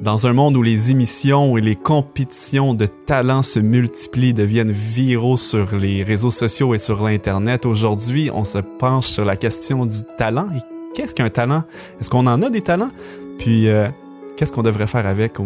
Dans 0.00 0.26
un 0.26 0.34
monde 0.34 0.56
où 0.56 0.62
les 0.62 0.90
émissions 0.90 1.56
et 1.56 1.62
les 1.62 1.74
compétitions 1.74 2.74
de 2.74 2.84
talents 2.84 3.42
se 3.42 3.58
multiplient, 3.58 4.34
deviennent 4.34 4.70
viraux 4.70 5.38
sur 5.38 5.74
les 5.74 6.02
réseaux 6.02 6.30
sociaux 6.30 6.74
et 6.74 6.78
sur 6.78 7.02
l'Internet, 7.02 7.64
aujourd'hui, 7.64 8.30
on 8.32 8.44
se 8.44 8.58
penche 8.58 9.06
sur 9.06 9.24
la 9.24 9.36
question 9.36 9.86
du 9.86 10.02
talent. 10.18 10.48
Qu'est-ce 10.94 11.14
qu'un 11.14 11.30
talent? 11.30 11.64
Est-ce 11.98 12.10
qu'on 12.10 12.26
en 12.26 12.42
a 12.42 12.50
des 12.50 12.60
talents? 12.60 12.90
Puis, 13.38 13.68
euh, 13.68 13.88
qu'est-ce 14.36 14.52
qu'on 14.52 14.62
devrait 14.62 14.86
faire 14.86 15.06
avec 15.06 15.38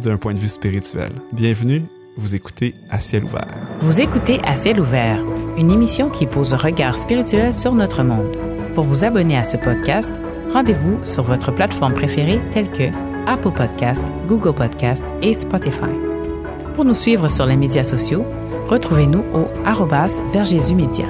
d'un 0.00 0.16
point 0.16 0.32
de 0.32 0.38
vue 0.38 0.48
spirituel? 0.48 1.10
Bienvenue, 1.32 1.82
vous 2.16 2.36
écoutez 2.36 2.74
À 2.90 3.00
ciel 3.00 3.24
ouvert. 3.24 3.48
Vous 3.80 4.00
écoutez 4.00 4.40
À 4.44 4.56
ciel 4.56 4.80
ouvert, 4.80 5.20
une 5.56 5.72
émission 5.72 6.08
qui 6.08 6.26
pose 6.26 6.54
un 6.54 6.58
regard 6.58 6.96
spirituel 6.96 7.52
sur 7.52 7.74
notre 7.74 8.04
monde. 8.04 8.36
Pour 8.76 8.84
vous 8.84 9.04
abonner 9.04 9.36
à 9.36 9.44
ce 9.44 9.56
podcast, 9.56 10.10
rendez-vous 10.52 11.02
sur 11.02 11.24
votre 11.24 11.52
plateforme 11.52 11.94
préférée 11.94 12.40
telle 12.52 12.70
que 12.70 13.07
Apple 13.28 13.52
Podcast, 13.52 14.02
Google 14.26 14.54
Podcast 14.54 15.04
et 15.20 15.34
Spotify. 15.34 15.92
Pour 16.74 16.86
nous 16.86 16.94
suivre 16.94 17.28
sur 17.28 17.44
les 17.44 17.56
médias 17.56 17.84
sociaux, 17.84 18.24
retrouvez-nous 18.68 19.24
au 19.34 19.46
arrobas 19.66 20.18
Média. 20.74 21.06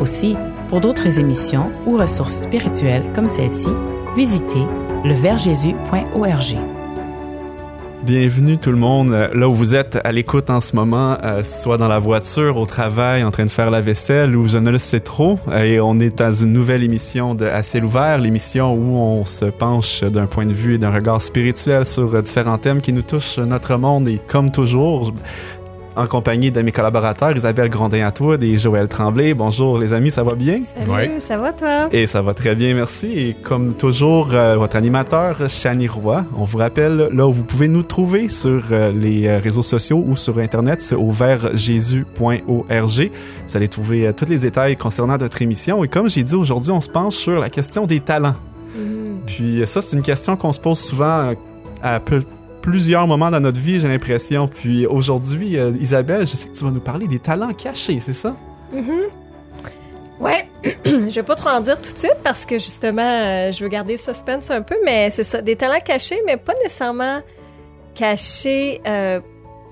Aussi, 0.00 0.36
pour 0.68 0.80
d'autres 0.80 1.20
émissions 1.20 1.70
ou 1.86 1.96
ressources 1.96 2.42
spirituelles 2.42 3.12
comme 3.14 3.28
celle-ci, 3.28 3.68
visitez 4.16 4.66
leverjésus.org. 5.04 6.77
Bienvenue 8.08 8.56
tout 8.56 8.70
le 8.70 8.78
monde, 8.78 9.12
euh, 9.12 9.28
là 9.34 9.50
où 9.50 9.52
vous 9.52 9.74
êtes 9.74 9.98
à 10.02 10.12
l'écoute 10.12 10.48
en 10.48 10.62
ce 10.62 10.74
moment, 10.74 11.18
euh, 11.22 11.44
soit 11.44 11.76
dans 11.76 11.88
la 11.88 11.98
voiture, 11.98 12.56
au 12.56 12.64
travail, 12.64 13.22
en 13.22 13.30
train 13.30 13.44
de 13.44 13.50
faire 13.50 13.70
la 13.70 13.82
vaisselle 13.82 14.34
ou 14.34 14.48
je 14.48 14.56
ne 14.56 14.70
le 14.70 14.78
sais 14.78 15.00
trop. 15.00 15.38
Et 15.54 15.78
on 15.78 15.98
est 16.00 16.16
dans 16.16 16.32
une 16.32 16.52
nouvelle 16.52 16.82
émission 16.82 17.34
de 17.34 17.44
À 17.44 17.62
ciel 17.62 17.84
ouvert, 17.84 18.16
l'émission 18.16 18.72
où 18.72 18.96
on 18.96 19.26
se 19.26 19.44
penche 19.44 20.04
d'un 20.04 20.24
point 20.24 20.46
de 20.46 20.54
vue 20.54 20.76
et 20.76 20.78
d'un 20.78 20.90
regard 20.90 21.20
spirituel 21.20 21.84
sur 21.84 22.14
euh, 22.14 22.22
différents 22.22 22.56
thèmes 22.56 22.80
qui 22.80 22.94
nous 22.94 23.02
touchent 23.02 23.36
notre 23.36 23.76
monde. 23.76 24.08
Et 24.08 24.18
comme 24.26 24.50
toujours, 24.50 25.12
en 25.98 26.06
compagnie 26.06 26.52
de 26.52 26.62
mes 26.62 26.70
collaborateurs, 26.70 27.36
Isabelle 27.36 27.70
Grondin-Atwood 27.70 28.44
et 28.44 28.56
Joël 28.56 28.86
Tremblay. 28.86 29.34
Bonjour 29.34 29.80
les 29.80 29.92
amis, 29.92 30.12
ça 30.12 30.22
va 30.22 30.36
bien? 30.36 30.60
Salut, 30.86 31.18
ça 31.18 31.36
va 31.36 31.52
toi? 31.52 31.88
Et 31.90 32.06
ça 32.06 32.22
va 32.22 32.34
très 32.34 32.54
bien, 32.54 32.72
merci. 32.72 33.18
Et 33.18 33.34
comme 33.34 33.74
toujours, 33.74 34.32
euh, 34.32 34.54
votre 34.54 34.76
animateur, 34.76 35.48
Chani 35.48 35.88
Roy, 35.88 36.24
on 36.36 36.44
vous 36.44 36.58
rappelle 36.58 37.08
là 37.12 37.26
où 37.26 37.32
vous 37.32 37.42
pouvez 37.42 37.66
nous 37.66 37.82
trouver 37.82 38.28
sur 38.28 38.62
euh, 38.70 38.92
les 38.92 39.26
euh, 39.26 39.38
réseaux 39.38 39.64
sociaux 39.64 40.04
ou 40.06 40.14
sur 40.14 40.38
Internet, 40.38 40.82
c'est 40.82 40.94
au 40.94 41.10
vertjesus.org. 41.10 43.10
Vous 43.48 43.56
allez 43.56 43.68
trouver 43.68 44.12
tous 44.16 44.26
les 44.26 44.38
détails 44.38 44.76
concernant 44.76 45.16
notre 45.16 45.42
émission. 45.42 45.82
Et 45.82 45.88
comme 45.88 46.08
j'ai 46.08 46.22
dit, 46.22 46.36
aujourd'hui, 46.36 46.70
on 46.70 46.80
se 46.80 46.88
penche 46.88 47.16
sur 47.16 47.40
la 47.40 47.50
question 47.50 47.86
des 47.86 47.98
talents. 47.98 48.36
Mm. 48.76 48.80
Puis 49.26 49.62
ça, 49.66 49.82
c'est 49.82 49.96
une 49.96 50.04
question 50.04 50.36
qu'on 50.36 50.52
se 50.52 50.60
pose 50.60 50.78
souvent 50.78 51.34
à 51.82 51.98
peu 51.98 52.22
plusieurs 52.68 53.06
moments 53.06 53.30
dans 53.30 53.40
notre 53.40 53.60
vie, 53.60 53.80
j'ai 53.80 53.88
l'impression. 53.88 54.46
Puis 54.46 54.86
aujourd'hui, 54.86 55.58
euh, 55.58 55.72
Isabelle, 55.80 56.26
je 56.26 56.36
sais 56.36 56.48
que 56.48 56.56
tu 56.56 56.64
vas 56.64 56.70
nous 56.70 56.80
parler 56.80 57.06
des 57.06 57.18
talents 57.18 57.52
cachés, 57.54 58.00
c'est 58.04 58.12
ça? 58.12 58.36
Mm-hmm. 58.74 60.20
Ouais, 60.20 60.48
je 60.84 61.14
vais 61.14 61.22
pas 61.22 61.36
trop 61.36 61.50
en 61.50 61.60
dire 61.60 61.80
tout 61.80 61.92
de 61.92 61.98
suite 61.98 62.20
parce 62.22 62.44
que 62.44 62.58
justement, 62.58 63.02
euh, 63.02 63.52
je 63.52 63.62
veux 63.62 63.70
garder 63.70 63.92
le 63.92 63.98
suspense 63.98 64.50
un 64.50 64.62
peu, 64.62 64.76
mais 64.84 65.08
c'est 65.10 65.24
ça, 65.24 65.40
des 65.40 65.56
talents 65.56 65.80
cachés, 65.82 66.20
mais 66.26 66.36
pas 66.36 66.54
nécessairement 66.62 67.20
cachés 67.94 68.82
euh, 68.86 69.20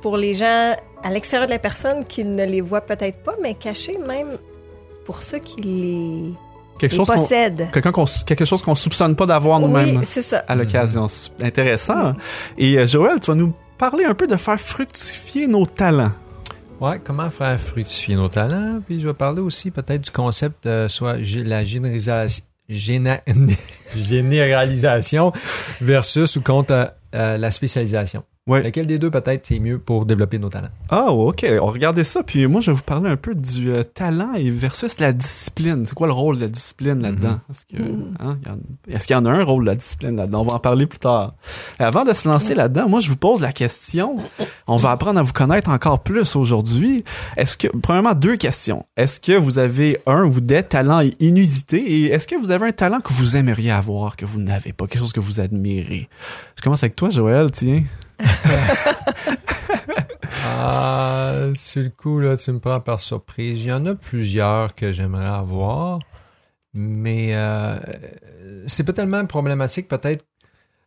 pour 0.01 0.17
les 0.17 0.33
gens 0.33 0.75
à 1.03 1.11
l'extérieur 1.11 1.47
de 1.47 1.53
la 1.53 1.59
personne 1.59 2.05
qui 2.05 2.25
ne 2.25 2.45
les 2.45 2.61
voient 2.63 2.81
peut-être 2.81 3.23
pas, 3.23 3.35
mais 3.43 3.55
cachés 3.55 3.99
même 4.07 4.39
pour 5.05 5.23
ceux 5.23 5.39
qui 5.39 5.61
les 5.61 6.35
quelque 6.79 6.95
chose 6.95 7.07
possède. 7.07 7.69
quelque 7.73 8.45
chose 8.45 8.63
qu'on 8.63 8.75
soupçonne 8.75 9.17
pas 9.17 9.27
d'avoir 9.27 9.61
nous-mêmes. 9.61 9.99
Oui. 9.99 10.23
À 10.49 10.55
l'occasion. 10.55 11.07
Intéressant. 11.43 12.15
Et 12.59 12.79
euh, 12.79 12.87
Joël, 12.87 13.21
tu 13.21 13.31
vas 13.31 13.37
nous 13.37 13.55
parler 13.79 14.05
un 14.05 14.15
peu 14.15 14.27
de 14.27 14.37
faire 14.37 14.61
fructifier 14.61 15.47
nos 15.47 15.67
talents. 15.67 16.13
Ouais, 16.81 17.01
comment 17.03 17.31
faire 17.31 17.59
fructifier 17.59 18.17
nos 18.17 18.29
talents? 18.29 18.81
Puis 18.87 19.01
je 19.01 19.07
vais 19.07 19.15
parler 19.15 19.41
aussi 19.41 19.71
peut-être 19.71 20.03
du 20.03 20.11
concept 20.11 20.65
de 20.69 20.87
soit 20.89 21.17
la 21.45 21.65
généralisation, 21.65 22.45
généralisation 23.97 25.33
versus 25.81 26.37
ou 26.37 26.43
contre 26.43 26.93
euh, 27.15 27.39
la 27.39 27.51
spécialisation. 27.51 28.25
Ouais. 28.49 28.63
Lequel 28.63 28.87
des 28.87 29.01
deux 29.01 29.11
peut-être 29.11 29.45
c'est 29.45 29.59
mieux 29.59 29.81
pour 29.81 30.07
développer 30.07 30.39
nos 30.39 30.49
talents? 30.49 30.69
Ah, 30.89 31.11
ok. 31.11 31.45
On 31.61 31.67
regardait 31.67 32.05
ça. 32.05 32.23
Puis 32.23 32.47
moi, 32.47 32.61
je 32.61 32.71
vais 32.71 32.77
vous 32.77 32.83
parler 32.85 33.11
un 33.11 33.17
peu 33.17 33.35
du 33.35 33.73
euh, 33.73 33.83
talent 33.83 34.35
et 34.35 34.53
versus 34.53 35.01
la 35.01 35.13
discipline. 35.13 35.85
C'est 35.85 35.95
quoi 35.95 36.07
le 36.07 36.13
rôle 36.13 36.37
de 36.37 36.43
la 36.43 36.47
discipline 36.47 37.03
là-dedans? 37.03 37.41
Mm-hmm. 37.51 37.81
Est-ce 38.89 38.95
hein, 38.95 38.99
qu'il 39.01 39.17
y 39.17 39.19
en 39.19 39.25
a 39.25 39.31
un 39.31 39.43
rôle 39.43 39.65
de 39.65 39.71
la 39.71 39.75
discipline 39.75 40.15
là-dedans? 40.15 40.43
On 40.43 40.45
va 40.45 40.55
en 40.55 40.59
parler 40.61 40.87
plus 40.87 41.01
tard. 41.01 41.35
avant 41.81 42.05
de 42.05 42.13
se 42.13 42.29
lancer 42.29 42.55
là-dedans, 42.55 42.89
moi, 42.89 43.01
je 43.01 43.09
vous 43.09 43.17
pose 43.17 43.41
la 43.41 43.51
question. 43.51 44.19
On 44.69 44.77
va 44.77 44.93
apprendre 44.93 45.19
à 45.19 45.25
vous 45.25 45.33
connaître 45.33 45.69
encore 45.71 46.05
plus 46.05 46.37
aujourd'hui. 46.37 47.03
Est-ce 47.37 47.59
que, 47.59 47.67
premièrement, 47.67 48.15
deux 48.15 48.37
questions. 48.37 48.87
Est-ce 48.97 49.19
que 49.19 49.33
vous 49.33 49.59
avez 49.59 49.99
un 50.07 50.23
ou 50.23 50.41
des 50.41 50.63
talents 50.63 51.03
inusités? 51.19 51.83
Et 51.83 52.13
est-ce 52.13 52.29
que 52.29 52.37
vous 52.37 52.53
avez 52.53 52.69
un 52.69 52.73
talent 52.73 53.01
que 53.01 53.13
vous 53.13 53.37
aimeriez 53.37 53.73
avoir, 53.73 54.15
que 54.15 54.25
vous 54.25 54.39
n'avez 54.39 54.73
pas, 54.73 54.87
quelque 54.87 55.01
chose 55.01 55.13
que 55.13 55.19
vous 55.19 55.41
admirez? 55.41 56.09
Je 56.55 56.63
commence 56.63 56.85
avec 56.85 56.95
toi, 56.95 57.11
Joël, 57.11 57.51
tiens. 57.51 57.83
Ah, 60.45 61.49
sur 61.55 61.83
le 61.83 61.91
coup, 61.91 62.21
là, 62.21 62.37
tu 62.37 62.53
me 62.53 62.59
prends 62.59 62.81
par 62.81 63.01
surprise. 63.01 63.65
Il 63.65 63.69
y 63.69 63.73
en 63.73 63.87
a 63.87 63.95
plusieurs 63.95 64.75
que 64.75 64.93
j'aimerais 64.93 65.27
avoir, 65.27 65.99
mais 66.75 67.31
euh, 67.35 67.79
c'est 68.67 68.85
pas 68.85 68.93
tellement 68.93 69.25
problématique 69.27 69.89
peut-être 69.89 70.25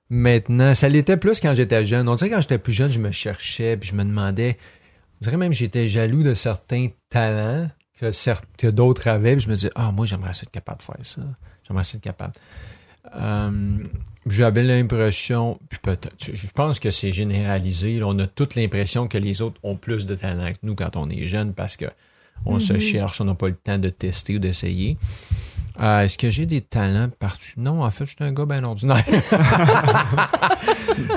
maintenant. 0.09 0.73
Ça 0.73 0.89
l'était 0.89 1.17
plus 1.17 1.39
quand 1.39 1.53
j'étais 1.55 1.85
jeune. 1.85 2.09
On 2.09 2.15
dirait 2.15 2.29
que 2.29 2.35
quand 2.35 2.41
j'étais 2.41 2.57
plus 2.57 2.73
jeune, 2.73 2.91
je 2.91 2.99
me 2.99 3.11
cherchais, 3.11 3.77
puis 3.77 3.89
je 3.89 3.95
me 3.95 4.03
demandais, 4.03 4.57
on 5.15 5.25
dirait 5.25 5.37
même 5.37 5.51
que 5.51 5.57
j'étais 5.57 5.87
jaloux 5.87 6.23
de 6.23 6.33
certains 6.33 6.87
talents 7.09 7.69
que, 7.99 8.11
que 8.57 8.67
d'autres 8.67 9.07
avaient, 9.07 9.33
puis 9.33 9.45
je 9.45 9.49
me 9.49 9.55
disais, 9.55 9.71
ah, 9.75 9.91
moi, 9.91 10.05
j'aimerais 10.05 10.31
être 10.31 10.51
capable 10.51 10.79
de 10.79 10.83
faire 10.83 10.95
ça. 11.01 11.21
J'aimerais 11.67 11.83
être 11.83 12.01
capable. 12.01 12.33
Euh, 13.15 13.77
j'avais 14.27 14.63
l'impression, 14.63 15.59
puis 15.69 15.79
peut-être, 15.81 16.15
je 16.19 16.47
pense 16.53 16.79
que 16.79 16.91
c'est 16.91 17.13
généralisé. 17.13 18.01
on 18.03 18.17
a 18.19 18.27
toute 18.27 18.55
l'impression 18.55 19.07
que 19.07 19.17
les 19.17 19.41
autres 19.41 19.59
ont 19.63 19.75
plus 19.75 20.05
de 20.05 20.15
talent 20.15 20.51
que 20.51 20.59
nous 20.63 20.75
quand 20.75 20.95
on 20.95 21.09
est 21.09 21.27
jeune 21.27 21.53
parce 21.53 21.77
que 21.77 21.85
on 22.45 22.59
se 22.59 22.73
mhm. 22.73 22.79
cherche, 22.79 23.21
on 23.21 23.25
n'a 23.25 23.35
pas 23.35 23.49
le 23.49 23.55
temps 23.55 23.77
de 23.77 23.89
tester 23.89 24.35
ou 24.35 24.39
d'essayer. 24.39 24.97
Euh, 25.81 26.01
est-ce 26.01 26.17
que 26.17 26.29
j'ai 26.29 26.45
des 26.45 26.59
talents 26.59 27.07
partout? 27.19 27.51
Non, 27.55 27.83
en 27.83 27.89
fait, 27.89 28.05
je 28.05 28.09
suis 28.09 28.23
un 28.23 28.33
gars 28.33 28.45
bien 28.45 28.63
ordinaire. 28.65 29.01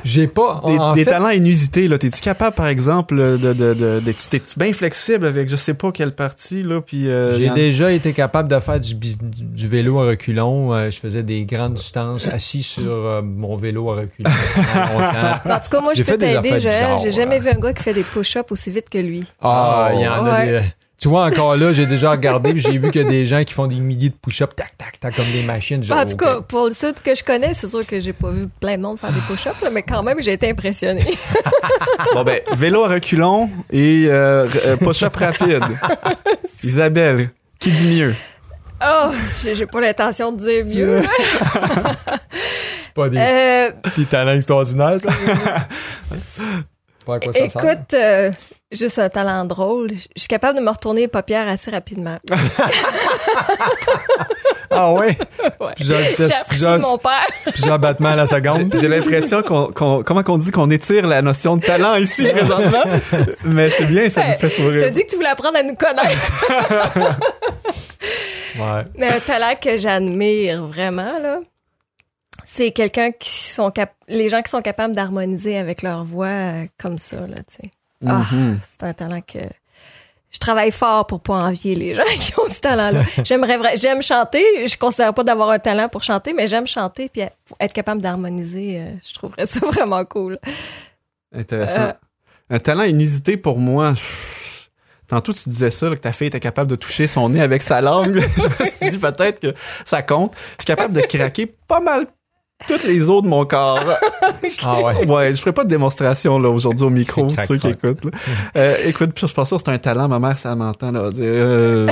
j'ai 0.04 0.28
pas. 0.28 0.62
Des, 0.94 1.04
talents 1.04 1.30
inusités, 1.30 1.88
là. 1.88 1.98
T'es-tu 1.98 2.20
capable, 2.20 2.54
par 2.54 2.68
exemple, 2.68 3.16
de. 3.16 3.52
de, 3.52 3.74
de, 3.74 4.12
T'es-tu 4.30 4.58
bien 4.58 4.72
flexible 4.72 5.26
avec 5.26 5.48
je 5.48 5.56
sais 5.56 5.74
pas 5.74 5.90
quelle 5.90 6.14
partie, 6.14 6.62
là? 6.62 6.80
Puis. 6.80 7.08
Euh, 7.08 7.36
j'ai 7.36 7.50
déjà 7.50 7.90
été 7.90 8.12
capable 8.12 8.48
de 8.48 8.60
faire 8.60 8.78
du, 8.78 8.94
du 8.94 9.66
vélo 9.66 9.98
à 9.98 10.04
reculons. 10.04 10.72
Euh, 10.72 10.90
je 10.90 10.98
faisais 10.98 11.24
des 11.24 11.44
grandes 11.44 11.74
distances 11.74 12.28
assis 12.28 12.62
sur 12.62 13.20
mon 13.24 13.56
vélo 13.56 13.90
à 13.90 13.96
reculons. 13.96 14.30
en 14.30 15.58
tout 15.58 15.70
cas, 15.70 15.80
moi, 15.80 15.94
je 15.94 16.04
peux 16.04 16.16
t'aider, 16.16 16.60
J'ai 17.02 17.10
jamais 17.10 17.40
vu 17.40 17.50
un 17.50 17.58
gars 17.58 17.72
qui 17.72 17.82
fait 17.82 17.94
des 17.94 18.04
push-ups 18.04 18.52
aussi 18.52 18.70
vite 18.70 18.88
que 18.88 18.98
lui. 18.98 19.24
Ah, 19.40 19.90
il 19.94 20.02
y 20.02 20.08
en 20.08 20.24
a 20.24 20.44
des. 20.44 20.60
Tu 21.02 21.08
vois, 21.08 21.24
encore 21.24 21.56
là, 21.56 21.72
j'ai 21.72 21.86
déjà 21.86 22.12
regardé, 22.12 22.56
j'ai 22.56 22.78
vu 22.78 22.92
qu'il 22.92 23.02
y 23.02 23.04
a 23.04 23.08
des 23.08 23.26
gens 23.26 23.42
qui 23.42 23.52
font 23.52 23.66
des 23.66 23.80
milliers 23.80 24.10
de 24.10 24.14
push-ups, 24.14 24.54
tac, 24.54 24.78
tac, 24.78 25.00
tac, 25.00 25.16
comme 25.16 25.26
des 25.32 25.42
machines. 25.42 25.82
en 25.90 26.06
tout 26.06 26.16
cas, 26.16 26.40
pour 26.42 26.66
le 26.66 26.70
sud 26.70 27.00
que 27.02 27.12
je 27.12 27.24
connais, 27.24 27.54
c'est 27.54 27.66
sûr 27.66 27.84
que 27.84 27.98
j'ai 27.98 28.12
pas 28.12 28.30
vu 28.30 28.46
plein 28.60 28.76
de 28.76 28.82
monde 28.82 29.00
faire 29.00 29.10
des 29.10 29.18
push-ups, 29.22 29.56
mais 29.72 29.82
quand 29.82 30.04
même, 30.04 30.22
j'ai 30.22 30.34
été 30.34 30.48
impressionné. 30.48 31.02
bon, 32.14 32.22
ben, 32.22 32.38
vélo 32.52 32.84
à 32.84 32.88
reculons 32.90 33.50
et 33.72 34.06
euh, 34.06 34.46
euh, 34.64 34.76
push-up 34.76 35.16
rapide. 35.16 35.64
Isabelle, 36.62 37.30
qui 37.58 37.72
dit 37.72 37.98
mieux? 37.98 38.14
Oh, 38.80 39.10
j'ai 39.42 39.66
pas 39.66 39.80
l'intention 39.80 40.30
de 40.30 40.62
dire 40.62 40.64
mieux. 40.64 41.02
c'est 42.84 42.94
pas 42.94 43.08
des, 43.08 43.18
euh... 43.18 43.70
des 43.96 44.04
talents 44.04 44.34
extraordinaires, 44.34 45.00
ça? 45.00 45.10
Écoute, 47.34 47.94
euh, 47.94 48.30
juste 48.70 48.98
un 48.98 49.08
talent 49.08 49.44
drôle. 49.44 49.90
Je 49.90 50.20
suis 50.20 50.28
capable 50.28 50.58
de 50.58 50.64
me 50.64 50.70
retourner 50.70 51.02
les 51.02 51.08
paupières 51.08 51.48
assez 51.48 51.70
rapidement. 51.70 52.18
ah 54.70 54.92
ouais? 54.92 55.16
ouais. 55.60 55.72
Plusieurs 55.76 56.00
plusieurs, 56.48 56.78
mon 56.80 56.98
père. 56.98 57.26
plusieurs 57.46 57.78
battements 57.78 58.10
à 58.10 58.16
la 58.16 58.26
seconde. 58.26 58.74
J'ai 58.80 58.88
l'impression 58.88 59.42
qu'on, 59.42 59.72
comment 59.72 60.22
qu'on 60.22 60.38
dit 60.38 60.50
qu'on 60.50 60.70
étire 60.70 61.06
la 61.06 61.22
notion 61.22 61.56
de 61.56 61.64
talent 61.64 61.96
ici 61.96 62.26
présentement? 62.26 62.82
Mais 63.44 63.70
c'est 63.70 63.86
bien, 63.86 64.08
ça 64.08 64.26
nous 64.28 64.34
fait 64.34 64.48
sourire. 64.48 64.80
T'as 64.82 64.90
dit 64.90 65.04
que 65.04 65.10
tu 65.10 65.16
voulais 65.16 65.28
apprendre 65.28 65.58
à 65.58 65.62
nous 65.62 65.74
connaître. 65.74 66.46
ouais. 68.56 68.84
Mais 68.96 69.08
un 69.08 69.20
talent 69.20 69.52
que 69.60 69.76
j'admire 69.76 70.64
vraiment, 70.66 71.18
là, 71.20 71.40
c'est 72.54 72.70
quelqu'un 72.70 73.12
qui 73.12 73.30
sont 73.30 73.70
cap 73.70 73.94
les 74.08 74.28
gens 74.28 74.42
qui 74.42 74.50
sont 74.50 74.62
capables 74.62 74.94
d'harmoniser 74.94 75.56
avec 75.56 75.82
leur 75.82 76.04
voix 76.04 76.26
euh, 76.26 76.66
comme 76.78 76.98
ça 76.98 77.26
là 77.26 77.38
tu 77.48 77.62
sais 77.62 77.70
ah, 78.06 78.22
mm-hmm. 78.22 78.56
c'est 78.60 78.82
un 78.82 78.92
talent 78.92 79.20
que 79.20 79.38
je 80.32 80.38
travaille 80.38 80.70
fort 80.70 81.06
pour 81.06 81.20
pas 81.20 81.34
envier 81.34 81.74
les 81.74 81.94
gens 81.94 82.02
qui 82.18 82.32
ont 82.38 82.48
ce 82.48 82.60
talent-là. 82.60 83.02
J'aimerais 83.22 83.76
j'aime 83.76 84.02
chanter. 84.02 84.66
Je 84.66 84.76
considère 84.78 85.12
pas 85.12 85.24
d'avoir 85.24 85.50
un 85.50 85.58
talent 85.58 85.90
pour 85.90 86.02
chanter, 86.02 86.32
mais 86.32 86.46
j'aime 86.46 86.66
chanter 86.66 87.10
puis 87.10 87.22
être 87.60 87.72
capable 87.74 88.00
d'harmoniser. 88.00 88.80
euh, 88.80 88.94
je 89.06 89.12
trouverais 89.12 89.44
ça 89.44 89.60
vraiment 89.66 90.04
cool. 90.06 90.38
Intéressant. 91.36 91.82
Euh. 91.82 91.92
Un 92.48 92.58
talent 92.58 92.84
inusité 92.84 93.36
pour 93.36 93.58
moi. 93.58 93.92
Tantôt, 95.06 95.34
tu 95.34 95.50
disais 95.50 95.70
ça, 95.70 95.90
là, 95.90 95.96
que 95.96 96.00
ta 96.00 96.12
fille 96.12 96.28
était 96.28 96.40
capable 96.40 96.70
de 96.70 96.76
toucher 96.76 97.06
son 97.06 97.28
nez 97.28 97.42
avec 97.42 97.62
sa 97.62 97.82
langue. 97.82 98.18
je 98.36 98.64
me 98.64 98.70
suis 98.70 98.90
dit 98.90 98.98
peut-être 98.98 99.40
que 99.40 99.54
ça 99.84 100.02
compte. 100.02 100.34
Je 100.58 100.64
suis 100.64 100.66
capable 100.66 100.94
de 100.94 101.02
craquer 101.02 101.46
pas 101.46 101.80
mal 101.80 102.06
toutes 102.66 102.84
les 102.84 103.08
os 103.08 103.22
de 103.22 103.28
mon 103.28 103.44
corps. 103.44 103.80
Ah 104.64 104.80
ouais. 104.80 105.06
Ouais, 105.06 105.32
je 105.34 105.38
ferai 105.40 105.52
pas 105.52 105.62
de 105.62 105.68
démonstration 105.68 106.36
là 106.38 106.48
aujourd'hui 106.48 106.84
au 106.84 106.90
micro, 106.90 107.26
Crac, 107.26 107.46
ceux 107.46 107.58
qui 107.58 107.68
écoutent. 107.68 108.04
là. 108.04 108.10
Euh, 108.56 108.76
écoute, 108.86 109.10
je 109.14 109.32
pense 109.32 109.50
que 109.50 109.56
c'est 109.56 109.68
un 109.70 109.78
talent. 109.78 110.08
Ma 110.08 110.18
mère, 110.18 110.36
ça 110.36 110.54
m'entend, 110.56 110.90
là, 110.90 111.10
dire, 111.12 111.22
euh, 111.26 111.88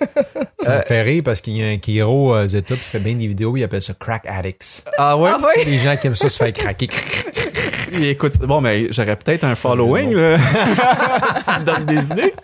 Ça 0.60 0.78
me 0.78 0.82
fait 0.82 1.02
rire 1.02 1.22
parce 1.24 1.40
qu'il 1.40 1.56
y 1.56 1.62
a 1.64 1.68
un 1.68 1.78
Kiro 1.78 2.34
euh, 2.34 2.46
Zeta 2.48 2.74
qui 2.74 2.80
fait 2.80 2.98
bien 2.98 3.14
des 3.14 3.26
vidéos, 3.26 3.56
il 3.56 3.62
appelle 3.64 3.80
ça 3.80 3.94
crack 3.98 4.24
addicts. 4.26 4.84
Ah 4.98 5.16
ouais? 5.16 5.30
Ah 5.32 5.38
oui? 5.40 5.64
Les 5.64 5.78
gens 5.78 5.96
qui 5.96 6.06
aiment 6.08 6.14
ça 6.14 6.28
se 6.28 6.36
faire 6.36 6.52
craquer. 6.52 6.88
Écoute, 8.02 8.38
bon, 8.40 8.60
mais 8.60 8.88
j'aurais 8.92 9.16
peut-être 9.16 9.44
un 9.44 9.54
following, 9.54 10.12
là. 10.14 10.38
tu 11.54 11.60
me 11.60 11.64
donnes 11.64 11.84
des 11.86 12.06
idées. 12.12 12.34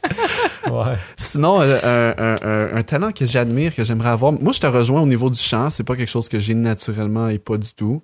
Ouais. 0.71 0.95
Sinon, 1.17 1.61
euh, 1.63 1.79
un, 1.83 2.25
un- 2.25 2.49
un- 2.49 2.77
un 2.77 2.83
talent 2.83 3.13
que 3.13 3.27
j'admire, 3.27 3.75
que 3.75 3.85
j'aimerais 3.85 4.11
avoir. 4.11 4.33
Moi, 4.33 4.53
je 4.53 4.61
te 4.61 4.67
rejoins 4.67 5.03
au 5.03 5.07
niveau 5.07 5.31
du 5.31 5.39
chant. 5.41 5.71
C'est 5.71 5.85
pas 5.85 5.97
quelque 5.97 6.11
chose 6.11 6.29
que 6.29 6.39
j'ai 6.39 6.55
naturellement 6.55 7.29
et 7.29 7.39
pas 7.39 7.57
du 7.57 7.75
tout. 7.75 8.03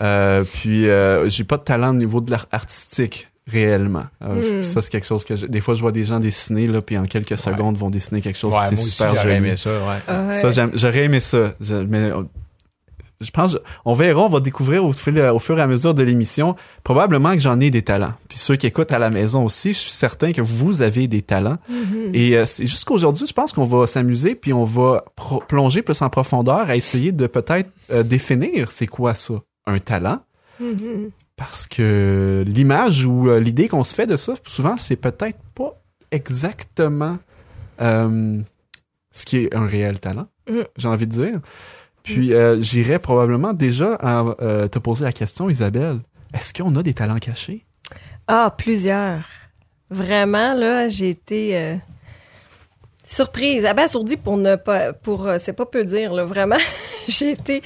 Euh, 0.00 0.44
puis, 0.44 0.88
euh, 0.88 1.28
j'ai 1.28 1.44
pas 1.44 1.56
de 1.56 1.62
talent 1.62 1.90
au 1.90 1.94
niveau 1.94 2.20
de 2.20 2.30
l'art 2.30 2.46
artistique 2.52 3.28
réellement. 3.48 4.04
Euh, 4.22 4.60
Hmm. 4.60 4.64
Ça, 4.64 4.80
c'est 4.82 4.90
quelque 4.90 5.06
chose 5.06 5.24
que 5.24 5.36
je- 5.36 5.46
des 5.46 5.60
fois 5.60 5.74
je 5.76 5.80
vois 5.80 5.92
des 5.92 6.04
gens 6.04 6.18
dessiner 6.18 6.66
là, 6.66 6.82
puis 6.82 6.98
en 6.98 7.04
quelques 7.04 7.38
secondes 7.38 7.76
vont 7.78 7.90
dessiner 7.90 8.20
quelque 8.20 8.38
chose. 8.38 8.52
Ouais, 8.54 8.60
c'est 8.68 8.74
aussi, 8.74 8.90
super 8.90 9.10
j'aurais 9.10 9.22
joli. 9.22 9.34
aimé 9.36 9.56
ça, 9.56 9.70
ouais. 9.70 10.14
Ouais. 10.14 10.32
Ça, 10.32 10.50
j'aime- 10.50 10.72
j'aurais 10.74 11.04
aimé 11.04 11.20
ça. 11.20 11.54
Je, 11.60 11.74
mais 11.74 12.10
je 13.20 13.30
pense, 13.30 13.56
on 13.84 13.94
verra, 13.94 14.22
on 14.24 14.28
va 14.28 14.40
découvrir 14.40 14.84
au, 14.84 14.92
fil- 14.92 15.20
au 15.20 15.38
fur 15.38 15.58
et 15.58 15.62
à 15.62 15.66
mesure 15.66 15.94
de 15.94 16.02
l'émission. 16.02 16.54
Probablement 16.84 17.32
que 17.34 17.40
j'en 17.40 17.58
ai 17.60 17.70
des 17.70 17.82
talents. 17.82 18.12
Puis 18.28 18.38
ceux 18.38 18.56
qui 18.56 18.66
écoutent 18.66 18.92
à 18.92 18.98
la 18.98 19.08
maison 19.10 19.44
aussi, 19.44 19.72
je 19.72 19.78
suis 19.78 19.90
certain 19.90 20.32
que 20.32 20.40
vous 20.42 20.82
avez 20.82 21.08
des 21.08 21.22
talents. 21.22 21.56
Mhm. 21.68 22.10
Et 22.12 22.36
euh, 22.36 22.44
jusqu'aujourd'hui, 22.60 23.26
je 23.26 23.32
pense 23.32 23.52
qu'on 23.52 23.64
va 23.64 23.86
s'amuser 23.86 24.34
puis 24.34 24.52
on 24.52 24.64
va 24.64 25.04
plonger 25.48 25.82
plus 25.82 26.00
en 26.02 26.10
profondeur 26.10 26.68
à 26.68 26.76
essayer 26.76 27.12
de 27.12 27.26
peut-être 27.26 27.70
euh, 27.90 28.02
définir 28.02 28.70
c'est 28.70 28.86
quoi 28.86 29.14
ça, 29.14 29.34
un 29.66 29.78
talent. 29.78 30.20
Mhm. 30.60 31.10
Parce 31.36 31.66
que 31.66 32.44
l'image 32.46 33.04
ou 33.04 33.28
euh, 33.28 33.40
l'idée 33.40 33.68
qu'on 33.68 33.84
se 33.84 33.94
fait 33.94 34.06
de 34.06 34.16
ça, 34.16 34.34
souvent, 34.46 34.76
c'est 34.78 34.96
peut-être 34.96 35.38
pas 35.54 35.74
exactement 36.10 37.18
euh, 37.80 38.40
ce 39.12 39.24
qui 39.24 39.38
est 39.38 39.54
un 39.54 39.66
réel 39.66 40.00
talent, 40.00 40.26
Mm. 40.48 40.60
j'ai 40.76 40.88
envie 40.88 41.06
de 41.08 41.12
dire. 41.12 41.40
Puis 42.06 42.32
euh, 42.32 42.62
j'irais 42.62 43.00
probablement 43.00 43.52
déjà 43.52 43.98
euh, 44.40 44.68
te 44.68 44.78
poser 44.78 45.02
la 45.02 45.12
question, 45.12 45.50
Isabelle. 45.50 45.98
Est-ce 46.32 46.54
qu'on 46.54 46.74
a 46.76 46.82
des 46.82 46.94
talents 46.94 47.18
cachés? 47.18 47.66
Ah, 48.28 48.54
plusieurs. 48.56 49.24
Vraiment, 49.90 50.54
là, 50.54 50.86
j'ai 50.86 51.10
été 51.10 51.58
euh, 51.58 51.74
surprise, 53.04 53.64
abasourdie 53.64 54.16
pour 54.16 54.36
ne 54.36 54.54
pas, 54.54 54.92
pour, 54.92 55.26
euh, 55.26 55.38
c'est 55.40 55.52
pas 55.52 55.66
peu 55.66 55.84
dire, 55.84 56.12
là, 56.12 56.24
vraiment. 56.24 56.56
j'ai 57.08 57.32
été 57.32 57.62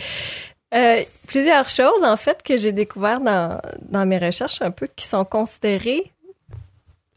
plusieurs 1.26 1.68
choses, 1.68 2.02
en 2.02 2.16
fait, 2.16 2.42
que 2.42 2.56
j'ai 2.56 2.72
découvert 2.72 3.20
dans, 3.20 3.60
dans 3.90 4.06
mes 4.06 4.18
recherches 4.18 4.62
un 4.62 4.70
peu 4.70 4.86
qui 4.86 5.06
sont 5.06 5.24
considérées, 5.26 6.12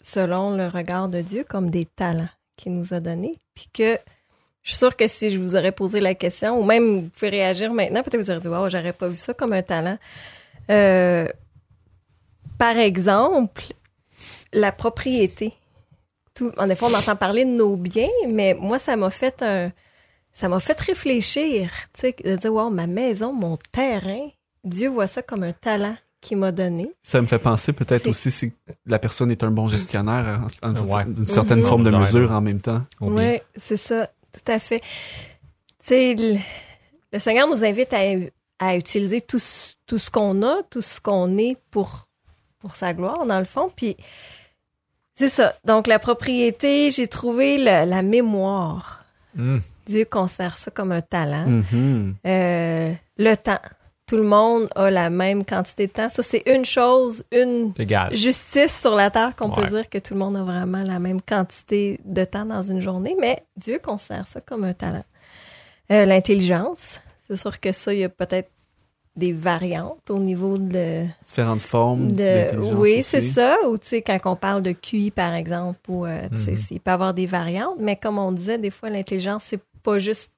selon 0.03 0.57
le 0.57 0.67
regard 0.67 1.07
de 1.07 1.21
Dieu, 1.21 1.45
comme 1.47 1.69
des 1.69 1.85
talents 1.85 2.29
qu'il 2.57 2.75
nous 2.75 2.93
a 2.93 2.99
donnés. 2.99 3.37
Puis 3.55 3.69
que 3.71 3.97
je 4.63 4.69
suis 4.69 4.77
sûre 4.77 4.95
que 4.95 5.07
si 5.07 5.29
je 5.29 5.39
vous 5.39 5.55
aurais 5.55 5.71
posé 5.73 5.99
la 5.99 6.15
question, 6.15 6.59
ou 6.59 6.63
même 6.63 7.01
vous 7.01 7.09
pouvez 7.09 7.29
réagir 7.29 7.73
maintenant, 7.73 8.01
peut-être 8.01 8.21
vous 8.23 8.31
aurez 8.31 8.39
dit, 8.39 8.47
wow, 8.47 8.69
j'aurais 8.69 8.93
pas 8.93 9.07
vu 9.09 9.17
ça 9.17 9.33
comme 9.33 9.53
un 9.53 9.61
talent. 9.61 9.97
Euh, 10.69 11.27
par 12.57 12.77
exemple, 12.77 13.63
la 14.53 14.71
propriété. 14.71 15.53
Tout, 16.33 16.51
en 16.57 16.69
effet, 16.69 16.85
on 16.85 16.93
entend 16.93 17.15
parler 17.15 17.45
de 17.45 17.51
nos 17.51 17.75
biens, 17.75 18.07
mais 18.29 18.55
moi, 18.59 18.79
ça 18.79 18.95
m'a 18.95 19.09
fait 19.09 19.41
un, 19.43 19.71
ça 20.31 20.47
m'a 20.47 20.59
fait 20.59 20.79
réfléchir, 20.79 21.71
tu 21.93 22.01
sais, 22.01 22.15
de 22.23 22.35
dire, 22.37 22.53
wow, 22.53 22.69
ma 22.69 22.87
maison, 22.87 23.33
mon 23.33 23.57
terrain, 23.71 24.29
Dieu 24.63 24.89
voit 24.89 25.07
ça 25.07 25.21
comme 25.21 25.43
un 25.43 25.51
talent 25.53 25.95
qu'il 26.21 26.37
m'a 26.37 26.51
donné. 26.53 26.89
Ça 27.03 27.21
me 27.21 27.27
fait 27.27 27.37
penser 27.37 27.73
peut-être 27.73 28.07
aussi 28.07 28.31
si 28.31 28.53
la 28.85 28.97
personne 28.97 29.29
est 29.29 29.43
un 29.43 29.51
bon 29.51 29.67
gestionnaire 29.67 30.41
en, 30.63 30.69
en- 30.69 30.85
Ouais. 30.85 31.03
d'une 31.05 31.25
certaine 31.25 31.59
Mhm. 31.59 31.65
forme 31.65 31.83
de 31.83 31.89
mesure 31.91 32.31
en 32.31 32.39
même 32.41 32.61
temps. 32.61 32.81
Oui, 33.01 33.41
c'est 33.57 33.77
ça, 33.77 34.09
tout 34.33 34.51
à 34.51 34.59
fait. 34.59 34.79
Tu 34.79 34.85
sais, 35.87 36.15
le, 36.17 36.37
le 37.11 37.19
Seigneur 37.19 37.47
nous 37.47 37.63
invite 37.63 37.93
à, 37.93 37.99
à 38.59 38.75
utiliser 38.75 39.21
tout, 39.21 39.39
ce- 39.39 39.73
tout 39.85 39.97
ce 39.99 40.09
qu'on 40.09 40.41
a, 40.43 40.63
tout 40.69 40.81
ce 40.81 40.99
qu'on 40.99 41.37
est 41.37 41.57
pour, 41.71 42.07
pour 42.59 42.75
sa 42.75 42.93
gloire, 42.93 43.25
dans 43.25 43.39
le 43.39 43.45
fond. 43.45 43.71
Puis, 43.75 43.95
c'est 45.15 45.29
ça. 45.29 45.53
Donc, 45.65 45.87
la 45.87 45.99
propriété, 45.99 46.89
j'ai 46.91 47.07
trouvé 47.07 47.57
le- 47.57 47.85
la 47.89 48.01
mémoire. 48.01 49.05
Hum, 49.37 49.61
Dieu 49.85 50.05
considère 50.05 50.55
ça 50.57 50.71
comme 50.71 50.91
un 50.91 51.01
talent. 51.01 51.45
Mhm. 51.47 52.15
Euh, 52.25 52.93
le 53.17 53.35
temps. 53.35 53.59
Tout 54.13 54.17
le 54.21 54.25
monde 54.29 54.67
a 54.75 54.91
la 54.91 55.09
même 55.09 55.43
quantité 55.43 55.87
de 55.87 55.91
temps. 55.91 56.07
Ça, 56.07 56.21
c'est 56.21 56.43
une 56.45 56.65
chose, 56.65 57.23
une 57.31 57.73
égal. 57.79 58.15
justice 58.15 58.79
sur 58.79 58.93
la 58.95 59.09
terre 59.09 59.35
qu'on 59.35 59.49
peut 59.49 59.65
dire 59.65 59.89
que 59.89 59.97
tout 59.97 60.13
le 60.13 60.19
monde 60.19 60.37
a 60.37 60.43
vraiment 60.43 60.83
la 60.83 60.99
même 60.99 61.19
quantité 61.19 61.99
de 62.05 62.23
temps 62.23 62.45
dans 62.45 62.61
une 62.61 62.79
journée, 62.79 63.17
mais 63.19 63.43
Dieu 63.57 63.79
considère 63.83 64.27
ça 64.27 64.39
comme 64.39 64.65
un 64.65 64.73
talent. 64.73 65.03
Euh, 65.91 66.05
L'intelligence, 66.05 66.99
c'est 67.27 67.37
sûr 67.37 67.59
que 67.59 67.71
ça, 67.71 67.91
il 67.91 68.01
y 68.01 68.03
a 68.03 68.09
peut-être 68.09 68.51
des 69.15 69.33
variantes 69.33 70.07
au 70.11 70.19
niveau 70.19 70.59
de... 70.59 71.05
Différentes 71.25 71.61
formes 71.61 72.11
de 72.11 72.55
oui, 72.75 73.01
c'est 73.01 73.19
ça. 73.19 73.57
Ou 73.67 73.79
tu 73.79 73.87
sais, 73.87 74.01
quand 74.03 74.19
on 74.25 74.35
parle 74.35 74.61
de 74.61 74.73
QI, 74.73 75.09
par 75.09 75.33
exemple, 75.33 75.79
ou, 75.87 76.05
euh, 76.05 76.29
tu 76.29 76.37
sais, 76.37 76.51
Mhm. 76.51 76.57
il 76.69 76.79
peut 76.81 76.91
y 76.91 76.93
avoir 76.93 77.15
des 77.15 77.25
variantes, 77.25 77.77
mais 77.79 77.95
comme 77.95 78.19
on 78.19 78.31
disait, 78.31 78.59
des 78.59 78.69
fois, 78.69 78.91
l'intelligence, 78.91 79.45
c'est 79.45 79.59
pas 79.81 79.97
juste... 79.97 80.32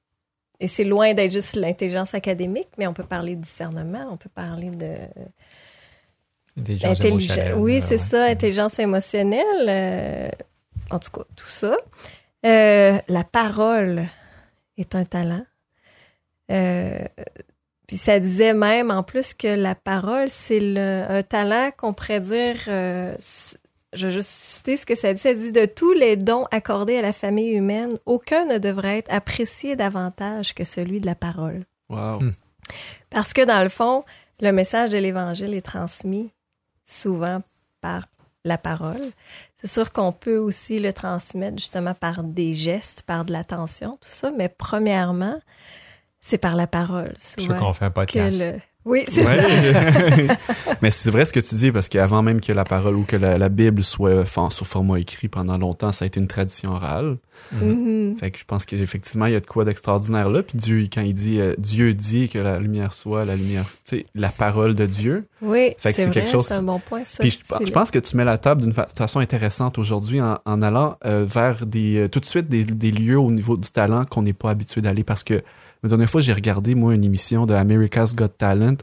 Et 0.60 0.68
c'est 0.68 0.84
loin 0.84 1.12
d'être 1.14 1.32
juste 1.32 1.54
l'intelligence 1.56 2.14
académique, 2.14 2.68
mais 2.78 2.86
on 2.86 2.94
peut 2.94 3.04
parler 3.04 3.36
de 3.36 3.42
discernement, 3.42 4.06
on 4.10 4.16
peut 4.16 4.30
parler 4.34 4.70
de... 4.70 4.94
Intelligence 6.58 7.00
émotionnelle, 7.04 7.54
Oui, 7.56 7.74
ouais. 7.74 7.80
c'est 7.80 7.98
ça, 7.98 8.24
intelligence 8.24 8.78
émotionnelle. 8.78 9.68
euh, 9.68 10.28
en 10.90 10.98
tout 10.98 11.10
cas, 11.10 11.24
tout 11.36 11.48
ça. 11.48 11.76
Euh, 12.46 12.98
la 13.08 13.24
parole 13.24 14.08
est 14.78 14.94
un 14.94 15.04
talent. 15.04 15.44
Euh, 16.50 16.98
puis 17.86 17.96
ça 17.96 18.18
disait 18.18 18.54
même 18.54 18.90
en 18.90 19.02
plus 19.02 19.34
que 19.34 19.48
la 19.48 19.74
parole, 19.74 20.28
c'est 20.30 20.78
un 20.78 21.22
talent 21.22 21.70
qu'on 21.76 21.92
pourrait 21.92 22.20
dire. 22.20 22.56
Je 23.96 24.06
vais 24.06 24.12
juste 24.12 24.30
citer 24.30 24.76
ce 24.76 24.86
que 24.86 24.94
ça 24.94 25.12
dit. 25.12 25.20
Ça 25.20 25.34
dit 25.34 25.52
de 25.52 25.66
tous 25.66 25.92
les 25.92 26.16
dons 26.16 26.46
accordés 26.50 26.96
à 26.96 27.02
la 27.02 27.12
famille 27.12 27.52
humaine, 27.52 27.98
aucun 28.06 28.46
ne 28.46 28.58
devrait 28.58 28.98
être 28.98 29.12
apprécié 29.12 29.76
davantage 29.76 30.54
que 30.54 30.64
celui 30.64 31.00
de 31.00 31.06
la 31.06 31.14
parole. 31.14 31.64
Wow. 31.88 32.20
Hmm. 32.20 32.32
Parce 33.10 33.32
que 33.32 33.44
dans 33.44 33.62
le 33.62 33.68
fond, 33.68 34.04
le 34.40 34.50
message 34.52 34.90
de 34.90 34.98
l'Évangile 34.98 35.54
est 35.54 35.64
transmis 35.64 36.32
souvent 36.84 37.42
par 37.80 38.06
la 38.44 38.58
parole. 38.58 39.00
C'est 39.56 39.66
sûr 39.66 39.92
qu'on 39.92 40.12
peut 40.12 40.36
aussi 40.36 40.78
le 40.78 40.92
transmettre 40.92 41.58
justement 41.58 41.94
par 41.94 42.22
des 42.22 42.52
gestes, 42.52 43.02
par 43.02 43.24
de 43.24 43.32
l'attention, 43.32 43.98
tout 44.00 44.08
ça, 44.08 44.30
mais 44.30 44.48
premièrement, 44.48 45.40
c'est 46.20 46.38
par 46.38 46.56
la 46.56 46.66
parole. 46.66 47.14
Je 47.18 47.24
suis 47.24 47.42
Souvent 47.42 47.58
qu'on 47.58 47.72
fait 47.72 47.86
un 47.86 47.90
que 47.90 47.94
podcast. 47.94 48.40
le... 48.40 48.60
Oui, 48.86 49.04
c'est 49.08 49.24
ça. 49.24 49.30
Ouais. 49.36 50.28
Mais 50.82 50.90
c'est 50.90 51.10
vrai 51.10 51.24
ce 51.24 51.32
que 51.32 51.40
tu 51.40 51.54
dis 51.56 51.72
parce 51.72 51.88
qu'avant 51.88 52.22
même 52.22 52.40
que 52.40 52.52
la 52.52 52.64
parole 52.64 52.94
ou 52.96 53.02
que 53.02 53.16
la, 53.16 53.36
la 53.36 53.48
Bible 53.48 53.82
soit 53.82 54.24
fa- 54.24 54.48
sous 54.50 54.64
format 54.64 55.00
écrit 55.00 55.28
pendant 55.28 55.58
longtemps, 55.58 55.90
ça 55.92 56.04
a 56.04 56.06
été 56.06 56.20
une 56.20 56.28
tradition 56.28 56.70
orale. 56.70 57.16
Mhm. 57.52 58.16
Fait 58.18 58.30
que 58.30 58.38
je 58.38 58.44
pense 58.44 58.64
qu'effectivement, 58.64 59.26
il 59.26 59.32
y 59.32 59.36
a 59.36 59.40
de 59.40 59.46
quoi 59.46 59.64
d'extraordinaire 59.64 60.28
là. 60.30 60.42
Puis 60.42 60.56
Dieu, 60.56 60.86
quand 60.92 61.00
il 61.02 61.14
dit 61.14 61.40
euh, 61.40 61.54
Dieu 61.58 61.94
dit 61.94 62.28
que 62.28 62.38
la 62.38 62.58
lumière 62.58 62.92
soit, 62.92 63.24
la 63.24 63.34
lumière, 63.36 63.64
tu 63.84 63.98
sais, 63.98 64.06
la 64.14 64.28
parole 64.28 64.74
de 64.74 64.86
Dieu. 64.86 65.24
Oui, 65.42 65.74
Fait 65.78 65.90
que 65.92 65.96
c'est 66.02 66.10
quelque 66.10 66.30
chose- 66.30 66.46
c'est 66.46 66.54
un 66.54 66.62
bon 66.62 66.78
point, 66.78 67.02
ça. 67.04 67.18
Puis 67.20 67.38
je, 67.66 67.70
pense 67.72 67.90
que 67.90 67.98
tu 67.98 68.16
mets 68.16 68.24
la 68.24 68.38
table 68.38 68.62
d'une 68.62 68.72
fa- 68.72 68.88
façon 68.96 69.18
intéressante 69.20 69.78
aujourd'hui 69.78 70.20
en, 70.20 70.38
en 70.44 70.62
allant 70.62 70.96
euh, 71.04 71.26
vers 71.28 71.66
des 71.66 71.98
euh, 72.04 72.08
tout 72.08 72.20
de 72.20 72.24
suite 72.24 72.48
des, 72.48 72.64
des 72.64 72.90
lieux 72.90 73.18
au 73.18 73.30
niveau 73.32 73.56
du 73.56 73.68
talent 73.70 74.04
qu'on 74.04 74.22
n'est 74.22 74.32
pas 74.32 74.50
habitué 74.50 74.80
d'aller 74.80 75.04
parce 75.04 75.24
que 75.24 75.42
la 75.86 75.90
dernière 75.90 76.10
fois 76.10 76.20
j'ai 76.20 76.32
regardé 76.32 76.74
moi 76.74 76.94
une 76.94 77.04
émission 77.04 77.46
de 77.46 77.54
America's 77.54 78.14
Got 78.14 78.28
Talent. 78.38 78.76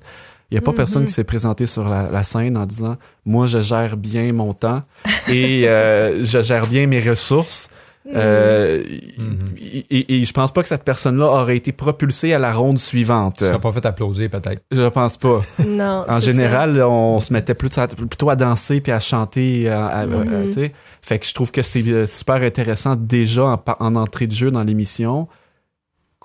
Il 0.51 0.55
n'y 0.55 0.57
a 0.57 0.61
pas 0.61 0.71
Mhm. 0.71 0.77
personne 0.77 1.05
qui 1.05 1.13
s'est 1.13 1.23
présenté 1.23 1.65
sur 1.65 1.87
la, 1.89 2.09
la 2.11 2.23
scène 2.23 2.57
en 2.57 2.65
disant 2.65 2.97
moi 3.25 3.47
je 3.47 3.61
gère 3.61 3.97
bien 3.97 4.31
mon 4.33 4.53
temps 4.53 4.81
et 5.27 5.67
euh, 5.67 6.23
je 6.25 6.41
gère 6.41 6.67
bien 6.67 6.85
mes 6.87 6.99
ressources. 6.99 7.69
Euh, 8.13 8.83
Mhm. 9.17 9.39
et, 9.57 9.85
et- 9.89 10.21
et 10.21 10.25
je 10.25 10.33
pense 10.33 10.51
pas 10.51 10.61
que 10.61 10.67
cette 10.67 10.83
personne-là 10.83 11.25
aurait 11.25 11.55
été 11.55 11.71
propulsée 11.71 12.33
à 12.33 12.39
la 12.39 12.51
ronde 12.51 12.77
suivante. 12.77 13.35
Tu 13.37 13.45
seras 13.45 13.59
pas 13.59 13.71
fait 13.71 13.85
applaudir, 13.85 14.29
peut-être. 14.29 14.61
Je 14.71 14.87
pense 14.89 15.15
pas. 15.17 15.41
Non. 15.65 16.03
En 16.09 16.19
général, 16.19 16.81
on 16.83 17.21
se 17.21 17.31
mettait 17.31 17.53
plutôt 17.55 17.79
à, 17.79 17.87
plutôt 17.87 18.29
à 18.29 18.35
danser 18.35 18.81
puis 18.81 18.91
à 18.91 18.99
chanter. 18.99 19.69
euh, 19.69 19.87
à- 19.87 20.05
Mhm. 20.05 20.13
euh, 20.33 20.45
tu 20.47 20.51
sais. 20.51 20.73
Fait 21.01 21.17
que 21.17 21.25
je 21.25 21.33
trouve 21.33 21.51
que 21.51 21.61
c'est 21.61 21.87
euh, 21.87 22.05
super 22.05 22.35
intéressant 22.35 22.95
déjà 22.97 23.57
en 23.79 23.95
entrée 23.95 24.27
de 24.27 24.33
jeu 24.33 24.51
dans 24.51 24.63
l'émission 24.63 25.29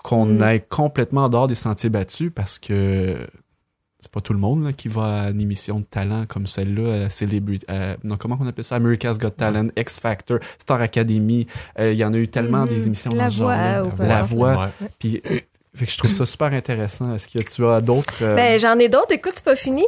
qu'on 0.02 0.26
Mhm. 0.26 0.42
aille 0.42 0.62
complètement 0.68 1.24
en 1.24 1.28
dehors 1.28 1.48
des 1.48 1.54
sentiers 1.54 1.90
battus 1.90 2.30
parce 2.34 2.58
que 2.58 3.16
c'est 4.00 4.12
pas 4.12 4.20
tout 4.20 4.32
le 4.32 4.38
monde 4.38 4.64
là, 4.64 4.72
qui 4.72 4.86
va 4.88 5.22
à 5.24 5.30
une 5.30 5.40
émission 5.40 5.80
de 5.80 5.84
talent 5.84 6.24
comme 6.26 6.46
celle-là, 6.46 7.06
à 7.06 7.10
Celebrity, 7.10 7.66
euh, 7.68 7.96
non, 8.04 8.16
comment 8.16 8.38
on 8.40 8.46
appelle 8.46 8.64
ça, 8.64 8.76
America's 8.76 9.18
Got 9.18 9.30
Talent, 9.30 9.68
X 9.76 9.98
Factor, 9.98 10.38
Star 10.60 10.80
Academy. 10.80 11.46
Euh, 11.80 11.92
Il 11.92 11.98
y 11.98 12.04
en 12.04 12.12
a 12.14 12.16
eu 12.16 12.28
tellement 12.28 12.62
Mhm. 12.62 12.68
des 12.68 12.86
émissions 12.86 13.10
La 13.12 13.24
dans. 13.28 13.34
Voix, 13.34 13.82
ou 13.84 13.88
peu 13.96 14.02
La 14.06 14.22
voix. 14.22 14.70
Puis, 15.00 15.20
euh, 15.28 15.40
fait 15.74 15.86
que 15.86 15.90
je 15.92 15.98
trouve 15.98 16.12
ça 16.12 16.26
super 16.26 16.52
intéressant. 16.52 17.12
Est-ce 17.14 17.26
que 17.26 17.38
tu 17.40 17.64
as 17.66 17.80
d'autres 17.80 18.22
euh, 18.22 18.36
Ben, 18.36 18.58
j'en 18.60 18.78
ai 18.78 18.88
d'autres. 18.88 19.10
Écoute, 19.12 19.32
c'est 19.34 19.44
pas 19.44 19.56
fini. 19.56 19.84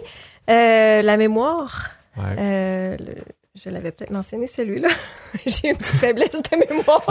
Euh, 0.51 1.03
la 1.03 1.17
mémoire. 1.17 1.91
Ouais. 2.17 2.35
Euh, 2.37 2.97
le- 2.99 3.15
je 3.55 3.69
l'avais 3.71 3.91
peut-être 3.93 4.11
mentionné 4.13 4.47
celui-là. 4.47 4.89
J'ai 5.47 5.71
une 5.71 5.77
petite 5.77 5.97
faiblesse 5.99 6.31
de 6.31 6.57
mémoire. 6.75 7.03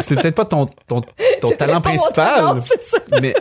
c'est 0.00 0.14
peut-être 0.16 0.34
pas 0.34 0.44
ton, 0.44 0.66
ton, 0.86 1.02
ton 1.40 1.50
talent 1.52 1.80
principal, 1.80 2.12
talent, 2.14 2.60
ça. 2.60 2.98
mais 3.20 3.34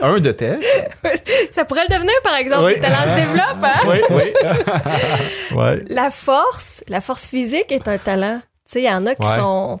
un 0.00 0.18
de 0.20 0.32
tes. 0.32 0.56
Ça 1.52 1.64
pourrait 1.64 1.84
le 1.88 1.94
devenir, 1.94 2.14
par 2.22 2.36
exemple. 2.36 2.64
Oui. 2.64 2.74
Le 2.76 2.80
talent 2.80 3.02
se 3.02 3.20
développe, 3.20 3.64
hein? 3.64 3.80
Oui, 3.86 3.98
oui. 4.10 5.56
Ouais. 5.56 5.82
La 5.88 6.10
force, 6.10 6.82
la 6.88 7.00
force 7.00 7.26
physique 7.26 7.70
est 7.72 7.86
un 7.88 7.98
talent. 7.98 8.40
Tu 8.66 8.72
sais, 8.72 8.82
il 8.82 8.84
y 8.84 8.90
en 8.90 9.06
a 9.06 9.14
qui 9.14 9.26
Ouais. 9.26 9.36
sont... 9.38 9.78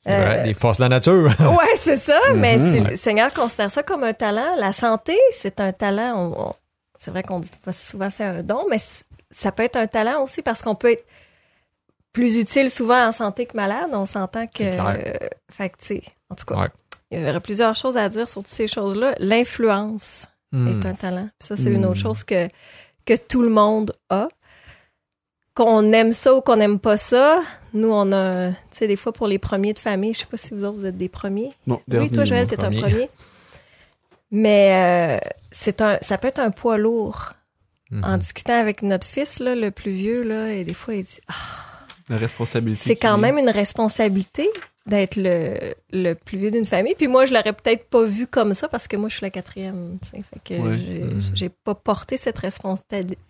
C'est 0.00 0.16
vrai, 0.16 0.38
Euh, 0.40 0.44
des 0.44 0.54
forces 0.54 0.78
de 0.78 0.84
la 0.84 0.88
nature. 0.88 1.24
Ouais, 1.40 1.74
c'est 1.76 1.96
ça, 1.96 2.18
mais 2.34 2.56
Mhm. 2.56 2.72
c'est- 2.84 2.90
le 2.90 2.96
Seigneur 2.96 3.32
considère 3.32 3.70
ça 3.70 3.82
comme 3.82 4.04
un 4.04 4.12
talent. 4.12 4.54
La 4.56 4.72
santé, 4.72 5.16
c'est 5.32 5.60
un 5.60 5.72
talent. 5.72 6.14
On- 6.16 6.46
on- 6.48 6.54
c'est 6.96 7.10
vrai 7.10 7.22
qu'on 7.24 7.40
dit 7.40 7.50
souvent 7.72 8.08
c'est 8.10 8.24
un 8.24 8.42
don, 8.42 8.64
mais 8.70 8.78
ça 9.30 9.52
peut 9.52 9.62
être 9.62 9.76
un 9.76 9.86
talent 9.86 10.22
aussi 10.22 10.42
parce 10.42 10.62
qu'on 10.62 10.74
peut 10.74 10.92
être 10.92 11.04
plus 12.12 12.36
utile 12.36 12.70
souvent 12.70 13.08
en 13.08 13.12
santé 13.12 13.46
que 13.46 13.56
malade. 13.56 13.90
On 13.92 14.06
s'entend 14.06 14.46
que... 14.46 14.62
Euh, 14.64 15.12
fait 15.50 15.70
que, 15.70 15.76
tu 15.78 15.86
sais, 15.86 16.02
en 16.30 16.34
tout 16.34 16.44
cas, 16.46 16.56
Ouais. 16.56 16.68
il 17.10 17.20
y 17.20 17.28
aurait 17.28 17.40
plusieurs 17.40 17.76
choses 17.76 17.96
à 17.96 18.08
dire 18.08 18.28
sur 18.28 18.42
toutes 18.42 18.52
ces 18.52 18.66
choses-là. 18.66 19.14
L'influence 19.18 20.26
Hmm. 20.50 20.66
est 20.82 20.86
un 20.86 20.94
talent. 20.94 21.28
Ça, 21.40 21.58
c'est 21.58 21.70
une 21.70 21.82
Hmm. 21.84 21.90
autre 21.90 22.00
chose 22.00 22.24
que, 22.24 22.48
que 23.04 23.14
tout 23.14 23.42
le 23.42 23.50
monde 23.50 23.92
a. 24.08 24.28
Qu'on 25.54 25.92
aime 25.92 26.12
ça 26.12 26.34
ou 26.34 26.40
qu'on 26.40 26.56
n'aime 26.56 26.78
pas 26.78 26.96
ça, 26.96 27.42
nous, 27.74 27.90
on 27.92 28.12
a, 28.12 28.48
tu 28.52 28.54
sais, 28.70 28.86
des 28.86 28.96
fois 28.96 29.12
pour 29.12 29.26
les 29.26 29.38
premiers 29.38 29.74
de 29.74 29.78
famille, 29.78 30.14
je 30.14 30.20
sais 30.20 30.26
pas 30.26 30.36
si 30.38 30.54
vous 30.54 30.64
autres, 30.64 30.78
vous 30.78 30.86
êtes 30.86 30.96
des 30.96 31.08
premiers. 31.10 31.52
Non, 31.66 31.82
Oui, 31.88 32.10
toi, 32.10 32.24
Joël, 32.24 32.46
t'es 32.46 32.58
un 32.64 32.70
premier. 32.70 32.80
premier. 32.80 33.10
Mais 34.30 35.18
euh, 35.20 35.28
c'est 35.50 35.80
un, 35.82 35.98
ça 36.00 36.16
peut 36.18 36.28
être 36.28 36.38
un 36.38 36.50
poids 36.50 36.78
lourd. 36.78 37.32
Mhm. 37.90 38.04
En 38.04 38.16
discutant 38.18 38.58
avec 38.60 38.82
notre 38.82 39.06
fils, 39.06 39.38
là, 39.38 39.54
le 39.54 39.70
plus 39.70 39.92
vieux, 39.92 40.22
là, 40.22 40.52
et 40.52 40.64
des 40.64 40.74
fois, 40.74 40.94
il 40.94 41.04
dit, 41.04 41.20
Ah, 41.28 41.34
La 42.10 42.18
responsabilité. 42.18 42.82
c'est 42.84 42.96
quand 42.96 43.16
même 43.18 43.38
une 43.38 43.48
responsabilité 43.50 44.48
d'être 44.86 45.16
le, 45.16 45.74
le 45.92 46.14
plus 46.14 46.38
vieux 46.38 46.50
d'une 46.50 46.64
famille. 46.64 46.94
Puis 46.94 47.08
moi, 47.08 47.26
je 47.26 47.32
l'aurais 47.34 47.52
peut-être 47.52 47.88
pas 47.90 48.04
vu 48.04 48.26
comme 48.26 48.54
ça 48.54 48.68
parce 48.68 48.88
que 48.88 48.96
moi, 48.96 49.08
je 49.10 49.16
suis 49.16 49.24
la 49.24 49.30
quatrième. 49.30 49.98
tu 50.02 50.08
sais. 50.10 50.22
Fait 50.32 50.40
que 50.56 50.60
Ouais. 50.62 50.78
j'ai 51.34 51.46
Mhm. 51.48 51.54
pas 51.64 51.74
porté 51.74 52.16
cette, 52.16 52.38
responsa- 52.38 52.82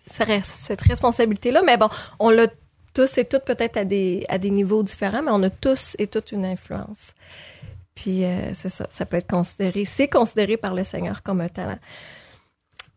cette 0.07 0.81
responsabilité-là. 0.81 1.61
Mais 1.65 1.75
bon, 1.77 1.89
on 2.19 2.29
l'a 2.29 2.47
tous 2.93 3.17
et 3.17 3.25
toutes 3.25 3.43
peut-être 3.43 3.77
à 3.77 3.83
des, 3.85 4.25
à 4.29 4.37
des 4.37 4.49
niveaux 4.49 4.83
différents, 4.83 5.21
mais 5.21 5.31
on 5.31 5.43
a 5.43 5.49
tous 5.49 5.95
et 5.99 6.07
toutes 6.07 6.31
une 6.31 6.45
influence. 6.45 7.13
Puis 7.95 8.23
euh, 8.23 8.53
c'est 8.53 8.69
ça, 8.69 8.87
ça 8.89 9.05
peut 9.05 9.17
être 9.17 9.29
considéré, 9.29 9.83
c'est 9.85 10.07
considéré 10.07 10.55
par 10.57 10.73
le 10.73 10.83
Seigneur 10.85 11.21
comme 11.23 11.41
un 11.41 11.49
talent. 11.49 11.77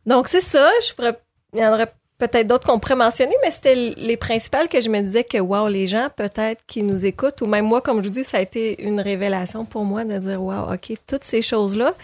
Donc 0.07 0.29
c'est 0.29 0.41
ça, 0.41 0.71
je 0.87 0.95
pourrais, 0.95 1.19
il 1.53 1.61
y 1.61 1.67
en 1.67 1.73
aurait 1.73 1.93
peut-être 2.19 2.47
d'autres 2.47 2.67
qu'on 2.67 2.79
pourrait 2.79 2.97
mentionner, 2.97 3.35
mais 3.43 3.51
c'était 3.51 3.75
les 3.75 4.17
principales 4.17 4.69
que 4.69 4.81
je 4.81 4.89
me 4.89 5.01
disais 5.01 5.25
que, 5.25 5.39
wow, 5.39 5.69
les 5.69 5.87
gens 5.87 6.09
peut-être 6.15 6.65
qui 6.67 6.83
nous 6.83 7.05
écoutent, 7.05 7.41
ou 7.43 7.47
même 7.47 7.65
moi, 7.65 7.81
comme 7.81 7.99
je 7.99 8.05
vous 8.05 8.15
dis, 8.15 8.25
ça 8.25 8.39
a 8.39 8.41
été 8.41 8.83
une 8.85 9.01
révélation 9.01 9.65
pour 9.65 9.85
moi 9.85 10.05
de 10.05 10.19
dire, 10.19 10.41
wow, 10.41 10.73
OK, 10.73 10.93
toutes 11.07 11.25
ces 11.25 11.43
choses-là. 11.43 11.95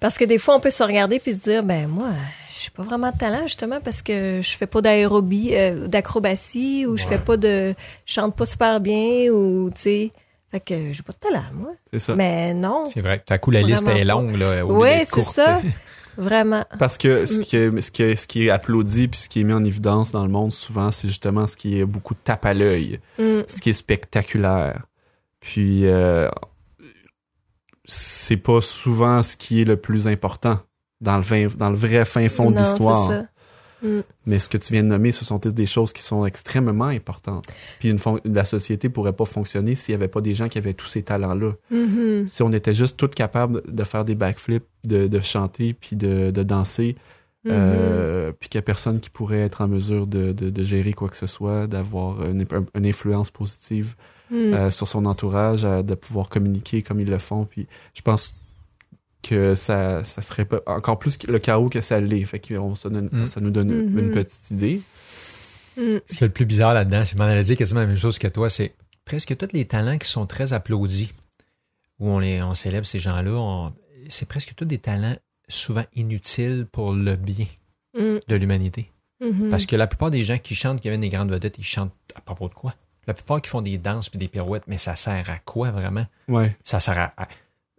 Parce 0.00 0.16
que 0.16 0.24
des 0.24 0.38
fois, 0.38 0.56
on 0.56 0.60
peut 0.60 0.70
se 0.70 0.82
regarder 0.82 1.18
puis 1.18 1.32
se 1.32 1.38
dire, 1.38 1.62
ben 1.62 1.88
moi, 1.88 2.08
j'ai 2.58 2.70
pas 2.70 2.82
vraiment 2.82 3.10
de 3.10 3.18
talent, 3.18 3.42
justement, 3.42 3.80
parce 3.80 4.00
que 4.00 4.40
je 4.42 4.56
fais 4.56 4.66
pas 4.66 4.80
d'aérobie, 4.80 5.50
euh, 5.52 5.88
d'acrobatie, 5.88 6.86
ou 6.86 6.96
je 6.96 7.04
fais 7.04 7.18
pas 7.18 7.36
de, 7.36 7.74
je 8.06 8.14
chante 8.14 8.34
pas 8.34 8.46
super 8.46 8.80
bien, 8.80 9.30
ou, 9.30 9.70
tu 9.74 9.80
sais, 9.80 10.10
fait 10.50 10.60
que 10.60 10.92
j'ai 10.92 11.02
pas 11.02 11.12
de 11.12 11.18
talent, 11.18 11.44
moi. 11.52 11.72
C'est 11.92 11.98
ça. 12.00 12.14
Mais 12.14 12.54
non, 12.54 12.84
C'est 12.92 13.00
vrai. 13.00 13.18
Tout 13.18 13.34
à 13.34 13.38
coup, 13.38 13.50
la 13.50 13.60
liste 13.60 13.88
est 13.88 14.04
longue, 14.04 14.36
là. 14.36 14.64
Oui, 14.64 14.88
c'est 15.04 15.10
courte. 15.10 15.34
ça. 15.34 15.60
vraiment. 16.16 16.64
Parce 16.78 16.98
que 16.98 17.26
ce 17.26 17.38
Mm. 17.38 17.42
qui, 17.42 17.56
est, 17.56 17.82
ce, 17.82 17.90
qui 17.90 18.02
est, 18.02 18.16
ce 18.16 18.26
qui 18.26 18.46
est 18.46 18.50
applaudi 18.50 19.08
puis 19.08 19.18
ce 19.20 19.28
qui 19.28 19.40
est 19.40 19.44
mis 19.44 19.52
en 19.52 19.64
évidence 19.64 20.12
dans 20.12 20.22
le 20.24 20.30
monde 20.30 20.52
souvent, 20.52 20.90
c'est 20.92 21.08
justement 21.08 21.46
ce 21.46 21.56
qui 21.56 21.78
est 21.80 21.84
beaucoup 21.84 22.14
de 22.14 22.20
tape 22.22 22.44
à 22.46 22.54
l'œil, 22.54 23.00
Mm. 23.18 23.40
ce 23.48 23.60
qui 23.60 23.70
est 23.70 23.74
spectaculaire. 23.74 24.82
Puis 25.40 25.86
euh, 25.86 26.28
c'est 27.84 28.36
pas 28.38 28.60
souvent 28.60 29.22
ce 29.22 29.36
qui 29.36 29.60
est 29.60 29.64
le 29.64 29.76
plus 29.76 30.06
important 30.06 30.58
dans 31.00 31.16
le, 31.16 31.22
vin- 31.22 31.54
dans 31.56 31.70
le 31.70 31.76
vrai 31.76 32.04
fin 32.04 32.28
fond 32.28 32.50
de 32.50 32.60
Mm. 33.82 34.00
Mais 34.26 34.38
ce 34.38 34.48
que 34.48 34.56
tu 34.58 34.72
viens 34.72 34.82
de 34.82 34.88
nommer, 34.88 35.12
ce 35.12 35.24
sont 35.24 35.38
toutes 35.38 35.54
des 35.54 35.66
choses 35.66 35.92
qui 35.92 36.02
sont 36.02 36.24
extrêmement 36.26 36.86
importantes. 36.86 37.44
Puis 37.78 37.90
une 37.90 37.98
la 38.24 38.44
société 38.44 38.88
pourrait 38.88 39.12
pas 39.12 39.24
fonctionner 39.24 39.74
s'il 39.74 39.92
y 39.92 39.94
avait 39.94 40.08
pas 40.08 40.20
des 40.20 40.34
gens 40.34 40.48
qui 40.48 40.58
avaient 40.58 40.74
tous 40.74 40.88
ces 40.88 41.02
talents-là. 41.02 41.52
Mhm. 41.70 42.26
Si 42.26 42.42
on 42.42 42.52
était 42.52 42.74
juste 42.74 42.96
tous 42.96 43.08
capables 43.08 43.62
de 43.68 43.84
faire 43.84 44.04
des 44.04 44.14
backflips, 44.14 44.64
de, 44.84 45.06
de 45.06 45.20
chanter, 45.20 45.74
puis 45.74 45.96
de, 45.96 46.30
de 46.30 46.42
danser, 46.42 46.96
Mhm. 47.46 47.52
euh, 47.52 48.32
puis 48.40 48.48
qu'il 48.48 48.58
n'y 48.58 48.60
a 48.60 48.62
personne 48.64 49.00
qui 49.00 49.10
pourrait 49.10 49.40
être 49.40 49.60
en 49.60 49.68
mesure 49.68 50.06
de, 50.06 50.34
gérer 50.64 50.94
quoi 50.94 51.10
que 51.10 51.16
ce 51.18 51.26
soit, 51.26 51.66
d'avoir 51.66 52.24
une, 52.24 52.42
un- 52.50 52.64
une 52.74 52.86
influence 52.86 53.30
positive 53.30 53.96
Mm. 54.30 54.34
euh, 54.54 54.70
sur 54.70 54.88
son 54.88 55.04
entourage, 55.04 55.66
euh, 55.66 55.82
de 55.82 55.94
pouvoir 55.94 56.30
communiquer 56.30 56.80
comme 56.80 56.98
ils 57.00 57.10
le 57.10 57.18
font. 57.18 57.44
Puis 57.44 57.66
je 57.92 58.00
pense 58.00 58.32
que 59.26 59.54
ça, 59.54 60.04
ça 60.04 60.22
serait 60.22 60.44
pas- 60.44 60.60
encore 60.66 60.98
plus 60.98 61.18
le 61.26 61.38
chaos 61.38 61.68
que 61.68 61.80
ça 61.80 62.00
l'est. 62.00 62.24
Fait 62.24 62.38
que 62.38 62.54
on 62.54 62.74
se 62.74 62.88
donne- 62.88 63.08
Mm. 63.12 63.26
ça 63.26 63.40
nous 63.40 63.50
donne 63.50 63.70
une 63.70 64.10
petite 64.10 64.50
idée. 64.50 64.80
Mm. 65.76 65.98
Ce 66.08 66.16
qui 66.18 66.24
est 66.24 66.26
le 66.28 66.32
plus 66.32 66.44
bizarre 66.46 66.74
là-dedans, 66.74 67.02
je 67.04 67.16
m'en 67.16 67.24
allais 67.24 67.42
dire 67.42 67.56
quasiment 67.56 67.80
la 67.80 67.86
même 67.86 67.98
chose 67.98 68.18
que 68.18 68.28
toi, 68.28 68.48
c'est 68.50 68.74
presque 69.04 69.36
tous 69.36 69.48
les 69.52 69.64
talents 69.64 69.98
qui 69.98 70.08
sont 70.08 70.26
très 70.26 70.52
applaudis, 70.52 71.12
où 71.98 72.08
on, 72.10 72.18
les, 72.18 72.42
on 72.42 72.54
célèbre 72.54 72.86
ces 72.86 72.98
gens-là, 72.98 73.70
c'est 74.08 74.28
presque 74.28 74.54
tous 74.54 74.64
des 74.64 74.78
talents 74.78 75.16
souvent 75.48 75.84
inutiles 75.94 76.66
pour 76.70 76.92
le 76.92 77.16
bien 77.16 77.46
Mm. 77.98 78.18
de 78.28 78.36
l'humanité. 78.36 78.90
Mhm. 79.20 79.48
Parce 79.48 79.66
que 79.66 79.76
la 79.76 79.86
plupart 79.86 80.10
des 80.10 80.24
gens 80.24 80.38
qui 80.38 80.54
chantent, 80.54 80.80
qui 80.80 80.88
viennent 80.88 81.00
des 81.00 81.08
grandes 81.08 81.30
vedettes, 81.30 81.56
ils 81.58 81.64
chantent 81.64 81.92
à 82.14 82.20
propos 82.20 82.48
de 82.48 82.54
quoi? 82.54 82.74
La 83.06 83.14
plupart 83.14 83.40
qui 83.42 83.48
font 83.50 83.62
des 83.62 83.78
danses 83.78 84.08
puis 84.08 84.18
des 84.18 84.28
pirouettes, 84.28 84.64
mais 84.66 84.78
ça 84.78 84.96
sert 84.96 85.28
à 85.30 85.38
quoi 85.38 85.70
vraiment? 85.70 86.06
Ouais. 86.28 86.56
Ça 86.64 86.80
sert 86.80 86.98
à. 86.98 87.12
à- 87.16 87.28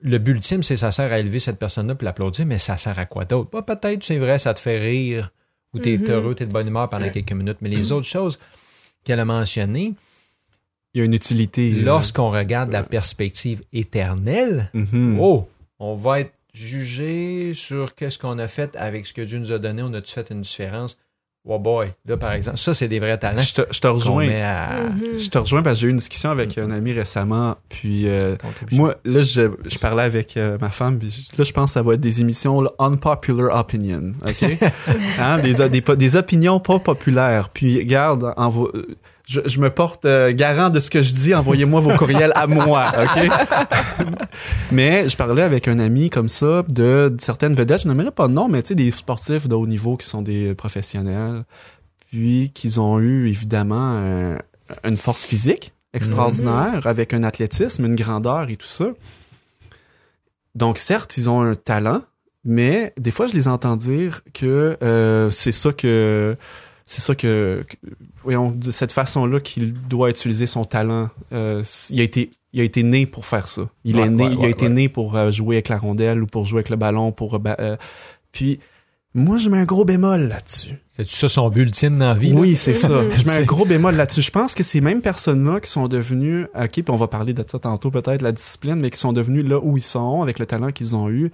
Le 0.08 0.18
but 0.20 0.32
ultime, 0.34 0.62
c'est 0.64 0.78
ça 0.78 0.92
sert 0.92 1.12
à 1.12 1.20
élever 1.20 1.40
cette 1.40 1.58
personne-là 1.58 1.96
puis 1.96 2.06
l'applaudir, 2.06 2.46
mais 2.46 2.60
ça 2.60 2.78
sert 2.78 2.98
à 3.00 3.06
quoi 3.06 3.26
d'autre? 3.26 3.50
Bah, 3.52 3.62
peut-être, 3.64 4.04
c'est 4.04 4.20
vrai, 4.20 4.38
ça 4.38 4.54
te 4.54 4.60
fait 4.60 4.78
rire, 4.80 5.32
ou 5.74 5.80
t'es 5.80 5.98
Mhm. 5.98 6.10
heureux, 6.10 6.36
t'es 6.36 6.46
de 6.46 6.52
bonne 6.52 6.68
humeur 6.68 6.88
pendant 6.90 7.10
quelques 7.10 7.32
minutes, 7.32 7.58
mais 7.62 7.70
les 7.70 7.92
autres 7.92 8.06
choses 8.08 8.38
qu'elle 9.04 9.20
a 9.20 9.26
mentionnées, 9.26 9.94
Il 10.94 11.00
y 11.00 11.02
a 11.02 11.06
une 11.06 11.14
utilité. 11.14 11.74
euh, 11.74 11.84
lorsqu'on 11.84 12.30
regarde 12.30 12.72
la 12.72 12.84
perspective 12.84 13.62
éternelle, 13.74 14.70
mhm. 14.74 15.18
oh, 15.20 15.48
on 15.80 15.96
va 15.96 16.22
être 16.22 16.34
jugé 16.54 17.54
sur 17.54 17.96
qu'est-ce 17.96 18.18
qu'on 18.18 18.40
a 18.40 18.48
fait 18.48 18.76
avec 18.78 19.06
ce 19.08 19.14
que 19.14 19.22
Dieu 19.22 19.40
nous 19.40 19.52
a 19.52 19.60
donné, 19.60 19.82
on 19.84 19.94
a-tu 19.94 20.14
fait 20.14 20.30
une 20.32 20.42
différence? 20.42 20.98
Oh 21.48 21.60
boy, 21.60 21.94
là 22.08 22.18
par 22.18 22.32
exemple, 22.34 22.58
ça 22.58 22.74
c'est 22.74 22.88
des 22.88 23.00
vrais 23.00 23.20
talents 23.20 23.40
Je 23.40 23.54
te, 23.54 23.62
je 23.72 23.80
te 23.80 23.88
qu'on 23.88 23.94
rejoins. 23.94 24.26
Mhm. 24.26 25.18
Je 25.18 25.30
te 25.30 25.38
rejoins 25.38 25.62
parce 25.62 25.76
que 25.76 25.82
j'ai 25.82 25.88
eu 25.88 25.92
une 25.92 25.98
discussion 25.98 26.32
avec 26.32 26.58
un 26.58 26.72
ami 26.72 26.92
récemment, 26.92 27.56
puis 27.70 28.08
euh, 28.08 28.36
moi, 28.72 28.96
là, 29.06 29.22
je, 29.22 29.52
je 29.66 29.78
parlais 29.78 30.04
avec 30.04 30.38
euh, 30.38 30.58
ma 30.60 30.70
femme, 30.70 30.98
puis 30.98 31.30
là, 31.38 31.44
je 31.44 31.52
pense 31.52 31.70
que 31.70 31.74
ça 31.74 31.84
va 31.84 31.94
être 31.94 32.00
des 32.00 32.22
émissions 32.22 32.62
là, 32.62 32.72
unpopular 32.80 33.56
opinion, 33.58 34.14
OK? 34.28 34.58
hein, 35.20 35.40
des, 35.40 35.82
des, 35.82 36.16
opinions 36.16 36.60
pas 36.60 36.80
populaires. 36.80 37.50
Puis, 37.50 37.78
regarde, 37.78 38.34
envo- 38.38 38.76
euh, 38.76 38.98
je, 39.28 39.42
je 39.46 39.60
me 39.60 39.70
porte 39.70 40.06
euh, 40.06 40.32
garant 40.34 40.70
de 40.70 40.80
ce 40.80 40.90
que 40.90 41.02
je 41.02 41.14
dis, 41.14 41.34
envoyez-moi 41.36 41.80
vos 41.82 41.94
courriels 41.98 42.32
à 42.36 42.48
moi, 42.48 42.92
OK? 43.04 43.30
mais 44.72 45.10
je 45.10 45.16
parlais 45.18 45.42
avec 45.42 45.68
un 45.68 45.80
ami 45.80 46.10
comme 46.10 46.30
ça 46.30 46.64
de, 46.68 47.10
de 47.10 47.22
certaines 47.22 47.56
vedettes, 47.56 47.82
je 47.84 47.88
n'aimerais 47.88 48.12
pas 48.12 48.28
de 48.28 48.34
nom, 48.34 48.48
mais 48.48 48.62
tu 48.62 48.70
sais, 48.70 48.76
des 48.76 48.92
sportifs 48.92 49.48
de 49.48 49.56
haut 49.56 49.68
niveau 49.68 49.98
qui 49.98 50.08
sont 50.08 50.22
des 50.22 50.54
professionnels, 50.56 51.44
puis 52.12 52.52
qu'ils 52.54 52.80
ont 52.80 53.00
eu, 53.00 53.28
évidemment, 53.30 53.98
un- 53.98 54.38
une 54.84 54.98
force 54.98 55.24
physique 55.26 55.74
extraordinaire, 55.94 56.86
avec 56.86 57.14
un 57.14 57.24
athlétisme, 57.24 57.86
une 57.86 57.96
grandeur 57.96 58.50
et 58.50 58.58
tout 58.58 58.68
ça. 58.68 58.86
Donc, 60.56 60.78
certes, 60.78 61.18
ils 61.18 61.30
ont 61.30 61.42
un 61.42 61.56
talent, 61.56 62.02
mais 62.44 62.94
des 62.98 63.12
fois, 63.12 63.28
je 63.28 63.34
les 63.34 63.48
entends 63.48 63.76
dire 63.76 64.22
que 64.34 64.78
euh, 64.82 65.30
c'est 65.32 65.52
ça 65.52 65.72
que 65.74 66.36
c'est 66.86 67.02
ça 67.02 67.16
que, 67.16 67.66
que- 67.68 67.76
voyons, 68.26 68.52
de 68.52 68.72
cette 68.72 68.92
façon-là 68.92 69.40
qu'il 69.40 69.72
doit 69.74 70.10
utiliser 70.10 70.48
son 70.48 70.66
talent. 70.66 71.10
Euh, 71.32 71.64
il 71.92 72.00
a 72.02 72.04
été 72.04 72.32
il 72.52 72.62
a 72.62 72.64
été 72.64 72.84
né 72.84 73.06
pour 73.06 73.26
faire 73.26 73.48
ça. 73.48 73.70
Il 73.84 73.96
Ouais, 73.98 74.04
est 74.08 74.10
né, 74.10 74.24
ouais, 74.24 74.32
il 74.34 74.38
a 74.38 74.42
ouais, 74.42 74.52
été 74.52 74.68
ouais. 74.68 74.74
né 74.74 74.90
pour 74.90 75.16
euh, 75.16 75.30
jouer 75.32 75.56
avec 75.58 75.70
la 75.70 75.78
rondelle 75.78 76.22
ou 76.24 76.26
pour 76.26 76.46
jouer 76.46 76.60
avec 76.60 76.70
le 76.70 76.76
ballon 76.78 77.12
pour 77.12 77.36
euh, 77.36 77.40
euh, 77.60 77.76
puis 78.32 78.60
moi 79.14 79.38
je 79.38 79.50
mets 79.50 79.58
un 79.58 79.66
gros 79.66 79.84
bémol 79.86 80.22
là-dessus. 80.30 80.76
C'est 80.88 81.06
ça 81.06 81.28
son 81.28 81.50
but 81.50 81.64
ultime 81.64 81.98
dans 81.98 82.08
la 82.08 82.14
vie? 82.14 82.30
là? 82.32 82.40
Oui, 82.40 82.56
c'est 82.56 82.74
ça. 82.74 82.88
Je 83.18 83.26
mets 83.26 83.34
un 83.40 83.44
gros 83.44 83.66
bémol 83.66 83.96
là-dessus. 83.96 84.22
Je 84.22 84.32
pense 84.32 84.56
que 84.56 84.64
ces 84.64 84.80
mêmes 84.80 85.02
personnes-là 85.02 85.60
qui 85.60 85.70
sont 85.70 85.90
devenues, 85.90 86.48
ok, 86.58 86.70
puis 86.72 86.84
on 86.88 86.96
va 86.96 87.08
parler 87.10 87.34
de 87.34 87.44
ça 87.46 87.60
tantôt 87.60 87.92
peut-être, 87.92 88.22
la 88.22 88.32
discipline, 88.32 88.76
mais 88.76 88.90
qui 88.90 89.00
sont 89.00 89.12
devenus 89.12 89.44
là 89.46 89.60
où 89.62 89.76
ils 89.78 89.84
sont, 89.84 90.22
avec 90.22 90.40
le 90.40 90.46
talent 90.46 90.72
qu'ils 90.72 90.96
ont 90.96 91.10
eu, 91.10 91.32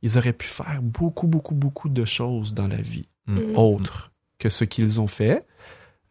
ils 0.00 0.16
auraient 0.16 0.32
pu 0.32 0.46
faire 0.46 0.80
beaucoup, 0.82 1.26
beaucoup, 1.26 1.54
beaucoup 1.54 1.90
de 1.90 2.04
choses 2.06 2.54
dans 2.54 2.66
la 2.68 2.80
vie 2.80 3.06
Mm. 3.28 3.56
autres 3.56 4.10
que 4.38 4.48
ce 4.48 4.64
qu'ils 4.64 5.00
ont 5.00 5.06
fait. 5.06 5.46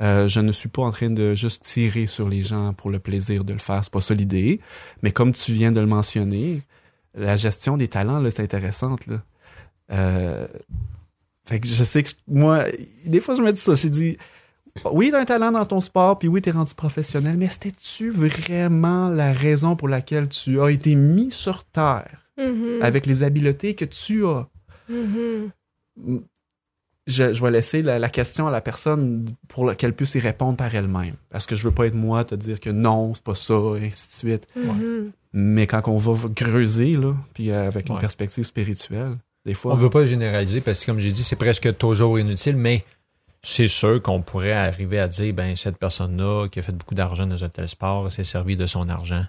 Euh, 0.02 0.28
je 0.28 0.40
ne 0.40 0.52
suis 0.52 0.70
pas 0.70 0.82
en 0.82 0.92
train 0.92 1.10
de 1.12 1.36
juste 1.36 1.64
tirer 1.64 2.08
sur 2.08 2.28
les 2.28 2.42
gens 2.42 2.74
pour 2.74 2.90
le 2.90 3.00
plaisir 3.00 3.44
de 3.44 3.54
le 3.54 3.60
faire, 3.60 3.84
c'est 3.84 3.94
pas 3.94 4.02
ça 4.02 4.14
l'idée. 4.14 4.60
Mais 5.04 5.12
comme 5.12 5.32
tu 5.34 5.54
viens 5.54 5.72
de 5.72 5.80
le 5.80 5.86
mentionner, 5.86 6.64
la 7.14 7.36
gestion 7.38 7.78
des 7.78 7.88
talents, 7.88 8.24
c'est 8.32 8.42
intéressante, 8.42 9.06
là. 9.08 9.22
Euh, 9.92 10.48
fait 11.46 11.60
que 11.60 11.68
je 11.68 11.84
sais 11.84 12.02
que 12.04 12.10
moi, 12.28 12.64
des 13.06 13.20
fois, 13.20 13.36
je 13.36 13.42
me 13.42 13.52
dis 13.52 13.60
ça. 13.60 13.76
J'ai 13.76 13.90
dit, 13.90 14.18
oui, 14.92 15.10
t'as 15.12 15.20
un 15.20 15.26
talent 15.26 15.52
dans 15.52 15.66
ton 15.66 15.82
sport, 15.82 16.18
puis 16.18 16.28
oui, 16.30 16.42
t'es 16.42 16.52
rendu 16.52 16.74
professionnel, 16.74 17.36
mais 17.38 17.50
c'était-tu 17.50 18.10
vraiment 18.10 19.10
la 19.10 19.34
raison 19.34 19.76
pour 19.76 19.88
laquelle 19.90 20.30
tu 20.30 20.62
as 20.62 20.70
été 20.72 20.96
mis 20.96 21.30
sur 21.32 21.64
terre 21.66 22.18
Mhm. 22.38 22.82
avec 22.82 23.06
les 23.06 23.22
habiletés 23.24 23.76
que 23.76 23.86
tu 23.86 24.26
as? 24.26 24.48
Mhm. 24.90 25.52
Je, 27.12 27.34
je 27.34 27.42
vais 27.42 27.52
laisser 27.52 27.82
la, 27.82 28.00
la 28.00 28.10
question 28.10 28.48
à 28.48 28.52
la 28.52 28.62
personne 28.62 29.30
pour 29.48 29.76
qu'elle 29.76 29.94
puisse 29.94 30.16
y 30.16 30.20
répondre 30.20 30.58
par 30.58 30.74
elle-même. 30.74 31.16
Parce 31.30 31.46
que 31.46 31.56
je 31.56 31.64
veux 31.68 31.74
pas 31.74 31.86
être 31.88 31.94
moi 31.96 32.24
te 32.24 32.36
dire 32.36 32.60
que 32.60 32.70
non, 32.70 33.14
c'est 33.14 33.24
pas 33.24 33.36
ça, 33.36 33.54
et 33.80 33.88
ainsi 33.88 34.08
de 34.26 34.30
suite. 34.32 34.48
Mhm. 34.56 35.12
Mais 35.34 35.68
quand 35.68 35.88
on 35.88 35.98
va 35.98 36.14
creuser, 36.36 36.94
là, 36.98 37.14
puis 37.34 37.52
avec 37.52 37.88
une 37.88 37.96
Ouais. 37.96 38.02
perspective 38.02 38.44
spirituelle, 38.44 39.18
des 39.46 39.54
fois. 39.54 39.74
On 39.74 39.78
ne 39.78 39.82
veut 39.82 39.90
pas 39.90 40.06
généraliser 40.06 40.62
parce 40.62 40.82
que, 40.82 40.86
comme 40.88 41.00
j'ai 41.00 41.12
dit, 41.12 41.24
c'est 41.24 41.36
presque 41.36 41.78
toujours 41.78 42.20
inutile, 42.20 42.58
mais 42.58 42.84
c'est 43.42 43.68
sûr 43.68 44.02
qu'on 44.02 44.22
pourrait 44.22 44.52
arriver 44.52 45.00
à 45.00 45.08
dire, 45.08 45.34
ben, 45.34 45.56
cette 45.56 45.78
personne-là 45.78 46.48
qui 46.50 46.60
a 46.60 46.62
fait 46.62 46.74
beaucoup 46.74 46.94
d'argent 46.96 47.26
dans 47.26 47.44
un 47.44 47.50
tel 47.50 47.68
sport 47.68 48.12
s'est 48.12 48.24
servi 48.24 48.56
de 48.56 48.68
son 48.68 48.88
argent 48.90 49.24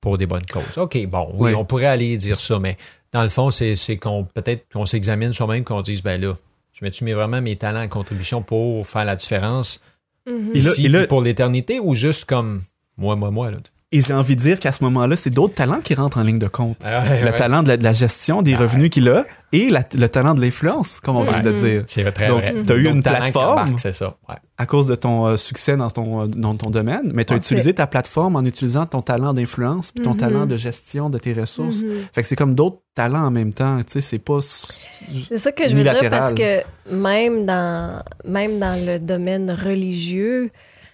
pour 0.00 0.18
des 0.18 0.26
bonnes 0.26 0.44
causes. 0.46 0.76
OK, 0.76 1.06
bon, 1.06 1.28
oui, 1.34 1.50
Oui. 1.50 1.54
on 1.54 1.64
pourrait 1.64 1.86
aller 1.86 2.16
dire 2.16 2.40
ça, 2.40 2.58
mais 2.58 2.76
dans 3.12 3.22
le 3.22 3.28
fond, 3.28 3.50
c'est 3.50 3.76
c'est 3.76 3.96
qu'on 3.96 4.24
peut-être 4.24 4.66
qu'on 4.72 4.86
s'examine 4.86 5.32
soi-même, 5.32 5.62
qu'on 5.62 5.82
dise, 5.82 6.02
ben 6.02 6.20
là, 6.20 6.34
je 6.74 6.84
mets-tu 6.84 7.04
mets 7.04 7.14
vraiment 7.14 7.40
mes 7.40 7.56
talents 7.56 7.82
en 7.82 7.88
contribution 7.88 8.42
pour 8.42 8.86
faire 8.86 9.04
la 9.06 9.16
différence 9.16 9.80
Mhm. 10.26 10.52
Et 10.54 10.60
là- 10.60 10.72
et 11.02 11.06
pour 11.06 11.20
l'éternité 11.22 11.80
ou 11.80 11.94
juste 11.94 12.24
comme 12.24 12.62
moi, 12.96 13.14
moi, 13.14 13.30
moi, 13.30 13.50
là? 13.50 13.58
Et 13.96 14.00
j'ai 14.02 14.12
envie 14.12 14.34
de 14.34 14.40
dire 14.40 14.58
qu'à 14.58 14.72
ce 14.72 14.82
moment-là, 14.84 15.16
c'est 15.16 15.30
d'autres 15.30 15.54
talents 15.54 15.80
qui 15.80 15.94
rentrent 15.94 16.18
en 16.18 16.22
ligne 16.24 16.40
de 16.40 16.48
compte. 16.48 16.76
le 16.84 17.30
talent 17.36 17.62
de 17.62 17.68
la, 17.68 17.76
de 17.76 17.84
la 17.84 17.92
gestion 17.92 18.42
des 18.42 18.54
Ah, 18.54 18.58
revenus 18.58 18.90
qu'il 18.90 19.08
a 19.08 19.24
et 19.52 19.68
la- 19.68 19.84
le 19.94 20.08
talent 20.08 20.34
de 20.34 20.40
l'influence, 20.40 20.98
comme 20.98 21.14
on 21.16 21.22
vient 21.22 21.40
de 21.40 21.52
dire. 21.52 21.82
C'est 21.86 22.10
très 22.12 22.26
Donc, 22.26 22.40
vrai. 22.42 22.54
t'as 22.66 22.74
eu 22.74 22.88
une 22.88 23.02
plateforme. 23.04 23.76
C'est 23.78 23.92
ça, 23.94 24.16
ouais. 24.28 24.34
À 24.58 24.66
cause 24.66 24.88
de 24.88 24.96
ton 24.96 25.26
euh, 25.26 25.36
succès 25.36 25.76
dans 25.76 25.90
ton, 25.90 26.22
euh, 26.22 26.26
dans 26.26 26.56
ton 26.56 26.70
domaine, 26.70 27.12
mais 27.14 27.24
tu 27.24 27.34
as 27.34 27.36
utilisé 27.36 27.72
ta 27.72 27.86
plateforme 27.86 28.34
en 28.34 28.42
utilisant 28.44 28.84
ton 28.86 29.00
talent 29.00 29.32
d'influence 29.32 29.92
puis 29.92 30.02
ton 30.02 30.10
Mhm. 30.14 30.16
talent 30.16 30.46
de 30.46 30.56
gestion 30.56 31.08
de 31.08 31.18
tes 31.18 31.32
ressources. 31.32 31.82
Mhm. 31.82 31.90
Fait 32.12 32.22
que 32.22 32.26
c'est 32.28 32.36
comme 32.36 32.56
d'autres 32.56 32.78
talents 32.96 33.26
en 33.26 33.30
même 33.30 33.52
temps, 33.52 33.78
tu 33.78 33.92
sais, 33.92 34.00
c'est 34.00 34.18
pas... 34.18 34.40
C'est 34.40 35.38
ça 35.38 35.52
que 35.52 35.68
je 35.68 35.76
veux 35.76 35.82
dire 35.84 36.10
parce 36.10 36.32
que 36.32 36.62
même 36.92 37.46
dans, 37.46 38.02
même 38.24 38.58
dans 38.58 38.74
le 38.84 38.98
domaine 38.98 39.50
religieux, 39.52 40.50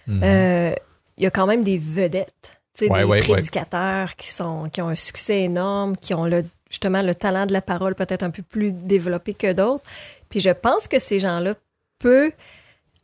Mhm. 0.07 0.21
euh, 0.23 0.71
il 1.17 1.23
y 1.23 1.27
a 1.27 1.31
quand 1.31 1.47
même 1.47 1.63
des 1.63 1.79
vedettes. 1.79 2.60
Ouais, 2.89 2.99
des 2.99 3.05
ouais, 3.05 3.19
ouais. 3.19 3.33
prédicateurs 3.33 4.15
qui, 4.15 4.27
sont, 4.27 4.69
qui 4.69 4.81
ont 4.81 4.89
un 4.89 4.95
succès 4.95 5.41
énorme, 5.41 5.95
qui 5.95 6.13
ont 6.13 6.25
le, 6.25 6.45
justement 6.69 7.01
le 7.01 7.15
talent 7.15 7.45
de 7.45 7.53
la 7.53 7.61
parole 7.61 7.95
peut-être 7.95 8.23
un 8.23 8.29
peu 8.29 8.43
plus 8.43 8.71
développé 8.71 9.33
que 9.33 9.53
d'autres. 9.53 9.83
Puis 10.29 10.39
je 10.39 10.49
pense 10.49 10.87
que 10.87 10.99
ces 10.99 11.19
gens-là 11.19 11.55
peuvent 11.99 12.31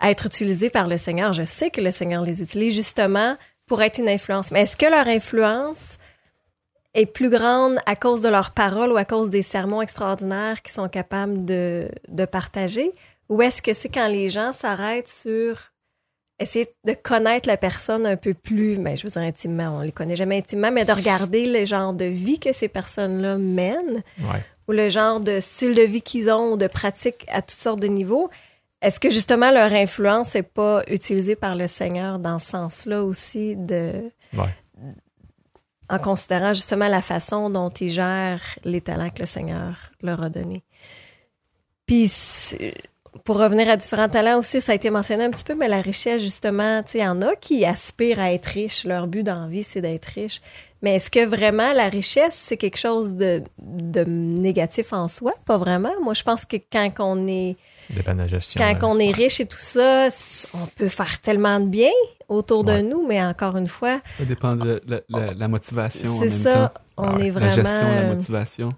être 0.01 0.25
utilisés 0.25 0.69
par 0.69 0.87
le 0.87 0.97
Seigneur. 0.97 1.33
Je 1.33 1.43
sais 1.43 1.69
que 1.69 1.81
le 1.81 1.91
Seigneur 1.91 2.23
les 2.23 2.41
utilise 2.41 2.73
justement 2.73 3.35
pour 3.65 3.81
être 3.81 3.97
une 3.99 4.09
influence. 4.09 4.51
Mais 4.51 4.61
est-ce 4.61 4.77
que 4.77 4.85
leur 4.85 5.07
influence 5.07 5.97
est 6.93 7.05
plus 7.05 7.29
grande 7.29 7.77
à 7.85 7.95
cause 7.95 8.21
de 8.21 8.29
leurs 8.29 8.51
paroles 8.51 8.91
ou 8.91 8.97
à 8.97 9.05
cause 9.05 9.29
des 9.29 9.41
sermons 9.41 9.81
extraordinaires 9.81 10.61
qu'ils 10.61 10.73
sont 10.73 10.87
capables 10.87 11.45
de, 11.45 11.89
de 12.07 12.25
partager? 12.25 12.91
Ou 13.29 13.41
est-ce 13.41 13.61
que 13.61 13.73
c'est 13.73 13.89
quand 13.89 14.07
les 14.07 14.29
gens 14.29 14.53
s'arrêtent 14.53 15.09
sur 15.09 15.73
essayer 16.39 16.67
de 16.85 16.93
connaître 16.93 17.47
la 17.49 17.57
personne 17.57 18.05
un 18.05 18.15
peu 18.17 18.33
plus, 18.33 18.77
mais 18.77 18.95
je 18.95 19.03
veux 19.05 19.09
dire 19.09 19.21
intimement, 19.21 19.77
on 19.77 19.81
les 19.81 19.91
connaît 19.91 20.15
jamais 20.15 20.37
intimement, 20.37 20.71
mais 20.71 20.85
de 20.85 20.91
regarder 20.91 21.45
le 21.45 21.65
genre 21.65 21.93
de 21.93 22.05
vie 22.05 22.39
que 22.39 22.53
ces 22.53 22.67
personnes-là 22.67 23.37
mènent 23.37 24.03
Ouais. 24.19 24.43
ou 24.67 24.71
le 24.73 24.89
genre 24.89 25.19
de 25.19 25.39
style 25.39 25.73
de 25.73 25.81
vie 25.81 26.01
qu'ils 26.01 26.29
ont 26.29 26.53
ou 26.53 26.57
de 26.57 26.67
pratique 26.67 27.25
à 27.31 27.41
toutes 27.41 27.59
sortes 27.59 27.79
de 27.79 27.87
niveaux. 27.87 28.29
Est-ce 28.83 28.99
que 28.99 29.09
justement 29.09 29.49
leur 29.49 29.73
influence 29.73 30.35
n'est 30.35 30.43
pas 30.43 30.83
utilisée 30.87 31.35
par 31.35 31.55
le 31.55 31.67
Seigneur 31.67 32.19
dans 32.19 32.37
ce 32.37 32.49
sens-là 32.51 33.03
aussi 33.03 33.55
de 33.55 34.11
Ouais. 34.33 34.53
en 35.89 35.97
considérant 35.99 36.53
justement 36.53 36.87
la 36.87 37.01
façon 37.01 37.49
dont 37.49 37.69
ils 37.69 37.89
gèrent 37.89 38.43
les 38.63 38.81
talents 38.81 39.09
que 39.09 39.21
le 39.21 39.25
Seigneur 39.25 39.91
leur 40.03 40.21
a 40.21 40.29
donnés? 40.29 40.63
Puis 41.87 42.11
pour 43.23 43.37
revenir 43.37 43.69
à 43.69 43.77
différents 43.77 44.09
talents 44.09 44.39
aussi, 44.39 44.61
ça 44.61 44.71
a 44.71 44.75
été 44.75 44.89
mentionné 44.89 45.23
un 45.25 45.31
petit 45.31 45.43
peu, 45.43 45.55
mais 45.55 45.67
la 45.67 45.81
richesse, 45.81 46.21
justement, 46.21 46.81
tu 46.83 46.91
sais, 46.93 46.97
il 46.99 47.03
y 47.03 47.07
en 47.07 47.21
a 47.21 47.35
qui 47.35 47.65
aspirent 47.65 48.19
à 48.19 48.31
être 48.33 48.45
riches. 48.47 48.85
Leur 48.85 49.07
but 49.07 49.23
dans 49.23 49.39
la 49.41 49.47
vie, 49.47 49.63
c'est 49.63 49.81
d'être 49.81 50.05
riche. 50.05 50.41
Mais 50.81 50.95
est-ce 50.95 51.09
que 51.09 51.25
vraiment 51.25 51.73
la 51.73 51.89
richesse, 51.89 52.37
c'est 52.39 52.57
quelque 52.57 52.77
chose 52.77 53.15
de, 53.15 53.41
de 53.59 54.03
négatif 54.03 54.93
en 54.93 55.07
soi? 55.07 55.31
Pas 55.45 55.57
vraiment. 55.57 55.91
Moi, 56.03 56.13
je 56.13 56.23
pense 56.23 56.45
que 56.45 56.57
quand 56.71 56.91
on 56.99 57.27
est, 57.27 57.55
Dépend 57.89 58.13
de 58.13 58.19
la 58.19 58.27
gestion. 58.27 58.61
quand 58.61 58.73
ouais. 58.73 58.79
on 58.83 58.99
est 58.99 59.11
riche 59.11 59.39
et 59.39 59.45
tout 59.45 59.57
ça, 59.59 60.09
on 60.53 60.65
peut 60.75 60.89
faire 60.89 61.19
tellement 61.21 61.59
de 61.59 61.67
bien 61.67 61.89
autour 62.27 62.63
de 62.63 62.73
Ouais. 62.73 62.83
nous, 62.83 63.07
mais 63.07 63.23
encore 63.23 63.55
une 63.57 63.67
fois, 63.67 64.01
Ça 64.17 64.25
dépend 64.25 64.55
de 64.55 64.81
la, 64.87 64.99
la- 65.09 65.33
la 65.33 65.47
motivation 65.47 66.19
c'est 66.19 66.29
ça. 66.29 66.67
temps. 66.69 66.81
On 66.97 67.03
Ah 67.03 67.15
ouais, 67.15 67.21
est 67.21 67.25
La 67.27 67.31
vraiment. 67.31 67.49
gestion, 67.49 67.95
la 67.95 68.03
motivation. 68.03 68.69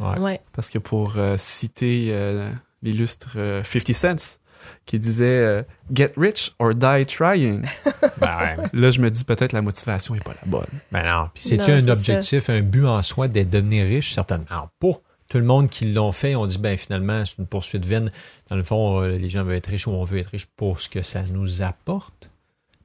Ouais. 0.00 0.18
Ouais. 0.18 0.40
Parce 0.54 0.70
que 0.70 0.78
pour 0.78 1.14
euh, 1.16 1.36
citer 1.38 2.08
euh, 2.10 2.50
l'illustre 2.82 3.32
euh, 3.36 3.62
50 3.64 3.94
Cent, 3.94 4.38
qui 4.86 4.98
disait 4.98 5.24
euh, 5.44 5.62
Get 5.92 6.12
rich 6.16 6.52
or 6.58 6.74
die 6.74 7.06
trying. 7.06 7.62
Ben, 8.20 8.56
ouais. 8.58 8.68
Là, 8.72 8.90
je 8.90 9.00
me 9.00 9.10
dis 9.10 9.22
peut-être 9.24 9.52
la 9.52 9.62
motivation 9.62 10.14
est 10.14 10.22
pas 10.24 10.34
la 10.42 10.50
bonne. 10.50 10.66
Ben 10.90 11.04
non. 11.04 11.28
Puis 11.32 11.44
c'est-tu 11.44 11.70
un 11.70 11.86
objectif, 11.88 12.50
un 12.50 12.60
but 12.62 12.84
en 12.86 13.00
soi 13.02 13.28
d'être 13.28 13.50
devenir 13.50 13.86
riche? 13.86 14.12
Certainement 14.12 14.68
pas. 14.80 14.92
Tout 15.30 15.38
le 15.38 15.44
monde 15.44 15.68
qui 15.68 15.92
l'ont 15.92 16.10
fait, 16.12 16.34
on 16.34 16.46
dit, 16.46 16.58
ben 16.58 16.76
finalement, 16.78 17.24
c'est 17.26 17.38
une 17.38 17.46
poursuite 17.46 17.84
vaine. 17.84 18.10
Dans 18.48 18.56
le 18.56 18.62
fond, 18.64 19.02
euh, 19.02 19.08
les 19.18 19.28
gens 19.30 19.44
veulent 19.44 19.56
être 19.56 19.66
riches 19.68 19.86
ou 19.86 19.90
on 19.90 20.02
veut 20.04 20.18
être 20.18 20.30
riche 20.30 20.46
pour 20.56 20.80
ce 20.80 20.88
que 20.88 21.02
ça 21.02 21.22
nous 21.30 21.62
apporte. 21.62 22.30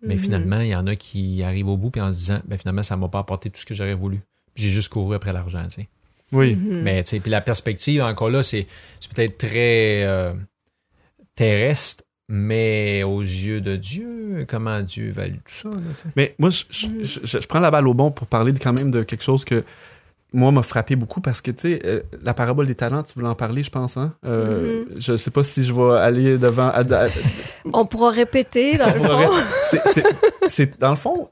Mais 0.02 0.16
Mhm. 0.16 0.20
finalement, 0.22 0.60
il 0.60 0.68
y 0.68 0.76
en 0.76 0.86
a 0.86 0.96
qui 0.96 1.42
arrivent 1.44 1.70
au 1.70 1.78
bout 1.78 1.90
puis 1.90 2.02
en 2.02 2.12
se 2.12 2.18
disant, 2.20 2.40
ben 2.46 2.60
finalement, 2.60 2.84
ça 2.84 2.98
m'a 2.98 3.08
pas 3.08 3.20
apporté 3.20 3.50
tout 3.50 3.60
ce 3.62 3.66
que 3.66 3.74
j'aurais 3.74 3.94
voulu. 3.96 4.20
J'ai 4.56 4.70
juste 4.72 4.90
couru 4.90 5.16
après 5.16 5.32
l'argent, 5.34 5.64
tu 5.64 5.82
sais. 5.82 5.90
Oui. 6.34 6.56
Mhm. 6.56 6.82
Mais 6.82 7.04
tu 7.04 7.12
sais, 7.12 7.20
puis 7.20 7.32
la 7.32 7.42
perspective, 7.42 8.02
encore 8.02 8.30
là, 8.30 8.44
c'est 8.44 8.68
c'est 9.00 9.12
peut-être 9.14 9.38
très 9.38 10.04
euh, 10.06 10.34
terrestre, 11.36 12.04
mais 12.30 13.04
aux 13.04 13.22
yeux 13.22 13.62
de 13.62 13.76
Dieu, 13.76 14.46
comment 14.48 14.82
Dieu 14.82 15.08
évalue 15.08 15.36
tout 15.46 15.54
ça, 15.54 15.70
là. 15.70 15.76
Mais 16.16 16.36
moi, 16.40 16.50
je, 16.50 16.64
je- 17.02 17.20
je- 17.24 17.48
prends 17.48 17.60
la 17.60 17.72
balle 17.72 17.88
au 17.88 17.94
bon 17.94 18.12
pour 18.12 18.28
parler 18.28 18.54
de- 18.54 18.60
quand 18.60 18.74
même 18.74 18.92
de 18.92 19.04
quelque 19.04 19.24
chose 19.24 19.44
que 19.46 19.64
moi 20.36 20.52
m'a 20.52 20.64
frappé 20.64 20.96
beaucoup 20.96 21.22
parce 21.22 21.42
que, 21.42 21.52
tu 21.52 21.62
sais, 21.62 21.82
euh, 21.86 22.02
la 22.24 22.34
parabole 22.34 22.66
des 22.66 22.74
talents, 22.76 23.04
tu 23.04 23.14
voulais 23.14 23.28
en 23.28 23.36
parler, 23.36 23.62
je 23.62 23.70
pense, 23.70 23.98
hein? 23.98 24.16
Euh, 24.26 24.86
Je 24.98 25.16
sais 25.18 25.30
pas 25.32 25.44
si 25.44 25.64
je 25.64 25.72
vais 25.74 25.98
aller 26.00 26.38
devant... 26.40 26.70
à- 26.70 26.80
à- 26.82 27.08
On 27.74 27.86
pourra 27.86 28.10
répéter 28.10 28.78
dans 28.78 28.88
le 28.88 29.00
On 29.00 29.04
pourrait- 29.04 29.26
fond. 29.28 29.34
c'est- 29.70 29.82
c'est- 29.94 30.50
c'est 30.50 30.80
dans 30.80 30.90
le 30.92 30.96
fond 30.96 31.30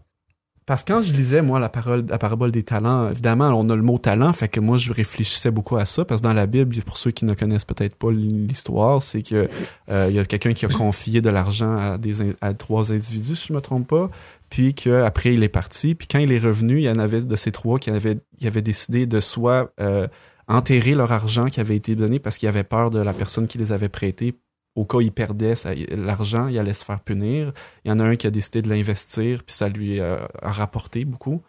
parce 0.71 0.85
que 0.85 0.93
quand 0.93 1.03
je 1.03 1.11
lisais 1.11 1.41
moi 1.41 1.59
la 1.59 1.67
parole 1.67 2.05
la 2.07 2.17
parabole 2.17 2.49
des 2.49 2.63
talents 2.63 3.09
évidemment 3.09 3.49
on 3.49 3.69
a 3.69 3.75
le 3.75 3.81
mot 3.81 3.97
talent 3.97 4.31
fait 4.31 4.47
que 4.47 4.61
moi 4.61 4.77
je 4.77 4.93
réfléchissais 4.93 5.51
beaucoup 5.51 5.75
à 5.75 5.83
ça 5.83 6.05
parce 6.05 6.21
que 6.21 6.27
dans 6.27 6.31
la 6.31 6.45
Bible 6.45 6.73
pour 6.85 6.97
ceux 6.97 7.11
qui 7.11 7.25
ne 7.25 7.33
connaissent 7.33 7.65
peut-être 7.65 7.97
pas 7.97 8.09
l'histoire 8.09 9.03
c'est 9.03 9.21
que 9.21 9.49
euh, 9.89 10.07
y 10.09 10.17
a 10.17 10.23
quelqu'un 10.23 10.53
qui 10.53 10.63
a 10.63 10.69
confié 10.69 11.19
de 11.19 11.29
l'argent 11.29 11.97
à 12.39 12.53
trois 12.53 12.93
individus 12.93 13.35
si 13.35 13.47
je 13.49 13.53
me 13.53 13.59
trompe 13.59 13.85
pas 13.85 14.09
puis 14.49 14.73
qu'après 14.73 15.33
il 15.33 15.43
est 15.43 15.49
parti 15.49 15.93
puis 15.93 16.07
quand 16.07 16.19
il 16.19 16.31
est 16.31 16.39
revenu 16.39 16.77
il 16.77 16.83
y 16.83 16.89
en 16.89 16.99
avait 16.99 17.19
de 17.19 17.35
ces 17.35 17.51
trois 17.51 17.77
qui 17.77 17.89
avaient 17.89 18.19
qui 18.39 18.47
avaient 18.47 18.61
décidé 18.61 19.05
de 19.07 19.19
soit 19.19 19.73
euh, 19.81 20.07
enterrer 20.47 20.95
leur 20.95 21.11
argent 21.11 21.47
qui 21.47 21.59
avait 21.59 21.75
été 21.75 21.97
donné 21.97 22.19
parce 22.19 22.37
qu'ils 22.37 22.47
avaient 22.47 22.63
peur 22.63 22.91
de 22.91 22.99
la 22.99 23.11
personne 23.11 23.45
qui 23.45 23.57
les 23.57 23.73
avait 23.73 23.89
prêtés 23.89 24.35
au 24.75 24.85
cas 24.85 24.97
où 24.97 25.01
il 25.01 25.11
perdait 25.11 25.53
l'argent, 25.91 26.47
il 26.47 26.57
allait 26.57 26.73
se 26.73 26.85
faire 26.85 26.99
punir. 27.01 27.51
Il 27.85 27.89
y 27.89 27.91
en 27.91 27.99
a 27.99 28.03
un 28.03 28.15
qui 28.15 28.27
a 28.27 28.31
décidé 28.31 28.61
de 28.61 28.69
l'investir, 28.69 29.43
puis 29.43 29.53
ça 29.55 29.67
lui 29.69 29.99
euh, 29.99 30.17
a 30.41 30.51
rapporté 30.51 31.03
beaucoup. 31.05 31.41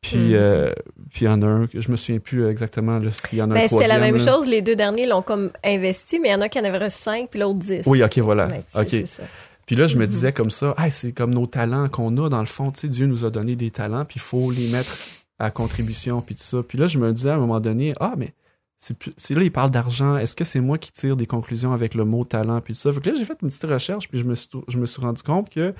Puis, 0.00 0.18
Mhm. 0.30 0.34
euh, 0.34 0.72
puis 1.12 1.22
il 1.22 1.24
y 1.26 1.28
en 1.28 1.42
a 1.42 1.46
un, 1.46 1.68
je 1.72 1.90
me 1.90 1.96
souviens 1.96 2.18
plus 2.20 2.46
exactement 2.48 3.00
s'il 3.12 3.38
y 3.38 3.42
en 3.42 3.50
a 3.50 3.54
un 3.54 3.58
Ben, 3.58 3.68
c'était 3.68 3.86
la 3.86 3.98
même 4.00 4.16
là. 4.16 4.24
chose. 4.24 4.46
Les 4.48 4.60
deux 4.62 4.74
derniers 4.76 5.06
l'ont 5.06 5.22
comme 5.22 5.50
investi, 5.64 6.18
mais 6.18 6.28
il 6.28 6.32
y 6.32 6.34
en 6.34 6.40
a 6.40 6.48
qui 6.48 6.58
en 6.58 6.64
avaient 6.64 6.78
reçu 6.84 6.98
cinq, 7.02 7.28
puis 7.30 7.38
l'autre 7.40 7.58
dix. 7.60 7.82
Oui, 7.86 8.02
ok, 8.02 8.18
voilà. 8.18 8.48
Ouais, 8.48 8.62
ok. 8.74 9.04
Puis 9.64 9.76
là, 9.76 9.86
je 9.86 9.96
me 9.96 10.02
Mhm. 10.02 10.08
disais 10.10 10.32
comme 10.32 10.50
ça, 10.50 10.74
c'est 10.90 11.12
comme 11.12 11.32
nos 11.32 11.46
talents 11.46 11.88
qu'on 11.88 12.16
a 12.24 12.28
dans 12.28 12.40
le 12.40 12.46
fond. 12.46 12.72
Tu 12.72 12.80
sais, 12.80 12.88
Dieu 12.88 13.06
nous 13.06 13.24
a 13.24 13.30
donné 13.30 13.54
des 13.54 13.70
talents, 13.70 14.04
puis 14.04 14.16
il 14.16 14.22
faut 14.22 14.50
les 14.50 14.68
mettre 14.70 14.92
à 15.38 15.50
contribution, 15.52 16.20
puis 16.20 16.34
tout 16.34 16.42
ça. 16.42 16.62
Puis 16.66 16.78
là, 16.78 16.86
je 16.86 16.98
me 16.98 17.12
disais 17.12 17.30
à 17.30 17.34
un 17.34 17.38
moment 17.38 17.60
donné, 17.60 17.92
ah, 18.00 18.14
mais 18.16 18.32
c'est 19.16 19.34
là, 19.34 19.42
il 19.42 19.52
parle 19.52 19.70
d'argent. 19.70 20.16
Est-ce 20.16 20.34
que 20.34 20.44
c'est 20.44 20.60
moi 20.60 20.76
qui 20.76 20.90
tire 20.90 21.16
des 21.16 21.26
conclusions 21.26 21.72
avec 21.72 21.94
le 21.94 22.04
mot 22.04 22.24
talent, 22.24 22.60
puis 22.60 22.74
tout 22.74 22.80
ça? 22.80 22.92
Fait 22.92 23.00
que 23.00 23.10
là, 23.10 23.16
j'ai 23.16 23.24
fait 23.24 23.38
une 23.42 23.48
petite 23.48 23.64
recherche, 23.64 24.08
puis 24.08 24.18
je 24.18 24.24
me 24.24 24.34
suis, 24.34 24.48
je 24.68 24.76
me 24.76 24.86
suis 24.86 25.00
rendu 25.00 25.22
compte 25.22 25.50
que 25.50 25.72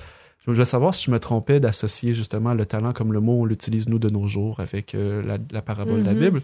je 0.45 0.51
voulais 0.51 0.65
savoir 0.65 0.93
si 0.95 1.05
je 1.05 1.11
me 1.11 1.19
trompais 1.19 1.59
d'associer 1.59 2.13
justement 2.13 2.53
le 2.53 2.65
talent 2.65 2.93
comme 2.93 3.11
le 3.13 3.19
mot, 3.19 3.41
on 3.41 3.45
l'utilise 3.45 3.87
nous 3.89 3.99
de 3.99 4.09
nos 4.09 4.27
jours 4.27 4.59
avec 4.59 4.95
euh, 4.95 5.21
la, 5.23 5.37
la 5.51 5.61
parabole 5.61 6.01
de 6.01 6.05
la 6.05 6.13
Mhm. 6.13 6.19
Bible. 6.19 6.41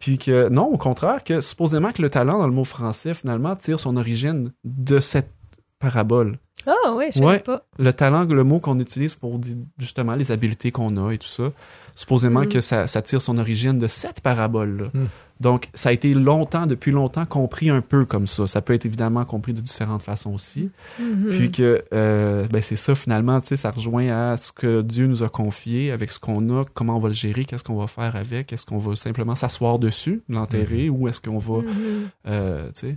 Puis 0.00 0.18
que 0.18 0.48
non, 0.48 0.64
au 0.64 0.76
contraire, 0.78 1.22
que 1.22 1.40
supposément 1.40 1.92
que 1.92 2.02
le 2.02 2.10
talent 2.10 2.38
dans 2.38 2.46
le 2.48 2.52
mot 2.52 2.64
français, 2.64 3.14
finalement, 3.14 3.54
tire 3.54 3.78
son 3.78 3.96
origine 3.96 4.52
de 4.64 4.98
cette 4.98 5.30
parabole. 5.78 6.38
Ah 6.66 6.92
oui, 6.94 7.06
je 7.08 7.14
savais 7.18 7.26
Ouais. 7.26 7.38
pas. 7.40 7.64
Le 7.78 7.92
talent, 7.92 8.24
le 8.24 8.44
mot 8.44 8.58
qu'on 8.60 8.78
utilise 8.78 9.14
pour 9.14 9.38
dire 9.38 9.56
justement 9.78 10.14
les 10.14 10.30
habiletés 10.30 10.70
qu'on 10.70 10.96
a 10.96 11.10
et 11.12 11.18
tout 11.18 11.26
ça, 11.28 11.50
supposément 11.94 12.42
Mm. 12.42 12.48
que 12.48 12.60
ça, 12.60 12.86
ça 12.86 13.02
tire 13.02 13.20
son 13.20 13.36
origine 13.38 13.78
de 13.78 13.86
cette 13.86 14.20
parabole-là. 14.20 14.86
Mm. 14.94 15.04
Donc, 15.40 15.68
ça 15.74 15.88
a 15.88 15.92
été 15.92 16.14
longtemps, 16.14 16.66
depuis 16.66 16.92
longtemps, 16.92 17.26
compris 17.26 17.68
un 17.68 17.80
peu 17.80 18.04
comme 18.04 18.28
ça. 18.28 18.46
Ça 18.46 18.60
peut 18.62 18.74
être 18.74 18.86
évidemment 18.86 19.24
compris 19.24 19.52
de 19.52 19.60
différentes 19.60 20.02
façons 20.04 20.32
aussi. 20.34 20.70
Mhm. 21.00 21.26
Puis 21.30 21.50
que, 21.50 21.82
euh, 21.92 22.46
ben 22.46 22.62
c'est 22.62 22.76
ça 22.76 22.94
finalement, 22.94 23.40
tu 23.40 23.48
sais, 23.48 23.56
ça 23.56 23.72
rejoint 23.72 24.06
à 24.32 24.36
ce 24.36 24.52
que 24.52 24.82
Dieu 24.82 25.08
nous 25.08 25.24
a 25.24 25.28
confié 25.28 25.90
avec 25.90 26.12
ce 26.12 26.20
qu'on 26.20 26.60
a, 26.60 26.64
comment 26.74 26.96
on 26.96 27.00
va 27.00 27.08
le 27.08 27.14
gérer, 27.14 27.44
qu'est-ce 27.44 27.64
qu'on 27.64 27.74
va 27.76 27.88
faire 27.88 28.14
avec, 28.14 28.52
est-ce 28.52 28.64
qu'on 28.64 28.78
va 28.78 28.94
simplement 28.94 29.34
s'asseoir 29.34 29.80
dessus, 29.80 30.22
l'enterrer, 30.28 30.88
ou 30.90 31.08
est-ce 31.08 31.20
qu'on 31.20 31.38
va, 31.38 31.58
Mhm. 31.62 32.08
euh, 32.28 32.66
tu 32.66 32.72
sais, 32.90 32.96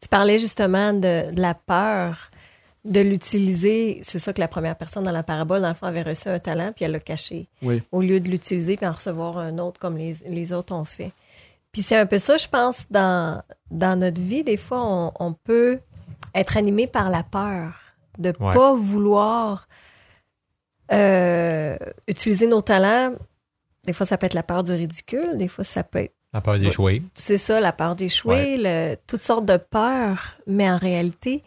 Tu 0.00 0.08
parlais 0.08 0.38
justement 0.38 0.92
de, 0.94 1.32
de 1.32 1.40
la 1.40 1.54
peur 1.54 2.30
de 2.88 3.00
l'utiliser. 3.00 4.00
C'est 4.02 4.18
ça 4.18 4.32
que 4.32 4.40
la 4.40 4.48
première 4.48 4.76
personne 4.76 5.04
dans 5.04 5.12
la 5.12 5.22
parabole, 5.22 5.60
dans 5.60 5.68
le 5.68 5.74
fond, 5.74 5.86
avait 5.86 6.02
reçu 6.02 6.28
un 6.28 6.38
talent, 6.38 6.72
puis 6.74 6.84
elle 6.84 6.92
l'a 6.92 7.00
caché. 7.00 7.48
Oui. 7.62 7.82
Au 7.92 8.00
lieu 8.00 8.18
de 8.20 8.28
l'utiliser 8.28 8.76
puis 8.76 8.86
en 8.86 8.92
recevoir 8.92 9.38
un 9.38 9.58
autre 9.58 9.78
comme 9.78 9.96
les, 9.96 10.14
les 10.26 10.52
autres 10.52 10.74
ont 10.74 10.84
fait. 10.84 11.12
Puis 11.72 11.82
c'est 11.82 11.96
un 11.96 12.06
peu 12.06 12.18
ça, 12.18 12.36
je 12.38 12.48
pense, 12.48 12.86
dans, 12.90 13.42
dans 13.70 13.98
notre 13.98 14.20
vie. 14.20 14.42
Des 14.42 14.56
fois, 14.56 14.82
on, 14.84 15.12
on 15.20 15.32
peut 15.34 15.78
être 16.34 16.56
animé 16.56 16.86
par 16.86 17.10
la 17.10 17.22
peur 17.22 17.72
de 18.18 18.32
Ouais. 18.40 18.54
pas 18.54 18.74
vouloir 18.74 19.68
euh, 20.92 21.76
utiliser 22.06 22.46
nos 22.46 22.62
talents. 22.62 23.14
Des 23.84 23.92
fois, 23.92 24.06
ça 24.06 24.16
peut 24.18 24.26
être 24.26 24.34
la 24.34 24.42
peur 24.42 24.62
du 24.62 24.72
ridicule. 24.72 25.36
Des 25.36 25.48
fois, 25.48 25.64
ça 25.64 25.82
peut 25.84 25.98
être 26.00 26.14
La 26.32 26.40
peur 26.40 26.58
d'échouer. 26.58 27.02
c'est 27.14 27.38
ça, 27.38 27.60
la 27.60 27.72
peur 27.72 27.94
d'échouer, 27.94 28.96
toutes 29.06 29.20
sortes 29.22 29.44
de 29.46 29.56
peurs, 29.56 30.36
mais 30.46 30.68
en 30.70 30.76
réalité, 30.76 31.42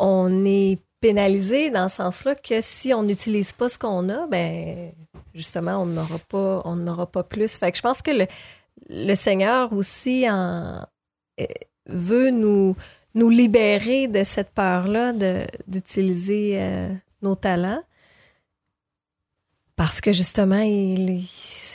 on 0.00 0.44
est 0.44 0.78
pénalisé 1.00 1.70
dans 1.70 1.88
ce 1.88 1.96
sens-là 1.96 2.34
que 2.34 2.60
si 2.60 2.92
on 2.92 3.02
n'utilise 3.02 3.52
pas 3.52 3.68
ce 3.68 3.78
qu'on 3.78 4.08
a, 4.08 4.26
ben 4.26 4.92
justement, 5.34 5.78
on 5.78 5.86
n'aura 5.86 6.18
pas, 6.28 6.62
on 6.64 6.76
n'aura 6.76 7.06
pas 7.06 7.22
plus. 7.22 7.56
Fait 7.56 7.70
que 7.70 7.76
je 7.76 7.82
pense 7.82 8.02
que 8.02 8.10
le, 8.10 8.26
le 8.88 9.14
Seigneur 9.14 9.72
aussi 9.72 10.26
euh, 10.28 10.78
veut 11.86 12.30
nous, 12.30 12.74
nous 13.14 13.30
libérer 13.30 14.08
de 14.08 14.24
cette 14.24 14.50
peur-là 14.50 15.12
d'utiliser 15.66 16.60
euh, 16.60 16.88
nos 17.22 17.34
talents. 17.34 17.82
Parce 19.76 20.00
que 20.00 20.12
justement, 20.12 20.60
il, 20.60 21.22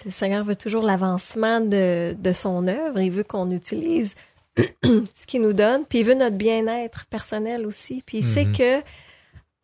le 0.06 0.12
Seigneur 0.12 0.44
veut 0.44 0.56
toujours 0.56 0.84
l'avancement 0.84 1.60
de, 1.62 2.14
de 2.14 2.34
son 2.34 2.68
œuvre. 2.68 3.00
Il 3.00 3.12
veut 3.12 3.24
qu'on 3.24 3.50
utilise 3.50 4.14
ce 4.84 5.26
qu'il 5.28 5.42
nous 5.42 5.54
donne. 5.54 5.86
Puis 5.86 6.00
il 6.00 6.06
veut 6.06 6.14
notre 6.16 6.36
bien-être 6.38 7.06
personnel 7.06 7.66
aussi. 7.66 8.04
Puis 8.06 8.20
il 8.20 8.24
sait 8.24 8.46
Mhm. 8.46 8.56
que 8.58 8.82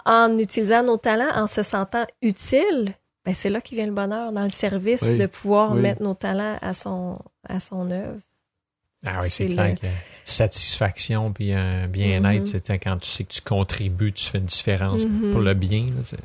en 0.05 0.37
utilisant 0.39 0.83
nos 0.83 0.97
talents, 0.97 1.31
en 1.35 1.47
se 1.47 1.61
sentant 1.63 2.05
utile, 2.21 2.93
ben 3.23 3.33
c'est 3.35 3.49
là 3.51 3.61
qu'il 3.61 3.77
vient 3.77 3.85
le 3.87 3.93
bonheur, 3.93 4.31
dans 4.31 4.43
le 4.43 4.49
service, 4.49 5.01
Oui. 5.03 5.17
de 5.17 5.27
pouvoir 5.27 5.73
Oui. 5.73 5.81
mettre 5.81 6.01
nos 6.01 6.15
talents 6.15 6.57
à 6.61 6.73
son, 6.73 7.19
à 7.47 7.59
son 7.59 7.91
œuvre. 7.91 8.17
Ah 9.05 9.19
oui, 9.21 9.29
c'est 9.31 9.47
clair 9.47 9.69
le- 9.69 9.75
que 9.75 9.87
satisfaction 10.23 11.31
puis 11.31 11.53
un 11.53 11.87
bien-être, 11.87 12.39
Mhm. 12.53 12.61
c'est 12.65 12.79
quand 12.79 12.97
tu 12.97 13.07
sais 13.09 13.23
que 13.23 13.33
tu 13.33 13.41
contribues, 13.41 14.11
tu 14.13 14.25
fais 14.25 14.37
une 14.39 14.45
différence 14.45 15.05
Mhm. 15.05 15.31
pour 15.31 15.41
le 15.41 15.53
bien. 15.53 15.85
là, 15.85 16.01
c'est- 16.03 16.17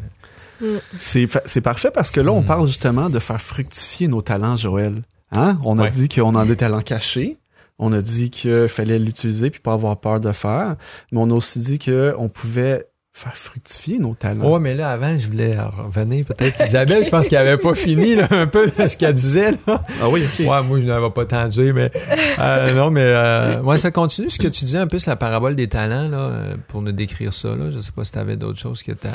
C'est 0.98 1.26
fa- 1.26 1.42
c'est 1.44 1.60
parfait 1.60 1.90
parce 1.90 2.10
que 2.10 2.20
là, 2.20 2.32
on 2.32 2.42
parle 2.42 2.66
justement 2.66 3.10
de 3.10 3.18
faire 3.18 3.40
fructifier 3.40 4.08
nos 4.08 4.22
talents, 4.22 4.56
Joël. 4.56 5.02
Hein? 5.32 5.58
On 5.64 5.76
a 5.78 5.82
Ouais. 5.82 5.90
dit 5.90 6.08
qu'on 6.08 6.34
a 6.34 6.46
des 6.46 6.56
talents 6.56 6.80
cachés. 6.80 7.36
On 7.78 7.92
a 7.92 8.00
dit 8.00 8.30
qu'il 8.30 8.68
fallait 8.68 8.98
l'utiliser 8.98 9.50
puis 9.50 9.60
pas 9.60 9.74
avoir 9.74 10.00
peur 10.00 10.20
de 10.20 10.32
faire. 10.32 10.76
Mais 11.12 11.20
on 11.20 11.30
a 11.30 11.34
aussi 11.34 11.58
dit 11.58 11.78
qu'on 11.78 12.28
pouvait 12.28 12.86
faire 13.16 13.34
fructifier 13.34 13.98
nos 13.98 14.14
talents. 14.14 14.52
Ouais, 14.52 14.60
mais 14.60 14.74
là, 14.74 14.90
avant, 14.90 15.16
je 15.16 15.26
voulais 15.26 15.56
revenir. 15.58 16.26
Peut-être 16.26 16.62
Isabelle, 16.62 17.02
je 17.02 17.08
pense 17.08 17.28
qu'elle 17.28 17.46
avait 17.46 17.56
pas 17.56 17.74
fini 17.74 18.14
là, 18.14 18.26
un 18.30 18.46
peu 18.46 18.66
de 18.66 18.86
ce 18.86 18.98
qu'elle 18.98 19.14
disait. 19.14 19.52
Là. 19.66 19.82
Ah 20.02 20.08
oui, 20.10 20.22
ok. 20.22 20.46
Ouais, 20.46 20.62
moi, 20.62 20.80
je 20.80 20.86
n'avais 20.86 21.10
pas 21.10 21.24
tant 21.24 21.48
dit, 21.48 21.72
mais 21.72 21.90
euh, 22.38 22.74
non, 22.74 22.90
mais 22.90 23.04
euh, 23.04 23.62
ouais, 23.62 23.78
ça 23.78 23.90
continue 23.90 24.28
ce 24.28 24.38
que 24.38 24.48
tu 24.48 24.66
disais 24.66 24.78
un 24.78 24.86
peu 24.86 24.98
sur 24.98 25.10
la 25.10 25.16
parabole 25.16 25.56
des 25.56 25.66
talents, 25.66 26.08
là, 26.10 26.18
euh, 26.18 26.54
pour 26.68 26.82
nous 26.82 26.92
décrire 26.92 27.32
ça. 27.32 27.56
Là. 27.56 27.70
Je 27.70 27.80
sais 27.80 27.92
pas 27.92 28.04
si 28.04 28.12
tu 28.12 28.18
avais 28.18 28.36
d'autres 28.36 28.58
choses 28.58 28.82
que 28.82 28.92
tu 28.92 29.06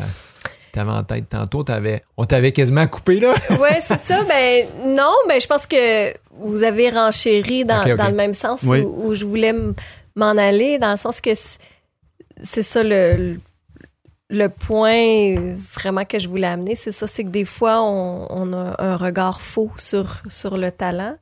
avais 0.80 0.92
en 0.92 1.04
tête 1.04 1.30
tantôt. 1.30 1.64
T'avais- 1.64 2.02
on 2.18 2.26
t'avait 2.26 2.52
quasiment 2.52 2.88
coupé, 2.88 3.20
là. 3.20 3.34
Ouais, 3.60 3.80
c'est 3.82 4.00
ça. 4.00 4.24
Ben 4.24 4.66
non, 4.86 5.14
ben 5.28 5.40
je 5.42 5.48
pense 5.48 5.66
que 5.68 6.14
vous 6.32 6.64
avez 6.64 6.90
renchéri 6.90 7.66
dans, 7.66 7.84
dans 7.96 8.08
le 8.08 8.16
même 8.16 8.34
sens 8.34 8.64
Oui. 8.64 8.82
où, 8.82 9.08
où 9.08 9.14
je 9.14 9.26
voulais 9.26 9.54
m'en 10.16 10.38
aller, 10.38 10.78
dans 10.80 10.92
le 10.92 10.98
sens 10.98 11.22
que 11.22 11.32
c'est 12.44 12.64
ça 12.64 12.84
le, 12.84 13.38
le 14.30 14.48
point 14.48 15.36
vraiment 15.76 16.06
que 16.06 16.20
je 16.20 16.28
voulais 16.28 16.48
amener. 16.48 16.76
C'est 16.76 16.92
ça, 16.92 17.08
c'est 17.08 17.24
que 17.24 17.30
des 17.30 17.46
fois, 17.46 17.82
on, 17.82 18.28
on 18.30 18.54
a 18.54 18.76
un 18.80 18.96
regard 18.96 19.42
faux 19.42 19.72
sur, 19.78 20.22
sur 20.30 20.58
le 20.58 20.72
talent. 20.72 21.16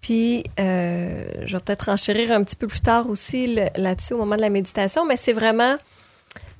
Puis, 0.00 0.44
euh, 0.60 1.24
je 1.46 1.56
vais 1.56 1.62
peut-être 1.62 1.88
enchérir 1.88 2.30
un 2.30 2.44
petit 2.44 2.54
peu 2.56 2.66
plus 2.68 2.80
tard 2.80 3.08
aussi 3.10 3.58
là-dessus 3.76 4.14
au 4.14 4.18
moment 4.18 4.36
de 4.36 4.40
la 4.40 4.50
méditation, 4.50 5.04
mais 5.04 5.16
c'est 5.16 5.32
vraiment 5.32 5.74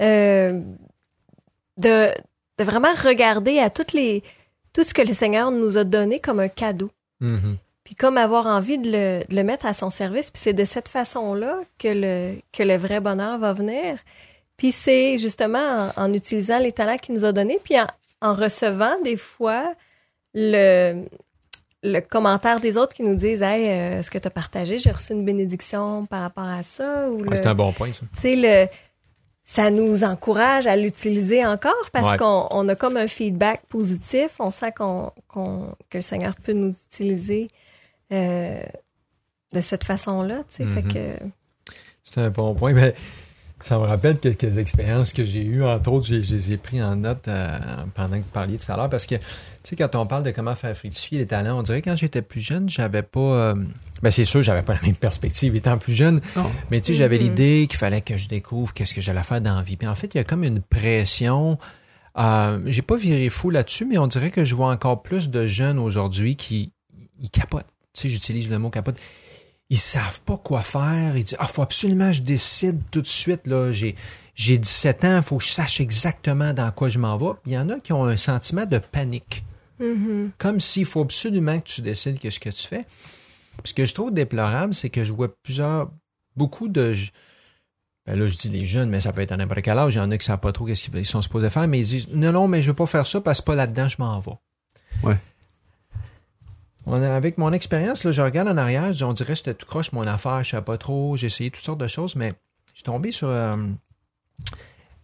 euh, 0.02 0.60
de, 1.78 2.08
de 2.58 2.64
vraiment 2.64 2.92
regarder 2.94 3.58
à 3.58 3.70
toutes 3.70 3.92
les, 3.92 4.22
tout 4.72 4.82
ce 4.82 4.94
que 4.94 5.02
le 5.02 5.14
Seigneur 5.14 5.50
nous 5.50 5.76
a 5.78 5.84
donné 5.84 6.20
comme 6.20 6.40
un 6.40 6.48
cadeau. 6.48 6.90
Mhm. 7.20 7.56
Puis 7.84 7.94
comme 7.94 8.18
avoir 8.18 8.46
envie 8.46 8.78
de 8.78 8.86
le, 8.90 9.20
de 9.28 9.36
le 9.36 9.42
mettre 9.44 9.64
à 9.66 9.72
son 9.72 9.90
service. 9.90 10.30
Puis 10.32 10.42
c'est 10.42 10.52
de 10.52 10.64
cette 10.64 10.88
façon-là 10.88 11.60
que 11.78 11.88
le, 11.88 12.34
que 12.52 12.62
le 12.64 12.76
vrai 12.76 12.98
bonheur 13.00 13.38
va 13.38 13.52
venir. 13.52 13.98
Puis 14.56 14.72
c'est 14.72 15.18
justement 15.18 15.90
en, 15.96 16.04
en 16.04 16.12
utilisant 16.12 16.58
les 16.58 16.72
talents 16.72 16.96
qu'il 16.96 17.14
nous 17.14 17.24
a 17.24 17.32
donnés, 17.32 17.60
puis 17.62 17.78
en, 17.78 17.86
en 18.22 18.34
recevant 18.34 19.00
des 19.04 19.16
fois 19.16 19.72
le, 20.34 21.04
le 21.82 22.00
commentaire 22.00 22.58
des 22.60 22.76
autres 22.76 22.94
qui 22.94 23.02
nous 23.02 23.14
disent 23.14 23.42
Hey, 23.42 23.68
euh, 23.68 24.02
ce 24.02 24.10
que 24.10 24.18
tu 24.18 24.26
as 24.26 24.30
partagé, 24.30 24.78
j'ai 24.78 24.90
reçu 24.90 25.12
une 25.12 25.24
bénédiction 25.24 26.06
par 26.06 26.22
rapport 26.22 26.44
à 26.48 26.62
ça. 26.62 27.08
Ou 27.10 27.18
Ouais, 27.18 27.30
le- 27.30 27.36
c'est 27.36 27.46
un 27.46 27.54
bon 27.54 27.72
point, 27.72 27.92
ça. 27.92 28.00
tu 28.14 28.20
sais, 28.20 28.34
le, 28.36 28.66
ça 29.48 29.70
nous 29.70 30.02
encourage 30.04 30.66
à 30.66 30.76
l'utiliser 30.76 31.46
encore 31.46 31.88
parce 31.92 32.10
Ouais. 32.10 32.16
qu'on 32.18 32.48
on 32.50 32.68
a 32.68 32.74
comme 32.74 32.96
un 32.96 33.06
feedback 33.06 33.62
positif. 33.68 34.30
On 34.40 34.50
sent 34.50 34.72
qu'on, 34.76 35.12
qu'on- 35.28 35.72
que 35.88 35.98
le 35.98 36.02
Seigneur 36.02 36.34
peut 36.34 36.52
nous 36.52 36.74
utiliser 36.86 37.48
euh, 38.12 38.60
de 39.52 39.60
cette 39.60 39.84
façon-là. 39.84 40.38
tu 40.48 40.56
sais. 40.56 40.66
Fait 40.66 40.82
Mhm. 40.82 40.92
que, 40.92 41.24
C'est 42.02 42.20
un 42.20 42.30
bon 42.30 42.54
point. 42.54 42.72
Mais 42.72 42.94
ça 43.60 43.78
me 43.78 43.84
rappelle 43.84 44.18
quelques 44.18 44.58
expériences 44.58 45.12
que 45.14 45.24
j'ai 45.24 45.42
eues. 45.44 45.62
Entre 45.64 45.90
autres, 45.90 46.06
je 46.06 46.14
les 46.14 46.52
ai 46.52 46.56
pris 46.58 46.82
en 46.82 46.94
note 46.96 47.26
euh, 47.28 47.58
pendant 47.94 48.16
que 48.16 48.22
vous 48.22 48.30
parliez 48.32 48.58
tout 48.58 48.70
à 48.70 48.76
l'heure. 48.76 48.90
Parce 48.90 49.06
que, 49.06 49.14
tu 49.14 49.22
sais, 49.64 49.76
quand 49.76 49.94
on 49.96 50.06
parle 50.06 50.22
de 50.24 50.30
comment 50.30 50.54
faire 50.54 50.76
fructifier 50.76 51.18
les 51.18 51.26
talents, 51.26 51.58
on 51.58 51.62
dirait 51.62 51.80
que 51.80 51.88
quand 51.90 51.96
j'étais 51.96 52.20
plus 52.22 52.40
jeune, 52.42 52.68
j'avais 52.68 53.02
pas. 53.02 53.20
euh, 53.20 53.54
ben, 54.02 54.10
c'est 54.10 54.26
sûr, 54.26 54.42
j'avais 54.42 54.62
pas 54.62 54.74
la 54.74 54.82
même 54.82 54.94
perspective 54.94 55.56
étant 55.56 55.78
plus 55.78 55.94
jeune. 55.94 56.20
Non. 56.36 56.50
Mais 56.70 56.80
tu 56.82 56.92
sais, 56.92 56.98
j'avais 56.98 57.16
Mhm. 57.18 57.22
l'idée 57.24 57.66
qu'il 57.68 57.78
fallait 57.78 58.02
que 58.02 58.16
je 58.18 58.28
découvre 58.28 58.74
qu'est-ce 58.74 58.92
que 58.94 59.00
j'allais 59.00 59.22
faire 59.22 59.40
dans 59.40 59.56
la 59.56 59.62
vie. 59.62 59.76
Puis 59.76 59.88
en 59.88 59.94
fait, 59.94 60.14
il 60.14 60.18
y 60.18 60.20
a 60.20 60.24
comme 60.24 60.44
une 60.44 60.60
pression. 60.60 61.56
Euh, 62.18 62.60
j'ai 62.66 62.82
pas 62.82 62.96
viré 62.96 63.28
fou 63.30 63.50
là-dessus, 63.50 63.84
mais 63.86 63.98
on 63.98 64.06
dirait 64.06 64.30
que 64.30 64.44
je 64.44 64.54
vois 64.54 64.70
encore 64.70 65.02
plus 65.02 65.30
de 65.30 65.46
jeunes 65.46 65.78
aujourd'hui 65.78 66.36
qui 66.36 66.72
ils 67.20 67.30
capotent. 67.30 67.66
Tu 67.94 68.02
sais, 68.02 68.08
j'utilise 68.10 68.50
le 68.50 68.58
mot 68.58 68.68
capote. 68.70 68.96
Ils 69.68 69.78
savent 69.78 70.20
pas 70.22 70.38
quoi 70.38 70.62
faire. 70.62 71.16
Ils 71.16 71.24
disent 71.24 71.36
Ah, 71.38 71.46
faut 71.46 71.62
absolument 71.62 72.08
que 72.08 72.14
je 72.14 72.22
décide 72.22 72.80
tout 72.90 73.02
de 73.02 73.06
suite. 73.06 73.46
Là. 73.46 73.72
J'ai, 73.72 73.96
j'ai 74.34 74.58
17 74.58 75.04
ans, 75.04 75.16
il 75.16 75.22
faut 75.22 75.38
que 75.38 75.44
je 75.44 75.50
sache 75.50 75.80
exactement 75.80 76.52
dans 76.52 76.70
quoi 76.70 76.88
je 76.88 76.98
m'en 76.98 77.16
vais. 77.16 77.32
Puis 77.42 77.52
Il 77.52 77.54
y 77.54 77.58
en 77.58 77.68
a 77.70 77.80
qui 77.80 77.92
ont 77.92 78.04
un 78.04 78.16
sentiment 78.16 78.66
de 78.66 78.78
panique. 78.78 79.44
Mhm. 79.80 80.30
Comme 80.38 80.60
s'il 80.60 80.86
faut 80.86 81.02
absolument 81.02 81.58
que 81.58 81.64
tu 81.64 81.80
décides 81.82 82.18
qu'est-ce 82.18 82.40
que 82.40 82.50
tu 82.50 82.66
fais. 82.66 82.84
Puis 83.62 83.70
ce 83.70 83.74
que 83.74 83.86
je 83.86 83.94
trouve 83.94 84.12
déplorable, 84.12 84.74
c'est 84.74 84.90
que 84.90 85.04
je 85.04 85.12
vois 85.12 85.34
plusieurs, 85.42 85.90
beaucoup 86.36 86.68
de. 86.68 86.94
Ben 88.06 88.18
là, 88.18 88.28
je 88.28 88.36
dis 88.36 88.48
les 88.48 88.66
jeunes, 88.66 88.88
mais 88.88 89.00
ça 89.00 89.12
peut 89.12 89.22
être 89.22 89.32
à 89.32 89.36
n'importe 89.36 89.62
quel 89.62 89.78
âge. 89.78 89.94
Il 89.94 89.98
y 89.98 90.00
en 90.00 90.10
a 90.10 90.16
qui 90.16 90.22
ne 90.22 90.26
savent 90.26 90.40
pas 90.40 90.52
trop 90.52 90.64
qu'est-ce 90.64 90.88
qu'ils 90.88 91.04
sont 91.06 91.22
supposés 91.22 91.50
faire, 91.50 91.66
mais 91.66 91.80
ils 91.80 91.86
disent 91.86 92.08
Non, 92.12 92.32
non, 92.32 92.46
mais 92.46 92.62
je 92.62 92.68
ne 92.68 92.70
veux 92.70 92.76
pas 92.76 92.86
faire 92.86 93.06
ça 93.06 93.20
parce 93.20 93.40
que 93.40 93.46
pas 93.46 93.54
là-dedans, 93.56 93.88
je 93.88 93.96
m'en 93.98 94.20
vais. 94.20 94.32
Ouais. 95.02 95.16
Avec 96.86 97.36
mon 97.38 97.52
expérience, 97.52 98.08
je 98.10 98.22
regarde 98.22 98.48
en 98.48 98.56
arrière, 98.56 98.92
on 99.02 99.12
dirait 99.12 99.32
que 99.32 99.38
c'était 99.38 99.54
tout 99.54 99.66
croche 99.66 99.90
mon 99.92 100.06
affaire, 100.06 100.44
je 100.44 100.48
ne 100.48 100.50
savais 100.52 100.64
pas 100.64 100.78
trop, 100.78 101.16
j'ai 101.16 101.26
essayé 101.26 101.50
toutes 101.50 101.64
sortes 101.64 101.80
de 101.80 101.88
choses, 101.88 102.14
mais 102.14 102.28
je 102.72 102.76
suis 102.76 102.82
tombé 102.84 103.10
sur. 103.10 103.28
euh, 103.28 103.56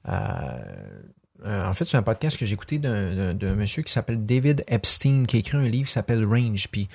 euh, 0.09 1.67
en 1.67 1.75
fait, 1.75 1.85
c'est 1.85 1.97
un 1.97 2.03
podcast 2.03 2.37
que 2.39 2.47
j'ai 2.47 2.55
écouté 2.55 2.79
d'un 2.79 3.55
monsieur 3.55 3.83
qui 3.83 3.93
s'appelle 3.93 4.25
David 4.25 4.65
Epstein, 4.69 5.25
qui 5.27 5.37
a 5.37 5.39
écrit 5.41 5.57
un 5.59 5.67
livre 5.69 5.87
qui 5.89 5.93
s'appelle 5.93 6.25
Range. 6.25 6.69
Puis 6.71 6.89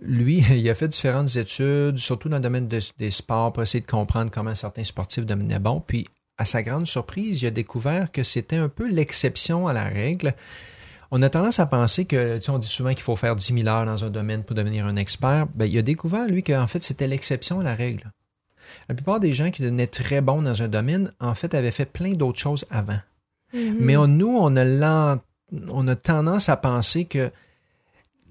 lui, 0.00 0.38
il 0.50 0.68
a 0.70 0.74
fait 0.74 0.88
différentes 0.88 1.36
études, 1.36 1.98
surtout 1.98 2.28
dans 2.30 2.38
le 2.38 2.42
domaine 2.42 2.66
de- 2.66 2.80
des 2.98 3.10
sports, 3.10 3.52
pour 3.52 3.62
essayer 3.62 3.82
de 3.82 3.90
comprendre 3.90 4.30
comment 4.30 4.54
certains 4.54 4.84
sportifs 4.84 5.26
devenaient 5.26 5.58
bons. 5.58 5.82
Puis, 5.86 6.06
à 6.38 6.44
sa 6.44 6.62
grande 6.62 6.86
surprise, 6.86 7.42
il 7.42 7.46
a 7.46 7.50
découvert 7.50 8.10
que 8.10 8.22
c'était 8.22 8.56
un 8.56 8.68
peu 8.68 8.88
l'exception 8.90 9.68
à 9.68 9.72
la 9.72 9.84
règle. 9.84 10.34
On 11.10 11.22
a 11.22 11.28
tendance 11.28 11.58
à 11.60 11.66
penser 11.66 12.04
que, 12.04 12.36
tu 12.36 12.42
sais, 12.42 12.50
on 12.50 12.58
dit 12.58 12.68
souvent 12.68 12.90
qu'il 12.90 13.02
faut 13.02 13.16
faire 13.16 13.36
10 13.36 13.52
000 13.54 13.68
heures 13.68 13.86
dans 13.86 14.04
un 14.04 14.10
domaine 14.10 14.42
pour 14.42 14.54
devenir 14.56 14.86
un 14.86 14.96
expert. 14.96 15.46
Ben, 15.54 15.66
il 15.66 15.76
a 15.78 15.82
découvert, 15.82 16.26
lui, 16.26 16.42
qu'en 16.42 16.66
fait, 16.66 16.82
c'était 16.82 17.06
l'exception 17.06 17.60
à 17.60 17.64
la 17.64 17.74
règle. 17.74 18.10
La 18.88 18.94
plupart 18.94 19.20
des 19.20 19.32
gens 19.32 19.50
qui 19.50 19.62
devenaient 19.62 19.86
très 19.86 20.20
bons 20.20 20.42
dans 20.42 20.62
un 20.62 20.68
domaine, 20.68 21.12
en 21.20 21.34
fait, 21.34 21.54
avaient 21.54 21.70
fait 21.70 21.86
plein 21.86 22.12
d'autres 22.12 22.38
choses 22.38 22.64
avant. 22.70 22.98
Mhm. 23.52 23.76
Mais 23.80 23.96
on- 23.96 24.08
nous, 24.08 24.36
on 24.36 24.56
a, 24.56 24.64
l'en- 24.64 25.20
on 25.70 25.86
a 25.88 25.94
tendance 25.94 26.48
à 26.48 26.56
penser 26.56 27.04
que 27.04 27.30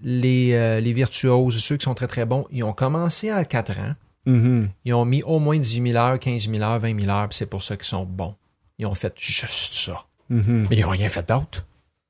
les, 0.02 0.54
euh, 0.54 0.80
les 0.80 0.94
virtuoses, 0.94 1.58
ceux 1.64 1.78
qui 1.78 1.84
sont 1.86 1.94
très 1.94 2.08
très 2.08 2.26
bons, 2.26 2.46
ils 2.52 2.64
ont 2.64 2.74
commencé 2.74 3.30
à 3.30 3.46
4 3.46 3.78
ans, 3.80 3.94
Mhm. 4.26 4.70
ils 4.86 4.94
ont 4.94 5.06
mis 5.06 5.24
au 5.24 5.40
moins 5.40 5.58
10 5.58 5.82
000 5.82 5.96
heures, 5.98 6.20
15 6.20 6.50
000 6.50 6.62
heures, 6.62 6.80
20 6.80 7.00
000 7.00 7.10
heures, 7.12 7.30
puis 7.30 7.38
c'est 7.38 7.46
pour 7.46 7.64
ça 7.64 7.78
qu'ils 7.78 7.86
sont 7.86 8.06
bons. 8.06 8.36
Ils 8.80 8.86
ont 8.86 8.96
fait 8.96 9.14
juste 9.18 9.74
ça. 9.76 10.04
Mhm. 10.30 10.68
Mais 10.70 10.78
ils 10.78 10.82
n'ont 10.82 10.90
rien 10.90 11.10
fait 11.10 11.28
d'autre. 11.28 11.66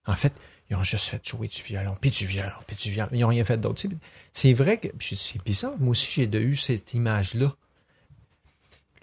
En 0.08 0.16
fait, 0.16 0.34
ils 0.74 0.76
ont 0.76 0.84
juste 0.84 1.06
fait 1.06 1.26
jouer 1.28 1.48
du 1.48 1.62
violon, 1.62 1.96
puis 2.02 2.10
du 2.10 2.26
violon, 2.26 2.50
puis 2.66 2.76
du 2.76 2.90
violon. 2.90 3.10
Ils 3.14 3.20
n'ont 3.20 3.28
rien 3.28 3.44
fait 3.44 3.58
d'autre. 3.58 3.84
C'est 4.32 4.54
vrai 4.54 4.78
que 4.78 4.88
c'est 5.00 5.44
bizarre. 5.44 5.74
Moi 5.80 5.92
aussi, 5.92 6.10
j'ai 6.12 6.40
eu 6.40 6.56
cette 6.56 6.94
image-là. 6.96 7.56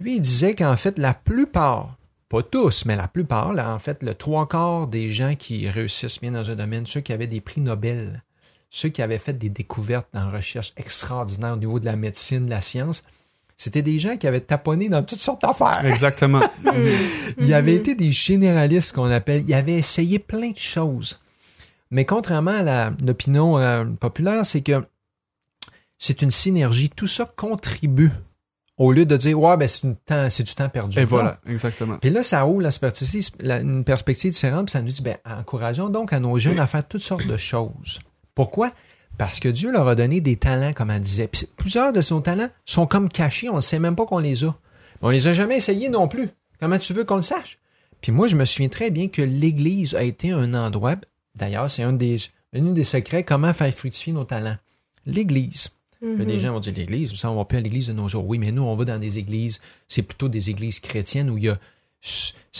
Lui, 0.00 0.16
il 0.16 0.20
disait 0.20 0.54
qu'en 0.54 0.76
fait, 0.76 0.98
la 0.98 1.14
plupart, 1.14 1.96
pas 2.28 2.42
tous, 2.42 2.86
mais 2.86 2.96
la 2.96 3.06
plupart, 3.06 3.52
là, 3.52 3.72
en 3.72 3.78
fait, 3.78 4.02
le 4.02 4.14
trois 4.14 4.48
quarts 4.48 4.88
des 4.88 5.12
gens 5.12 5.36
qui 5.36 5.68
réussissent 5.68 6.20
bien 6.20 6.32
dans 6.32 6.50
un 6.50 6.56
domaine, 6.56 6.86
ceux 6.86 7.00
qui 7.00 7.12
avaient 7.12 7.28
des 7.28 7.40
prix 7.40 7.60
Nobel, 7.60 8.24
ceux 8.70 8.88
qui 8.88 9.02
avaient 9.02 9.18
fait 9.18 9.34
des 9.34 9.48
découvertes 9.48 10.08
en 10.14 10.30
recherche 10.30 10.72
extraordinaires 10.76 11.52
au 11.52 11.58
niveau 11.58 11.78
de 11.78 11.84
la 11.84 11.96
médecine, 11.96 12.46
de 12.46 12.50
la 12.50 12.62
science, 12.62 13.04
c'était 13.56 13.82
des 13.82 13.98
gens 13.98 14.16
qui 14.16 14.26
avaient 14.26 14.40
taponné 14.40 14.88
dans 14.88 15.02
toutes 15.02 15.20
sortes 15.20 15.42
d'affaires. 15.42 15.84
Exactement. 15.84 16.40
Il 17.38 17.52
avait 17.52 17.74
été 17.74 17.94
des 17.94 18.10
généralistes 18.10 18.94
qu'on 18.94 19.10
appelle. 19.10 19.44
Il 19.46 19.52
avait 19.52 19.74
essayé 19.74 20.18
plein 20.18 20.50
de 20.50 20.56
choses. 20.56 21.20
Mais 21.90 22.04
contrairement 22.04 22.52
à 22.66 22.90
l'opinion 23.04 23.58
euh, 23.58 23.84
populaire, 23.84 24.44
c'est 24.46 24.60
que 24.60 24.84
c'est 25.98 26.22
une 26.22 26.30
synergie. 26.30 26.90
Tout 26.90 27.06
ça 27.06 27.24
contribue. 27.36 28.10
Au 28.78 28.92
lieu 28.92 29.04
de 29.04 29.16
dire, 29.16 29.38
ouais, 29.38 29.56
ben, 29.58 29.68
c'est, 29.68 29.82
une 29.82 29.96
temps- 29.96 30.30
c'est 30.30 30.42
du 30.42 30.54
temps 30.54 30.68
perdu. 30.70 30.98
Et 30.98 31.02
Non. 31.02 31.08
voilà, 31.08 31.38
exactement. 31.46 31.98
Puis 31.98 32.08
là, 32.08 32.22
ça 32.22 32.46
ouvre 32.46 32.62
la 32.62 32.70
perspective, 32.70 33.28
la- 33.40 33.60
une 33.60 33.84
perspective 33.84 34.32
différente, 34.32 34.66
puis 34.66 34.72
ça 34.72 34.80
nous 34.80 34.90
dit, 34.90 35.02
ben, 35.02 35.16
encourageons 35.26 35.90
donc 35.90 36.14
à 36.14 36.20
nos 36.20 36.38
jeunes 36.38 36.58
à 36.58 36.66
faire 36.66 36.86
toutes 36.88 37.02
sortes 37.02 37.26
de 37.26 37.36
choses. 37.36 37.98
Pourquoi? 38.34 38.72
Parce 39.18 39.38
que 39.38 39.48
Dieu 39.50 39.70
leur 39.70 39.86
a 39.86 39.94
donné 39.94 40.22
des 40.22 40.36
talents, 40.36 40.72
comme 40.72 40.90
elle 40.90 41.00
disait. 41.02 41.28
Puis 41.28 41.46
plusieurs 41.58 41.92
de 41.92 42.00
ces 42.00 42.18
talents 42.22 42.48
sont 42.64 42.86
comme 42.86 43.10
cachés, 43.10 43.50
on 43.50 43.56
ne 43.56 43.60
sait 43.60 43.78
même 43.78 43.96
pas 43.96 44.06
qu'on 44.06 44.18
les 44.18 44.44
a. 44.44 44.56
On 45.02 45.10
les 45.10 45.26
a 45.28 45.34
jamais 45.34 45.58
essayés 45.58 45.90
non 45.90 46.08
plus. 46.08 46.30
Comment 46.58 46.78
tu 46.78 46.94
veux 46.94 47.04
qu'on 47.04 47.16
le 47.16 47.22
sache? 47.22 47.58
Puis 48.00 48.12
moi, 48.12 48.28
je 48.28 48.36
me 48.36 48.46
souviens 48.46 48.70
très 48.70 48.90
bien 48.90 49.08
que 49.08 49.20
l'Église 49.20 49.94
a 49.94 50.02
été 50.04 50.30
un 50.30 50.54
endroit, 50.54 50.96
d'ailleurs, 51.34 51.70
c'est 51.70 51.82
un 51.82 51.92
des, 51.92 52.16
un 52.54 52.62
des 52.72 52.84
secrets, 52.84 53.24
comment 53.24 53.52
faire 53.52 53.72
fructifier 53.72 54.12
nos 54.12 54.24
talents. 54.24 54.56
L'Église. 55.06 55.70
Là, 56.02 56.24
Les 56.24 56.40
gens 56.40 56.52
vont 56.54 56.60
dire 56.60 56.72
l'Église, 56.74 57.14
ça, 57.14 57.30
on 57.30 57.36
va 57.36 57.44
plus 57.44 57.58
à 57.58 57.60
l'Église 57.60 57.88
de 57.88 57.92
nos 57.92 58.08
jours. 58.08 58.26
Oui, 58.26 58.38
mais 58.38 58.52
nous, 58.52 58.62
on 58.62 58.74
va 58.74 58.84
dans 58.86 58.98
des 58.98 59.18
églises, 59.18 59.60
c'est 59.86 60.02
plutôt 60.02 60.28
des 60.28 60.48
églises 60.48 60.80
chrétiennes 60.80 61.28
où 61.28 61.36
il 61.36 61.44
y 61.44 61.48
a, 61.48 61.58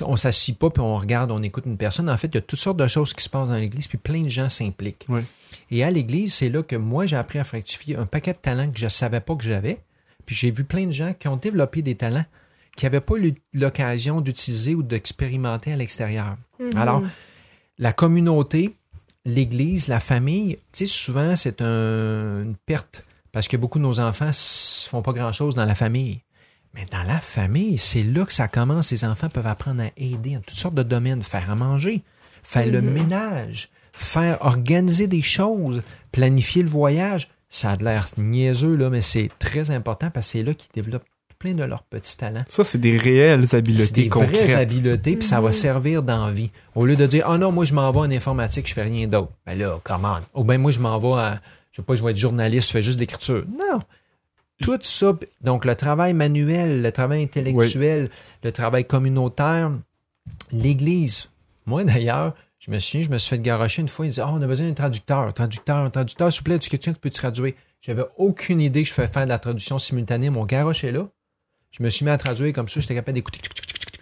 on 0.03 0.17
s'assit 0.17 0.59
pas 0.59 0.69
puis 0.69 0.83
on 0.83 0.95
regarde, 0.97 1.31
on 1.31 1.43
écoute 1.43 1.65
une 1.65 1.79
personne. 1.79 2.11
En 2.11 2.17
fait, 2.19 2.27
il 2.29 2.35
y 2.35 2.39
a 2.39 2.43
toutes 2.43 2.59
sortes 2.59 2.77
de 2.77 2.87
choses 2.87 3.15
qui 3.15 3.25
se 3.25 3.31
passent 3.31 3.49
dans 3.49 3.57
l'Église 3.57 3.89
puis 3.89 3.97
plein 3.97 4.21
de 4.23 4.29
gens 4.29 4.51
s'impliquent. 4.51 5.07
Oui. 5.09 5.23
Et 5.71 5.83
à 5.85 5.91
l'Église, 5.91 6.35
c'est 6.35 6.51
là 6.51 6.63
que 6.63 6.77
moi, 6.77 7.07
j'ai 7.07 7.17
appris 7.17 7.39
à 7.39 7.45
fructifier 7.45 7.97
un 7.97 8.05
paquet 8.05 8.35
de 8.35 8.39
talents 8.39 8.71
que 8.71 8.79
je 8.79 8.89
savais 8.89 9.21
pas 9.21 9.35
que 9.35 9.45
j'avais. 9.45 9.79
Puis 10.27 10.37
j'ai 10.37 10.51
vu 10.51 10.65
plein 10.65 10.87
de 10.87 10.93
gens 10.93 11.15
qui 11.19 11.27
ont 11.29 11.37
développé 11.37 11.81
des 11.81 11.95
talents 11.95 12.27
qui 12.77 12.85
n'avaient 12.85 13.01
pas 13.01 13.17
eu 13.17 13.35
l'occasion 13.53 14.21
d'utiliser 14.21 14.75
ou 14.75 14.83
d'expérimenter 14.83 15.73
à 15.73 15.77
l'extérieur. 15.77 16.37
Alors, 16.77 17.03
la 17.81 17.93
communauté, 17.93 18.75
l'Église, 19.25 19.89
la 19.89 19.99
famille, 20.01 20.57
tu 20.73 20.85
sais, 20.85 20.87
souvent, 20.87 21.35
c'est 21.35 21.61
un- 21.63 22.43
une 22.43 22.55
perte 22.67 23.05
parce 23.33 23.49
que 23.49 23.57
beaucoup 23.57 23.79
de 23.79 23.85
nos 23.85 23.99
enfants 24.01 24.27
ne 24.27 24.89
font 24.89 25.03
pas 25.03 25.13
grand-chose 25.13 25.55
dans 25.55 25.65
la 25.67 25.75
famille. 25.75 26.21
Mais 26.75 26.85
dans 26.93 27.03
la 27.03 27.19
famille, 27.19 27.79
c'est 27.79 28.05
là 28.05 28.25
que 28.25 28.33
ça 28.33 28.47
commence. 28.47 28.93
Les 28.93 29.05
enfants 29.05 29.29
peuvent 29.29 29.47
apprendre 29.47 29.83
à 29.83 29.87
aider 29.97 30.37
en 30.37 30.41
toutes 30.41 30.57
sortes 30.59 30.75
de 30.77 30.85
domaines, 30.85 31.23
faire 31.23 31.51
à 31.51 31.57
manger, 31.57 32.03
faire 32.45 32.67
le 32.67 32.81
ménage, 32.81 33.71
faire 33.93 34.39
organiser 34.43 35.09
des 35.09 35.23
choses, 35.23 35.83
planifier 36.13 36.63
le 36.63 36.69
voyage. 36.69 37.29
Ça 37.49 37.73
a 37.73 37.77
l'air 37.77 38.07
niaiseux, 38.17 38.77
là, 38.77 38.89
mais 38.91 39.01
c'est 39.01 39.29
très 39.41 39.73
important 39.73 40.11
parce 40.11 40.27
que 40.27 40.33
c'est 40.33 40.43
là 40.45 40.55
qu'ils 40.55 40.71
développent 40.73 41.07
plein 41.41 41.55
de 41.55 41.65
leurs 41.65 41.83
petits 41.83 42.17
talents. 42.19 42.45
Ça, 42.49 42.63
c'est 42.63 42.79
des 42.79 42.97
réelles 42.97 43.49
C'est 43.49 43.57
habiletés 43.57 44.03
des 44.03 44.09
vraies 44.09 44.27
concrètes. 44.27 44.51
habiletés, 44.55 45.17
puis 45.17 45.27
ça 45.27 45.41
va 45.41 45.53
servir 45.53 46.03
d'envie. 46.03 46.51
Au 46.77 46.85
lieu 46.85 46.95
de 46.97 47.07
dire, 47.07 47.25
ah 47.27 47.39
non, 47.39 47.51
moi, 47.51 47.65
je 47.65 47.75
m'en 47.75 47.91
vais 47.91 47.99
en 47.99 48.11
informatique, 48.11 48.69
je 48.69 48.75
fais 48.75 48.83
rien 48.83 49.09
d'autre. 49.09 49.33
Ben 49.47 49.59
là, 49.59 49.81
comment? 49.83 50.19
Ou 50.35 50.45
bien, 50.45 50.59
moi, 50.59 50.71
je 50.71 50.79
m'en 50.79 50.99
vais 50.99 51.19
à, 51.21 51.41
je 51.73 51.77
sais 51.77 51.83
pas, 51.83 51.97
je 51.97 52.05
vais 52.05 52.11
être 52.11 52.19
journaliste, 52.19 52.69
je 52.69 52.73
fais 52.73 52.83
juste 52.83 52.99
de 52.99 53.01
l'écriture. 53.01 53.45
Non. 53.59 53.81
Tout 54.63 54.79
ça, 54.83 55.19
donc 55.41 55.65
le 55.65 55.75
travail 55.75 56.13
manuel, 56.13 56.83
le 56.83 56.93
travail 56.93 57.23
intellectuel, 57.23 58.11
le 58.45 58.53
travail 58.53 58.85
communautaire, 58.85 59.73
l'Église. 60.53 61.31
Moi, 61.65 61.85
d'ailleurs, 61.85 62.35
je 62.59 62.71
me 62.71 62.79
souviens, 62.79 63.07
je 63.07 63.11
me 63.11 63.17
suis 63.17 63.31
fait 63.31 63.39
garocher 63.41 63.81
une 63.81 63.89
fois. 63.89 64.05
Il 64.05 64.11
disait, 64.11 64.23
oh, 64.23 64.33
on 64.33 64.43
a 64.43 64.47
besoin 64.47 64.69
d'un 64.69 64.75
traducteur, 64.75 65.33
traducteur, 65.33 65.79
un 65.79 65.89
traducteur, 65.89 66.31
s'il 66.31 66.41
vous 66.41 66.45
plaît, 66.45 66.59
tu 66.59 66.69
qui 66.69 66.93
peut 66.93 67.09
traduire? 67.09 67.55
J'avais 67.81 68.05
aucune 68.19 68.61
idée 68.61 68.83
que 68.83 68.89
je 68.91 68.93
faisais 68.93 69.09
faire 69.09 69.25
de 69.25 69.31
la 69.31 69.39
traduction 69.39 69.79
simultanée. 69.79 70.29
Mon 70.29 70.45
garoche 70.45 70.85
est 70.85 70.93
là. 70.93 71.09
Je 71.71 71.83
me 71.83 71.89
suis 71.89 72.05
mis 72.05 72.11
à 72.11 72.19
traduire 72.19 72.53
comme 72.53 72.69
ça, 72.69 72.81
j'étais 72.81 72.95
capable 72.95 73.15
d'écouter, 73.15 73.41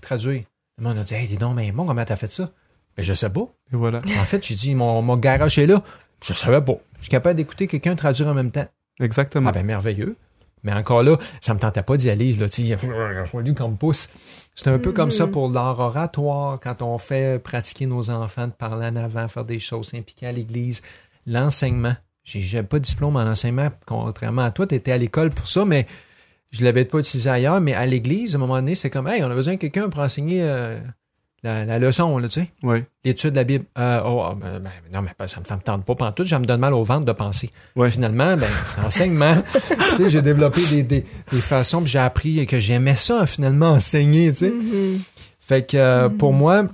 traduire. 0.00 0.44
Le 0.78 0.84
monde 0.84 0.98
a 0.98 1.02
dit, 1.02 1.14
hey, 1.14 1.26
dis 1.26 1.36
donc, 1.36 1.56
mais 1.56 1.72
bon, 1.72 1.86
comment 1.86 2.04
t'as 2.04 2.16
fait 2.16 2.32
ça? 2.32 2.50
Ben, 2.96 3.02
je 3.02 3.12
sais 3.12 3.30
pas. 3.30 3.48
Et 3.72 3.76
voilà. 3.76 3.98
En 3.98 4.24
fait, 4.24 4.46
j'ai 4.46 4.54
dit, 4.54 4.74
mon, 4.74 5.02
mon 5.02 5.16
garage 5.16 5.58
est 5.58 5.66
là. 5.66 5.82
Je 6.22 6.32
savais 6.34 6.60
pas. 6.60 6.78
Je 6.96 7.02
suis 7.02 7.10
capable 7.10 7.36
d'écouter 7.36 7.66
quelqu'un 7.66 7.94
traduire 7.94 8.28
en 8.28 8.34
même 8.34 8.50
temps. 8.50 8.66
Exactement. 9.00 9.50
Ah 9.50 9.52
ben, 9.52 9.64
merveilleux. 9.64 10.16
Mais 10.64 10.72
encore 10.72 11.02
là, 11.02 11.16
ça 11.40 11.54
me 11.54 11.60
tentait 11.60 11.82
pas 11.82 11.96
d'y 11.96 12.10
aller. 12.10 12.32
Là, 12.34 12.48
tu 12.48 12.62
sais, 12.62 12.68
il 12.68 12.72
a 12.72 13.26
fallu 13.26 13.54
qu'on 13.54 13.68
me 13.68 13.76
pousse. 13.76 14.10
C'est 14.54 14.68
un 14.68 14.78
peu 14.78 14.92
comme 14.92 15.12
ça 15.12 15.28
pour 15.28 15.48
l'art 15.48 15.78
oratoire, 15.78 16.58
quand 16.60 16.82
on 16.82 16.98
fait 16.98 17.40
pratiquer 17.40 17.86
nos 17.86 18.10
enfants 18.10 18.48
de 18.48 18.52
parler 18.52 18.86
en 18.86 18.96
avant, 18.96 19.28
faire 19.28 19.44
des 19.44 19.60
choses, 19.60 19.88
s'impliquer 19.90 20.26
à 20.26 20.32
l'église. 20.32 20.82
L'enseignement. 21.26 21.94
J'ai 22.24 22.40
j'ai 22.40 22.62
pas 22.62 22.78
de 22.78 22.84
diplôme 22.84 23.16
en 23.16 23.20
enseignement, 23.20 23.68
contrairement 23.86 24.42
à 24.42 24.50
toi. 24.50 24.66
Tu 24.66 24.74
étais 24.74 24.92
à 24.92 24.98
l'école 24.98 25.30
pour 25.30 25.46
ça, 25.46 25.64
mais 25.64 25.86
je 26.50 26.64
l'avais 26.64 26.84
pas 26.84 26.98
utilisé 26.98 27.28
ailleurs. 27.30 27.60
Mais 27.60 27.74
à 27.74 27.86
l'église, 27.86 28.34
à 28.34 28.38
un 28.38 28.40
moment 28.40 28.56
donné, 28.56 28.74
c'est 28.74 28.90
comme, 28.90 29.06
hey, 29.08 29.22
on 29.22 29.30
a 29.30 29.34
besoin 29.34 29.54
de 29.54 29.58
quelqu'un 29.58 29.88
pour 29.88 30.00
enseigner 30.02 30.40
euh, 30.42 30.78
la, 31.42 31.64
la 31.64 31.78
leçon, 31.78 32.18
là, 32.18 32.28
tu 32.28 32.40
sais 32.40 32.50
Oui. 32.62 32.84
l'étude 33.04 33.30
de 33.30 33.36
la 33.36 33.44
Bible. 33.44 33.64
Euh, 33.78 34.00
oh, 34.04 34.22
ah, 34.24 34.34
ben, 34.40 34.58
ben, 34.58 34.70
non, 34.92 35.02
mais 35.02 35.26
ça 35.26 35.40
ne 35.40 35.56
me 35.56 35.62
tente 35.62 35.84
pas 35.84 35.94
pantoute, 35.94 36.26
ça 36.26 36.38
me 36.38 36.44
donne 36.46 36.60
mal 36.60 36.74
au 36.74 36.82
ventre 36.84 37.04
de 37.04 37.12
penser. 37.12 37.50
Ouais. 37.76 37.90
Finalement, 37.90 38.36
ben, 38.36 38.48
l'enseignement, 38.82 39.34
tu 39.68 39.96
sais, 39.96 40.10
j'ai 40.10 40.22
développé 40.22 40.60
des, 40.66 40.82
des, 40.82 41.04
des 41.30 41.40
façons, 41.40 41.82
puis 41.82 41.90
j'ai 41.90 41.98
appris 41.98 42.46
que 42.46 42.58
j'aimais 42.58 42.96
ça, 42.96 43.26
finalement, 43.26 43.70
enseigner, 43.72 44.30
tu 44.32 44.38
sais. 44.38 44.52
Fait 45.40 45.66
que 45.66 45.76
euh, 45.76 46.08
pour 46.08 46.32
moi, 46.32 46.66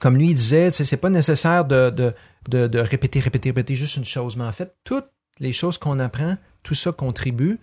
comme 0.00 0.16
lui 0.16 0.28
il 0.28 0.34
disait, 0.34 0.70
tu 0.70 0.76
sais, 0.78 0.84
c'est 0.84 0.96
pas 0.96 1.10
nécessaire 1.10 1.64
de, 1.64 1.90
de, 1.90 2.14
de, 2.48 2.66
de 2.66 2.78
répéter, 2.78 3.18
répéter, 3.20 3.50
répéter 3.50 3.74
juste 3.74 3.96
une 3.96 4.04
chose, 4.04 4.36
mais 4.36 4.44
en 4.44 4.52
fait, 4.52 4.72
toutes 4.84 5.08
les 5.40 5.52
choses 5.52 5.78
qu'on 5.78 5.98
apprend, 5.98 6.36
tout 6.62 6.74
ça 6.74 6.92
contribue. 6.92 7.58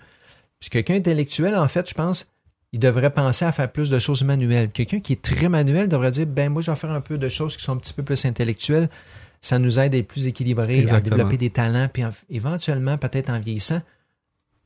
Puis 0.59 0.69
quelqu'un 0.69 0.95
intellectuel, 0.95 1.55
en 1.55 1.67
fait, 1.67 1.87
je 1.89 1.93
pense, 1.93 2.27
il 2.73 2.79
devrait 2.79 3.11
penser 3.11 3.45
à 3.45 3.51
faire 3.51 3.71
plus 3.71 3.89
de 3.89 3.99
choses 3.99 4.23
manuelles. 4.23 4.69
Quelqu'un 4.71 4.99
qui 4.99 5.13
est 5.13 5.21
très 5.21 5.49
manuel 5.49 5.87
devrait 5.87 6.11
dire, 6.11 6.25
ben 6.27 6.51
moi, 6.51 6.61
je 6.61 6.71
vais 6.71 6.77
faire 6.77 6.91
un 6.91 7.01
peu 7.01 7.17
de 7.17 7.29
choses 7.29 7.55
qui 7.57 7.63
sont 7.63 7.73
un 7.73 7.77
petit 7.77 7.93
peu 7.93 8.03
plus 8.03 8.25
intellectuelles. 8.25 8.89
Ça 9.39 9.59
nous 9.59 9.79
aide 9.79 9.93
à 9.93 9.97
être 9.97 10.07
plus 10.07 10.27
équilibrés, 10.27 10.79
à 10.95 10.99
développer 11.17 11.37
des 11.37 11.49
talents, 11.51 11.87
puis 11.91 12.03
en- 12.03 12.11
éventuellement, 12.29 12.97
peut-être 12.97 13.29
en 13.29 13.39
vieillissant, 13.39 13.81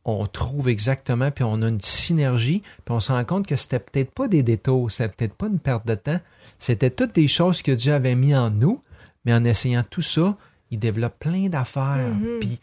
on 0.05 0.25
trouve 0.25 0.69
exactement, 0.69 1.29
puis 1.29 1.43
on 1.43 1.61
a 1.61 1.67
une 1.67 1.79
synergie, 1.81 2.61
puis 2.85 2.93
on 2.95 2.99
se 2.99 3.11
rend 3.11 3.23
compte 3.25 3.45
que 3.45 3.55
c'était 3.55 3.79
peut-être 3.79 4.11
pas 4.11 4.27
des 4.27 4.41
détours, 4.43 4.89
c'était 4.91 5.09
peut-être 5.09 5.35
pas 5.35 5.47
une 5.47 5.59
perte 5.59 5.85
de 5.85 5.93
temps, 5.95 6.19
c'était 6.57 6.89
toutes 6.89 7.13
des 7.13 7.27
choses 7.27 7.61
que 7.61 7.71
Dieu 7.71 7.93
avait 7.93 8.15
mis 8.15 8.33
en 8.35 8.49
nous, 8.49 8.81
mais 9.25 9.33
en 9.33 9.43
essayant 9.45 9.83
tout 9.87 10.01
ça, 10.01 10.35
il 10.71 10.79
développe 10.79 11.19
plein 11.19 11.49
d'affaires. 11.49 12.15
Puis 12.39 12.59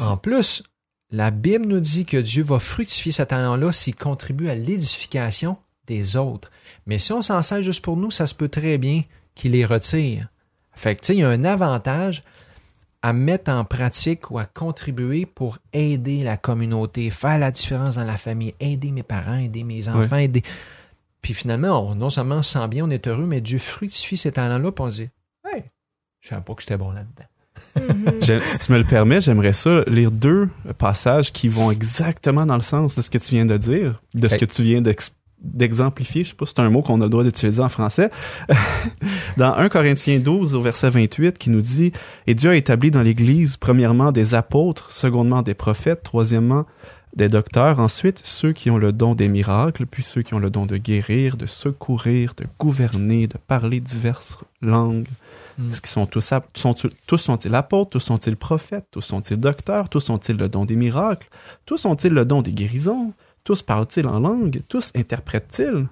en 0.00 0.16
plus, 0.16 0.62
la 1.12 1.30
Bible 1.30 1.66
nous 1.66 1.80
dit 1.80 2.04
que 2.06 2.16
Dieu 2.16 2.42
va 2.42 2.58
fructifier 2.58 3.12
ce 3.12 3.22
talent-là 3.22 3.70
s'il 3.70 3.94
contribue 3.94 4.48
à 4.48 4.54
l'édification 4.54 5.56
des 5.86 6.16
autres. 6.16 6.50
Mais 6.86 6.98
si 6.98 7.12
on 7.12 7.22
s'en 7.22 7.42
sert 7.42 7.62
juste 7.62 7.84
pour 7.84 7.96
nous, 7.96 8.10
ça 8.10 8.26
se 8.26 8.34
peut 8.34 8.48
très 8.48 8.78
bien 8.78 9.02
qu'il 9.34 9.52
les 9.52 9.64
retire. 9.64 10.28
Fait 10.72 10.94
que, 10.94 11.00
tu 11.00 11.06
sais, 11.08 11.14
il 11.16 11.20
y 11.20 11.22
a 11.22 11.28
un 11.28 11.44
avantage 11.44 12.22
à 13.02 13.12
mettre 13.12 13.50
en 13.50 13.64
pratique 13.64 14.30
ou 14.30 14.38
à 14.38 14.44
contribuer 14.44 15.26
pour 15.26 15.58
aider 15.72 16.22
la 16.22 16.36
communauté, 16.36 17.10
faire 17.10 17.38
la 17.38 17.50
différence 17.50 17.96
dans 17.96 18.04
la 18.04 18.16
famille, 18.16 18.54
aider 18.60 18.90
mes 18.92 19.02
parents, 19.02 19.36
aider 19.38 19.64
mes 19.64 19.88
enfants, 19.88 20.16
aider. 20.16 20.42
Puis 21.20 21.34
finalement, 21.34 21.90
on- 21.90 21.94
non 21.94 22.10
seulement 22.10 22.36
on 22.36 22.42
se 22.42 22.52
sent 22.52 22.68
bien, 22.68 22.84
on 22.86 22.90
est 22.90 23.06
heureux, 23.06 23.26
mais 23.26 23.40
Dieu 23.40 23.58
fructifie 23.58 24.16
ces 24.16 24.32
talents-là, 24.32 24.72
puis 24.72 24.84
on 24.84 24.90
se 24.90 25.02
dit 25.02 25.10
Hey, 25.44 25.64
je 26.20 26.28
savais 26.28 26.42
pas 26.42 26.54
que 26.54 26.62
j'étais 26.62 26.76
bon 26.76 26.92
là-dedans. 26.92 27.24
Mhm. 27.76 28.40
Si 28.40 28.58
tu 28.66 28.72
me 28.72 28.78
le 28.78 28.84
permets, 28.84 29.20
j'aimerais 29.20 29.52
ça 29.52 29.82
lire 29.86 30.10
deux 30.10 30.48
passages 30.78 31.32
qui 31.32 31.48
vont 31.48 31.70
exactement 31.70 32.44
dans 32.46 32.56
le 32.56 32.62
sens 32.62 32.96
de 32.96 33.02
ce 33.02 33.10
que 33.10 33.18
tu 33.18 33.34
viens 33.34 33.46
de 33.46 33.56
dire, 33.56 34.02
de 34.14 34.28
ce 34.28 34.36
que 34.36 34.44
tu 34.44 34.62
viens 34.62 34.82
d'ex- 34.82 35.14
d'exemplifier. 35.42 36.22
Je 36.24 36.30
sais 36.30 36.34
pas 36.36 36.46
si 36.46 36.52
c'est 36.56 36.62
un 36.62 36.70
mot 36.70 36.82
qu'on 36.82 37.00
a 37.00 37.04
le 37.04 37.10
droit 37.10 37.24
d'utiliser 37.24 37.60
en 37.62 37.68
français. 37.68 38.10
dans 39.36 39.54
1 39.54 39.68
Corinthiens 39.68 40.18
12 40.20 40.54
au 40.54 40.60
verset 40.60 40.90
28 40.90 41.38
qui 41.38 41.50
nous 41.50 41.62
dit 41.62 41.92
Et 42.26 42.34
Dieu 42.34 42.50
a 42.50 42.56
établi 42.56 42.90
dans 42.90 43.02
l'Église 43.02 43.56
premièrement 43.56 44.12
des 44.12 44.34
apôtres, 44.34 44.92
secondement 44.92 45.42
des 45.42 45.54
prophètes, 45.54 46.02
troisièmement 46.02 46.66
des 47.14 47.28
docteurs, 47.28 47.78
ensuite 47.78 48.20
ceux 48.24 48.52
qui 48.52 48.70
ont 48.70 48.78
le 48.78 48.92
don 48.92 49.14
des 49.14 49.28
miracles, 49.28 49.86
puis 49.86 50.02
ceux 50.02 50.22
qui 50.22 50.34
ont 50.34 50.38
le 50.38 50.50
don 50.50 50.66
de 50.66 50.76
guérir, 50.78 51.36
de 51.36 51.46
secourir, 51.46 52.34
de 52.36 52.46
gouverner, 52.58 53.26
de 53.26 53.36
parler 53.38 53.80
diverses 53.80 54.38
langues. 54.62 55.08
Mm. 55.58 55.70
Est-ce 55.70 55.82
qu'ils 55.82 55.90
sont 55.90 56.06
tous, 56.06 56.32
sont 56.54 56.74
tous 57.06 57.18
sont-ils 57.18 57.54
apôtres, 57.54 57.90
tous 57.90 58.00
sont-ils 58.00 58.36
prophètes, 58.36 58.86
tous 58.90 59.02
sont-ils 59.02 59.36
docteurs, 59.36 59.88
tous 59.88 60.08
ont-ils 60.08 60.36
le 60.36 60.48
don 60.48 60.64
des 60.64 60.76
miracles, 60.76 61.28
tous 61.66 61.84
ont-ils 61.84 62.12
le 62.12 62.24
don 62.24 62.40
des 62.40 62.52
guérisons, 62.52 63.12
tous 63.44 63.62
parlent-ils 63.62 64.06
en 64.06 64.20
langue, 64.20 64.62
tous 64.68 64.90
interprètent-ils? 64.94 65.86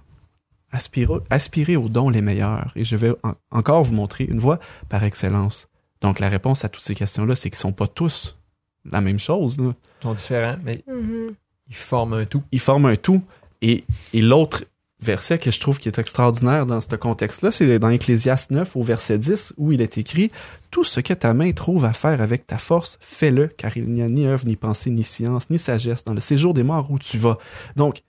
Aspirez, 0.73 1.19
aspirez 1.31 1.77
aux 1.77 1.89
dons 1.89 2.11
les 2.11 2.23
meilleurs, 2.23 2.73
et 2.77 2.85
je 2.85 2.97
vais 2.97 3.13
en- 3.25 3.35
encore 3.51 3.83
vous 3.83 3.93
montrer 3.95 4.25
une 4.25 4.39
voie 4.39 4.61
par 4.89 5.03
excellence. 5.03 5.69
Donc 6.01 6.21
la 6.21 6.29
réponse 6.29 6.65
à 6.65 6.69
toutes 6.69 6.85
ces 6.85 6.95
questions-là, 6.95 7.35
c'est 7.35 7.51
qu'ils 7.51 7.59
sont 7.59 7.73
pas 7.73 7.89
tous 7.89 8.39
la 8.90 9.01
même 9.01 9.19
chose. 9.19 9.59
là. 9.59 9.75
Ils 10.01 10.03
sont 10.05 10.14
différents, 10.14 10.57
mais 10.64 10.83
Mhm. 10.87 11.35
ils 11.69 11.75
forment 11.77 12.14
un 12.14 12.25
tout. 12.25 12.43
Ils 12.53 12.61
forment 12.61 12.87
un 12.87 12.97
tout. 12.97 13.23
Et, 13.62 13.85
et 14.14 14.23
l'autre 14.23 14.64
verset 15.03 15.38
que 15.38 15.51
je 15.51 15.59
trouve 15.61 15.79
qui 15.79 15.88
est 15.88 15.99
extraordinaire 15.99 16.66
dans 16.66 16.81
ce 16.81 16.95
contexte-là, 16.95 17.51
c'est 17.51 17.79
dans 17.79 17.88
Ecclésiaste 17.90 18.51
9 18.51 18.77
au 18.77 18.83
verset 18.83 19.19
10 19.19 19.55
où 19.57 19.73
il 19.73 19.81
est 19.81 19.97
écrit 19.99 20.31
Tout 20.71 20.85
ce 20.85 21.01
que 21.01 21.14
ta 21.14 21.33
main 21.35 21.53
trouve 21.53 21.85
à 21.85 21.93
faire 21.93 22.21
avec 22.21 22.47
ta 22.47 22.59
force, 22.59 22.99
fais-le, 23.01 23.49
car 23.49 23.77
il 23.77 23.87
n'y 23.88 24.03
a 24.03 24.09
ni 24.09 24.27
œuvre, 24.27 24.47
ni 24.47 24.57
pensée, 24.57 24.90
ni 24.90 25.03
science, 25.05 25.49
ni 25.51 25.59
sagesse 25.59 26.05
dans 26.05 26.14
le 26.14 26.21
séjour 26.21 26.53
des 26.55 26.62
morts 26.62 26.90
où 26.90 26.99
tu 26.99 27.16
vas. 27.19 27.38
Donc, 27.77 28.03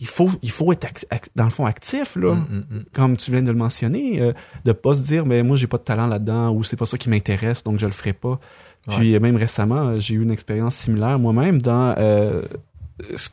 il 0.00 0.06
faut, 0.06 0.30
il 0.42 0.50
faut 0.52 0.70
être 0.72 0.86
dans 1.34 1.44
le 1.44 1.50
fond 1.50 1.66
actif, 1.66 2.14
là 2.14 2.34
Mm, 2.34 2.64
mm, 2.70 2.76
mm. 2.78 2.84
comme 2.92 3.16
tu 3.16 3.32
viens 3.32 3.42
de 3.42 3.50
le 3.50 3.56
mentionner, 3.56 4.20
euh, 4.22 4.32
de 4.64 4.70
pas 4.72 4.94
se 4.94 5.02
dire 5.02 5.26
mais 5.26 5.42
moi 5.42 5.56
j'ai 5.56 5.66
pas 5.66 5.78
de 5.78 5.82
talent 5.82 6.06
là-dedans 6.06 6.52
ou 6.52 6.62
c'est 6.62 6.76
pas 6.76 6.86
ça 6.86 6.96
qui 6.96 7.08
m'intéresse 7.08 7.64
donc 7.64 7.78
je 7.80 7.86
le 7.86 7.90
ferai 7.92 8.12
pas. 8.12 8.38
Puis 8.96 9.14
euh, 9.14 9.20
même 9.20 9.36
récemment, 9.36 9.88
euh, 9.88 9.96
j'ai 10.00 10.14
eu 10.14 10.22
une 10.22 10.30
expérience 10.30 10.74
similaire 10.76 11.18
moi-même 11.18 11.60
dans 11.60 11.94
euh, 11.98 12.42
ce 13.16 13.28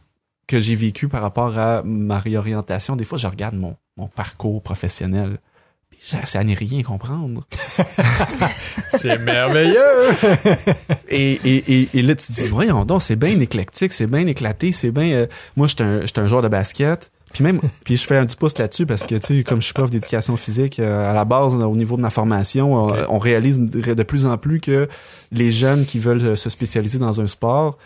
que 0.47 0.59
j'ai 0.59 0.75
vécu 0.75 1.07
par 1.07 1.21
rapport 1.21 1.57
à 1.57 1.81
ma 1.83 2.19
réorientation. 2.19 2.95
Des 2.95 3.03
fois, 3.05 3.17
je 3.17 3.27
regarde 3.27 3.55
mon, 3.55 3.75
mon 3.97 4.07
parcours 4.07 4.61
professionnel. 4.61 5.37
ça- 5.99 6.43
n'est 6.43 6.53
rien 6.53 6.83
comprendre. 6.83 7.47
C'est 8.89 9.17
merveilleux! 9.17 9.79
Et, 11.09 11.33
et, 11.45 11.73
et, 11.81 11.89
et 11.93 12.01
là, 12.01 12.15
tu 12.15 12.27
te 12.27 12.31
dis, 12.33 12.47
voyons 12.47 12.83
donc, 12.83 13.01
c'est 13.01 13.15
bien 13.15 13.39
éclectique, 13.39 13.93
c'est 13.93 14.07
bien 14.07 14.25
éclaté, 14.27 14.71
c'est 14.71 14.91
bien. 14.91 15.05
euh, 15.13 15.27
moi, 15.55 15.67
j'étais 15.67 15.83
un, 15.83 16.01
j'étais 16.01 16.19
un 16.19 16.27
joueur 16.27 16.41
de 16.41 16.47
basket. 16.47 17.11
Puis 17.35 17.43
même, 17.43 17.59
puis 17.83 17.97
je 17.97 18.05
fais 18.07 18.15
un 18.15 18.23
du 18.25 18.35
pouce 18.37 18.57
là-dessus 18.57 18.85
parce 18.85 19.03
que, 19.03 19.15
tu 19.15 19.37
sais, 19.39 19.43
comme 19.43 19.59
je 19.59 19.65
suis 19.65 19.73
prof 19.73 19.89
d'éducation 19.89 20.37
physique, 20.37 20.79
euh, 20.79 21.09
à 21.09 21.13
la 21.13 21.25
base, 21.25 21.53
au 21.53 21.75
niveau 21.75 21.97
de 21.97 22.01
ma 22.01 22.09
formation, 22.09 22.73
on, 23.09 23.19
réalise 23.19 23.59
de 23.59 24.03
plus 24.03 24.25
en 24.25 24.37
plus 24.37 24.61
que 24.61 24.87
les 25.33 25.51
jeunes 25.51 25.85
qui 25.85 25.99
veulent 25.99 26.23
euh, 26.23 26.35
se 26.37 26.49
spécialiser 26.49 26.97
dans 26.97 27.19
un 27.19 27.27
sport 27.27 27.77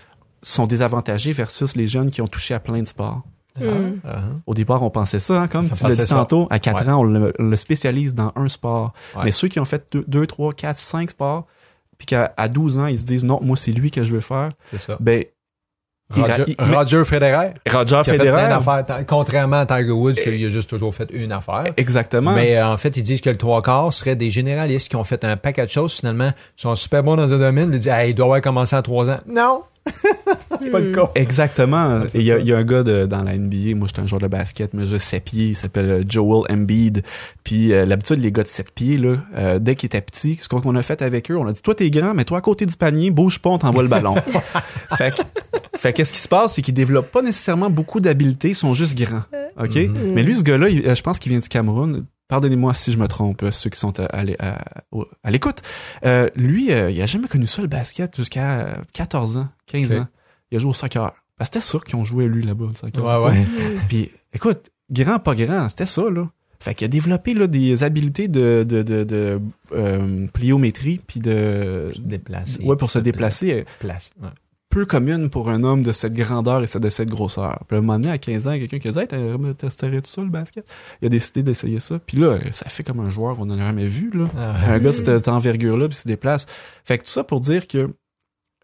sont 0.43 0.65
désavantagés 0.67 1.31
versus 1.31 1.75
les 1.75 1.87
jeunes 1.87 2.11
qui 2.11 2.21
ont 2.21 2.27
touché 2.27 2.53
à 2.53 2.59
plein 2.59 2.79
de 2.81 2.87
sports. 2.87 3.23
Mm. 3.59 3.63
Ah, 4.05 4.09
ah. 4.15 4.21
Au 4.45 4.53
départ, 4.53 4.83
on 4.83 4.91
pensait 4.91 5.19
ça, 5.19 5.41
hein, 5.41 5.47
comme 5.47 5.63
Ça 5.63 5.75
tu 5.75 5.81
l'as 5.83 5.89
pensait 5.89 6.03
dit 6.03 6.09
ça. 6.09 6.15
tantôt. 6.15 6.47
À 6.51 6.59
4 6.59 6.83
Ouais. 6.85 6.91
ans, 6.91 6.99
on 6.99 7.03
le, 7.03 7.33
on 7.39 7.43
le 7.45 7.57
spécialise 7.57 8.13
dans 8.13 8.31
un 8.35 8.47
sport. 8.47 8.93
Ouais. 9.15 9.23
Mais 9.25 9.31
ceux 9.31 9.47
qui 9.47 9.59
ont 9.59 9.65
fait 9.65 9.83
2, 10.07 10.27
3, 10.27 10.53
4, 10.53 10.77
5 10.77 11.09
sports, 11.09 11.47
puis 11.97 12.05
qu'à 12.05 12.31
à 12.37 12.47
12 12.47 12.77
ans, 12.77 12.85
ils 12.85 12.99
se 12.99 13.05
disent 13.05 13.25
non, 13.25 13.39
moi, 13.41 13.57
c'est 13.57 13.71
lui 13.71 13.89
que 13.91 14.03
je 14.03 14.13
veux 14.13 14.21
faire, 14.21 14.49
C'est 14.69 14.77
ça. 14.77 14.95
ben, 14.99 15.25
Roger, 16.11 16.43
il- 16.47 16.55
Roger 16.75 17.03
Federer, 17.03 17.49
Roger 17.71 18.01
qui 18.03 18.09
a 18.09 18.13
fait 18.13 18.17
plein 18.31 18.47
d'affaires, 18.49 19.05
contrairement 19.07 19.59
à 19.59 19.65
Tiger 19.65 19.91
Woods, 19.91 20.13
qui 20.13 20.45
a 20.45 20.49
juste 20.49 20.69
toujours 20.69 20.93
fait 20.95 21.07
une 21.13 21.31
affaire. 21.31 21.65
Exactement. 21.77 22.31
Mais 22.33 22.57
euh, 22.57 22.67
en 22.67 22.77
fait, 22.77 22.97
ils 22.97 23.03
disent 23.03 23.21
que 23.21 23.29
le 23.29 23.35
trois 23.35 23.61
quarts 23.61 23.93
serait 23.93 24.15
des 24.15 24.31
généralistes 24.31 24.89
qui 24.89 24.95
ont 24.95 25.03
fait 25.03 25.23
un 25.23 25.37
paquet 25.37 25.65
de 25.65 25.71
choses, 25.71 25.93
finalement, 25.93 26.31
sont 26.55 26.73
super 26.75 27.03
bons 27.03 27.15
dans 27.15 27.31
un 27.33 27.37
domaine, 27.37 27.69
ils 27.73 27.79
disent 27.79 27.87
hey, 27.93 28.09
il 28.09 28.13
doit 28.15 28.25
avoir 28.25 28.41
commencé 28.41 28.75
à 28.75 28.81
trois 28.81 29.09
ans. 29.09 29.19
Non! 29.27 29.63
c'est 30.61 30.69
pas 30.71 30.79
le 30.79 30.91
cas. 30.91 31.09
Exactement. 31.15 32.01
Il 32.13 32.21
y, 32.21 32.31
a- 32.31 32.39
y 32.39 32.51
un 32.53 32.63
gars 32.63 32.83
de- 32.83 33.05
dans 33.05 33.23
la 33.23 33.35
NBA, 33.37 33.75
moi 33.75 33.87
j'étais 33.87 34.01
un 34.01 34.07
joueur 34.07 34.21
de 34.21 34.27
basket, 34.27 34.73
mesure 34.73 34.99
7 35.01 35.23
pieds, 35.23 35.47
il 35.49 35.55
s'appelle 35.55 35.89
euh, 35.89 36.03
Joel 36.07 36.43
Embiid. 36.51 37.03
Puis 37.43 37.73
euh, 37.73 37.85
l'habitude, 37.85 38.19
les 38.21 38.31
gars 38.31 38.43
de 38.43 38.47
7 38.47 38.71
pieds, 38.71 38.97
là, 38.97 39.15
euh, 39.37 39.59
dès 39.59 39.75
qu'ils 39.75 39.87
étaient 39.87 40.01
petits, 40.01 40.37
ce 40.41 40.47
qu'on 40.47 40.75
a 40.75 40.81
fait 40.81 41.01
avec 41.01 41.31
eux, 41.31 41.37
on 41.37 41.47
a 41.47 41.53
dit, 41.53 41.61
toi 41.61 41.75
t'es 41.75 41.89
grand, 41.89 42.13
mais 42.13 42.25
toi 42.25 42.37
à 42.39 42.41
côté 42.41 42.65
du 42.65 42.75
panier, 42.75 43.11
bouge 43.11 43.39
pas, 43.39 43.49
on 43.49 43.57
t'envoie 43.57 43.83
le 43.83 43.89
ballon. 43.89 44.15
fait 44.97 45.11
que, 45.15 45.21
fait 45.77 45.93
qu'est-ce 45.93 46.13
qui 46.13 46.19
se 46.19 46.27
passe, 46.27 46.53
c'est 46.55 46.61
qu'ils 46.61 46.73
développent 46.73 47.11
pas 47.11 47.21
nécessairement 47.21 47.69
beaucoup 47.69 47.99
d'habiletés, 47.99 48.49
ils 48.49 48.55
sont 48.55 48.73
juste 48.73 48.97
grands. 48.97 49.23
OK? 49.59 49.75
Mhm. 49.75 50.13
Mais 50.13 50.23
lui, 50.23 50.35
ce 50.35 50.43
gars-là, 50.43 50.67
euh, 50.67 50.95
je 50.95 51.01
pense 51.01 51.19
qu'il 51.19 51.31
vient 51.31 51.39
du 51.39 51.47
Cameroun. 51.49 52.05
Pardonnez-moi 52.29 52.73
si 52.73 52.91
je 52.93 52.97
me 52.97 53.07
trompe, 53.07 53.43
euh, 53.43 53.51
ceux 53.51 53.69
qui 53.69 53.79
sont 53.79 53.99
à, 53.99 54.05
à 54.05 54.23
à- 55.23 55.31
l'écoute. 55.31 55.61
Euh, 56.05 56.29
lui, 56.35 56.71
euh, 56.71 56.89
il 56.89 57.01
a 57.01 57.05
jamais 57.05 57.27
connu 57.27 57.45
ça, 57.47 57.61
le 57.61 57.67
basket, 57.67 58.15
jusqu'à 58.15 58.59
euh, 58.61 58.75
14 58.93 59.35
ans, 59.37 59.49
15 59.65 59.91
Ok. 59.93 59.99
ans. 59.99 60.07
Il 60.51 60.55
a 60.57 60.59
joué 60.59 60.69
au 60.69 60.73
soccer. 60.73 61.13
Ben, 61.37 61.45
c'était 61.45 61.59
sûr 61.61 61.83
qu'ils 61.83 61.95
ont 61.95 62.05
joué 62.05 62.27
lui 62.27 62.43
là-bas, 62.43 62.65
le 62.69 62.75
soccer. 62.75 63.03
Ouais, 63.03 63.29
ouais. 63.31 63.45
Puis, 63.89 64.09
écoute, 64.33 64.69
grand, 64.91 65.19
pas 65.19 65.35
grand, 65.35 65.67
c'était 65.69 65.85
ça, 65.85 66.03
là. 66.09 66.29
Fait 66.61 66.73
qu'il 66.75 66.85
a 66.85 66.87
développé 66.89 67.33
là, 67.33 67.47
des 67.47 67.83
habiletés 67.83 68.27
de, 68.27 68.65
de, 68.67 68.83
de, 68.83 69.03
de 69.05 69.39
euh, 69.71 70.27
pliométrie, 70.33 70.99
puis 71.07 71.21
de... 71.21 71.89
Se 71.95 72.01
déplacer. 72.01 72.61
Ouais, 72.63 72.75
pour 72.75 72.91
se 72.91 72.99
déplacer, 72.99 73.63
Place. 73.79 74.11
Ouais. 74.21 74.27
Peu 74.69 74.85
commune 74.85 75.29
pour 75.29 75.49
un 75.49 75.63
homme 75.63 75.81
de 75.83 75.91
cette 75.91 76.13
grandeur 76.13 76.61
et 76.63 76.79
de 76.79 76.89
cette 76.89 77.09
grosseur. 77.09 77.63
Puis 77.67 77.75
à 77.75 77.79
un 77.79 77.81
moment 77.81 77.99
donné, 77.99 78.11
à 78.11 78.17
15 78.17 78.47
ans, 78.47 78.51
quelqu'un 78.51 78.79
qui 78.79 78.87
a 78.87 78.91
dit 78.91 78.99
hey, 78.99 79.07
t'as- 79.07 79.53
testerais 79.57 79.99
tout 80.01 80.11
ça, 80.11 80.21
le 80.21 80.29
basket? 80.29 80.65
Il 81.01 81.07
a 81.07 81.09
décidé 81.09 81.41
d'essayer 81.43 81.79
ça. 81.79 81.99
Puis 81.99 82.17
là, 82.17 82.37
ça 82.53 82.69
fait 82.69 82.83
comme 82.83 82.99
un 82.99 83.09
joueur 83.09 83.35
qu'on 83.35 83.47
n'a 83.47 83.57
jamais 83.57 83.87
vu, 83.87 84.11
là. 84.13 84.25
Ah, 84.37 84.55
Un 84.73 84.79
gars 84.79 84.91
de 84.91 84.95
cette 84.95 85.27
envergure-là, 85.27 85.87
puis 85.87 85.97
se 85.97 86.07
déplace. 86.07 86.45
Fait 86.85 86.97
que 86.99 87.03
tout 87.03 87.09
ça 87.09 87.23
pour 87.23 87.39
dire 87.39 87.67
que 87.67 87.89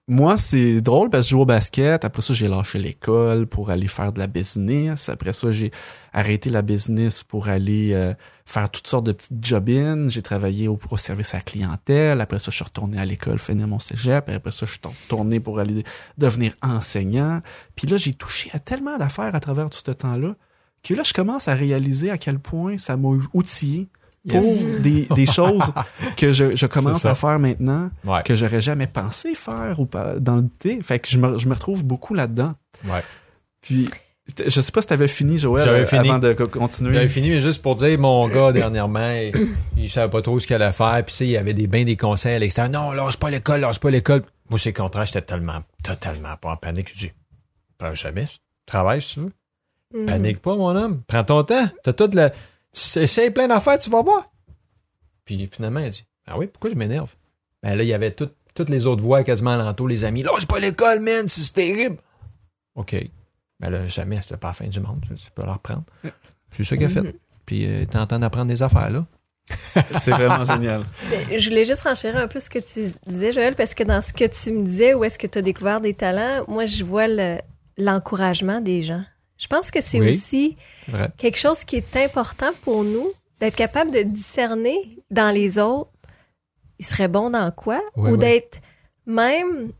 moi, 0.08 0.38
c'est 0.38 0.82
drôle 0.82 1.10
parce 1.10 1.26
que 1.26 1.30
je 1.30 1.32
joue 1.32 1.42
au 1.42 1.46
basket. 1.46 2.06
Après 2.06 2.22
ça, 2.22 2.34
j'ai 2.34 2.48
lâché 2.48 2.78
l'école 2.78 3.48
pour 3.48 3.72
aller 3.72 3.88
faire 3.88 4.14
de 4.14 4.20
la 4.20 4.28
business. 4.28 5.10
Après 5.10 5.34
ça, 5.34 5.52
j'ai 5.52 5.72
arrêté 6.14 6.52
la 6.52 6.62
business 6.62 7.24
pour 7.24 7.48
aller 7.48 7.92
euh, 7.94 8.14
faire 8.46 8.70
toutes 8.70 8.86
sortes 8.86 9.08
de 9.08 9.14
petites 9.14 9.44
job-ins. 9.44 10.10
J'ai 10.10 10.22
travaillé 10.22 10.68
au, 10.68 10.80
au 10.92 10.98
service 10.98 11.34
à 11.34 11.42
clientèle. 11.42 12.22
Après 12.22 12.38
ça, 12.38 12.52
je 12.52 12.56
suis 12.58 12.64
retourné 12.64 13.00
à 13.00 13.06
l'école, 13.06 13.40
finir 13.40 13.68
mon 13.68 13.80
cégep. 13.80 14.30
Après 14.30 14.52
ça, 14.52 14.68
je 14.68 14.74
suis 14.74 14.80
retourné 14.84 15.40
pour 15.40 15.58
aller 15.58 15.84
devenir 16.20 16.54
enseignant. 16.62 17.42
Puis 17.76 17.88
là, 17.88 17.98
j'ai 17.98 18.14
touché 18.14 18.52
à 18.54 18.60
tellement 18.60 19.00
d'affaires 19.00 19.34
à 19.34 19.40
travers 19.40 19.72
tout 19.72 19.82
ce 19.84 19.92
temps-là 19.92 20.36
que 20.84 20.94
là, 20.94 21.02
je 21.02 21.14
commence 21.14 21.48
à 21.48 21.56
réaliser 21.56 22.12
à 22.12 22.20
quel 22.20 22.38
point 22.38 22.78
ça 22.78 22.96
m'a 22.96 23.10
outillé 23.34 23.90
pour 24.28 24.42
Yes. 24.44 24.68
des, 24.82 25.08
des 25.16 25.26
choses 25.26 25.62
que 26.18 26.32
je, 26.32 26.56
je 26.56 26.66
commence 26.68 27.06
à 27.06 27.16
faire 27.16 27.38
maintenant 27.40 27.90
Ouais. 28.04 28.22
que 28.24 28.36
j'aurais 28.36 28.62
jamais 28.62 28.88
pensé 28.88 29.36
faire 29.36 29.80
ou 29.80 29.86
pas 29.86 30.20
dans 30.20 30.36
le 30.38 30.48
thé. 30.60 30.80
Fait 30.82 31.00
que 31.00 31.08
je 31.08 31.18
me, 31.18 31.38
je 31.38 31.48
me 31.48 31.54
retrouve 31.54 31.84
beaucoup 31.86 32.14
là-dedans. 32.14 32.54
Ouais. 32.86 33.04
Puis 33.62 33.90
je 34.48 34.60
sais 34.60 34.72
pas 34.72 34.82
si 34.82 34.88
t'avais 34.88 35.08
fini, 35.08 35.38
Joël, 35.38 35.64
J'avais 35.66 35.82
euh, 35.82 35.86
fini. 35.86 36.10
avant 36.10 36.18
de 36.18 36.34
co- 36.34 36.48
continuer. 36.48 36.94
J'avais 36.96 37.08
fini, 37.08 37.30
mais 37.30 37.42
juste 37.42 37.62
pour 37.62 37.76
dire, 37.76 38.00
mon 38.00 38.28
gars, 38.28 38.52
dernièrement, 38.52 39.12
il, 39.12 39.32
il 39.78 39.88
savait 39.90 40.10
pas 40.10 40.24
trop 40.24 40.40
ce 40.40 40.48
qu'il 40.48 40.56
allait 40.56 40.72
faire. 40.72 40.96
Puis, 41.06 41.12
tu 41.14 41.18
sais, 41.18 41.26
il 41.28 41.32
y 41.32 41.38
avait 41.38 41.54
des, 41.54 41.68
bien 41.68 41.84
des 41.84 41.96
conseils 41.96 42.34
à 42.36 42.40
l'extérieur. 42.40 42.72
Non, 42.72 42.92
lâche 42.94 43.18
pas 43.18 43.30
l'école, 43.30 43.60
lâche 43.62 43.80
pas 43.80 43.92
l'école. 43.92 44.24
Moi, 44.50 44.58
c'est 44.58 44.76
le 44.76 44.82
contraire, 44.82 45.06
j'étais 45.06 45.22
tellement, 45.22 45.60
totalement 45.84 46.36
pas 46.42 46.54
en 46.54 46.58
panique. 46.58 46.90
Je 46.92 46.98
dis, 47.08 47.12
pas 47.78 47.90
un 47.90 47.96
semestre, 47.96 48.40
travaille 48.66 49.00
si 49.02 49.14
tu 49.14 49.20
veux. 49.20 49.32
Mhm. 49.94 50.06
Panique 50.08 50.42
pas, 50.42 50.56
mon 50.56 50.76
homme. 50.76 51.02
Prends 51.08 51.24
ton 51.24 51.44
temps. 51.44 51.68
T'as 51.84 51.94
toute 51.94 52.16
la. 52.16 52.32
Tu 52.76 53.00
essaies 53.00 53.32
plein 53.32 53.48
d'affaires, 53.48 53.78
tu 53.78 53.90
vas 53.90 54.02
voir. 54.02 54.26
Puis 55.24 55.50
finalement, 55.52 55.80
a 55.80 55.90
dit 55.90 56.06
Ah 56.28 56.38
oui, 56.38 56.48
pourquoi 56.48 56.70
je 56.70 56.76
m'énerve? 56.76 57.14
Ben 57.64 57.76
là, 57.76 57.84
il 57.84 57.88
y 57.90 57.94
avait 57.94 58.12
tout- 58.12 58.30
toutes 58.54 58.70
les 58.70 58.86
autres 58.86 59.02
voix 59.04 59.24
quasiment 59.24 59.52
alentour, 59.52 59.88
les 59.88 60.04
amis. 60.04 60.24
Lâche 60.24 60.46
pas 60.46 60.60
l'école, 60.60 61.00
man, 61.00 61.28
c'est 61.28 61.52
terrible. 61.54 61.98
OK. 62.76 62.96
Ben 63.60 63.70
là, 63.70 63.88
jamais, 63.88 64.22
c'était 64.22 64.38
pas 64.38 64.50
la 64.50 64.54
fin 64.54 64.68
du 64.68 64.80
monde. 64.80 65.04
Tu 65.08 65.16
tu 65.16 65.32
peux 65.32 65.44
la 65.46 65.54
reprendre. 65.54 65.84
C'est 66.52 66.64
ça 66.64 66.76
qu'il 66.78 66.86
a 66.86 66.90
fait. 66.90 67.16
Puis 67.46 67.66
euh, 67.66 67.86
t'es 67.86 67.98
en 67.98 68.06
train 68.08 68.20
d'apprendre 68.20 68.48
des 68.48 68.62
affaires, 68.62 68.90
là. 68.90 69.06
C'est 70.02 70.12
vraiment 70.12 70.44
génial. 70.44 70.84
Mais 71.30 71.40
Je 71.40 71.50
voulais 71.50 71.66
juste 71.66 71.82
renchérir 71.82 72.20
un 72.20 72.28
peu 72.28 72.40
ce 72.40 72.50
que 72.50 72.58
tu 72.60 72.92
disais, 73.08 73.32
Joël, 73.32 73.56
parce 73.56 73.74
que 73.76 73.84
dans 73.84 74.02
ce 74.02 74.12
que 74.12 74.26
tu 74.26 74.52
me 74.52 74.64
disais, 74.66 74.94
où 74.96 75.04
est-ce 75.04 75.20
que 75.20 75.28
tu 75.28 75.38
as 75.38 75.42
découvert 75.44 75.80
des 75.82 75.94
talents, 75.94 76.44
moi, 76.48 76.66
je 76.66 76.84
vois 76.84 77.08
le- 77.08 77.38
l'encouragement 77.78 78.60
des 78.62 78.82
gens. 78.82 79.04
Je 79.46 79.48
pense 79.48 79.70
que 79.70 79.80
c'est 79.80 80.00
Oui. 80.00 80.10
aussi 80.10 80.58
vrai. 80.88 81.12
quelque 81.20 81.38
chose 81.38 81.64
qui 81.64 81.76
est 81.76 81.96
important 81.98 82.50
pour 82.64 82.84
nous, 82.84 83.12
d'être 83.40 83.56
capable 83.56 83.92
de 83.92 84.02
discerner 84.02 84.76
dans 85.12 85.30
les 85.30 85.60
autres, 85.60 85.92
ils 86.80 86.86
seraient 86.86 87.08
bons 87.08 87.30
dans 87.30 87.52
quoi, 87.52 87.80
ou 87.96 88.18
d'être 88.18 88.60
même, 89.06 89.72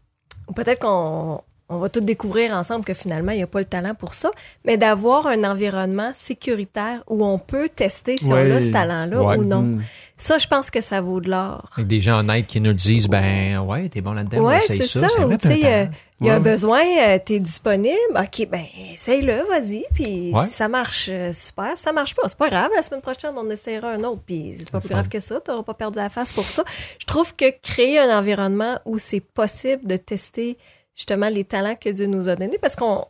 peut-être 0.56 0.82
qu'on 0.82 1.42
on 1.68 1.80
va 1.80 1.90
tout 1.90 2.00
découvrir 2.02 2.54
ensemble 2.54 2.86
que 2.86 2.94
finalement, 2.94 3.32
il 3.32 3.38
n'y 3.38 3.44
a 3.44 3.48
pas 3.48 3.58
le 3.60 3.66
talent 3.66 3.96
pour 3.96 4.14
ça, 4.14 4.30
mais 4.66 4.78
d'avoir 4.78 5.26
un 5.26 5.44
environnement 5.44 6.12
sécuritaire 6.14 7.04
où 7.08 7.26
on 7.26 7.40
peut 7.40 7.70
tester 7.70 8.18
si 8.18 8.32
on 8.32 8.36
a 8.36 8.62
ce 8.62 8.68
talent-là 8.70 9.22
Ouais. 9.24 9.38
ou 9.38 9.46
non. 9.46 9.62
Mm. 9.64 9.84
Ça, 10.18 10.38
je 10.38 10.48
pense 10.48 10.70
que 10.70 10.80
ça 10.80 11.02
vaut 11.02 11.20
de 11.20 11.30
l'or. 11.30 11.70
Avec 11.76 11.88
des 11.88 12.00
gens 12.02 12.20
honnêtes 12.20 12.46
qui 12.48 12.62
nous 12.62 12.72
disent, 12.72 13.08
ben 13.10 13.58
ouais, 13.60 13.90
t'es 13.90 14.02
bon 14.02 14.14
là-dedans, 14.14 14.46
Ouais, 14.46 14.60
essaye 14.60 14.78
c'est 14.84 15.00
ça. 15.00 15.10
ça. 15.10 15.16
ça 15.18 15.24
euh, 15.24 15.38
talent. 15.38 15.90
il 16.22 16.28
y 16.28 16.30
a 16.30 16.36
un 16.36 16.40
besoin, 16.40 16.82
euh, 17.02 17.18
t'es 17.26 17.40
disponible. 17.40 17.98
OK, 18.16 18.48
ben, 18.50 18.64
essaye-le, 18.94 19.42
vas-y. 19.50 19.84
Puis 19.94 20.32
Ouais. 20.34 20.46
si 20.46 20.52
ça 20.54 20.68
marche, 20.70 21.10
euh, 21.12 21.34
super. 21.34 21.76
Si 21.76 21.84
ça 21.84 21.92
marche 21.92 22.14
pas, 22.16 22.30
c'est 22.30 22.38
pas 22.38 22.50
grave. 22.50 22.70
La 22.76 22.84
semaine 22.84 23.02
prochaine, 23.02 23.34
on 23.36 23.50
essaiera 23.50 23.90
un 23.92 24.04
autre. 24.06 24.22
Puis 24.26 24.56
c'est 24.60 24.72
pas 24.72 24.80
plus 24.80 24.88
fun. 24.90 24.96
grave 24.96 25.10
que 25.10 25.20
ça. 25.20 25.40
T'auras 25.42 25.64
pas 25.64 25.74
perdu 25.74 25.98
la 25.98 26.10
face 26.10 26.32
pour 26.32 26.46
ça. 26.46 26.64
Je 27.00 27.06
trouve 27.06 27.36
que 27.36 27.46
créer 27.62 28.00
un 28.00 28.18
environnement 28.18 28.80
où 28.86 28.98
c'est 29.00 29.20
possible 29.20 29.86
de 29.86 29.98
tester 29.98 30.58
justement 30.96 31.30
les 31.30 31.44
talents 31.44 31.76
que 31.76 31.90
Dieu 31.90 32.06
nous 32.08 32.30
a 32.30 32.36
donnés, 32.36 32.58
parce 32.60 32.76
qu'on 32.76 33.06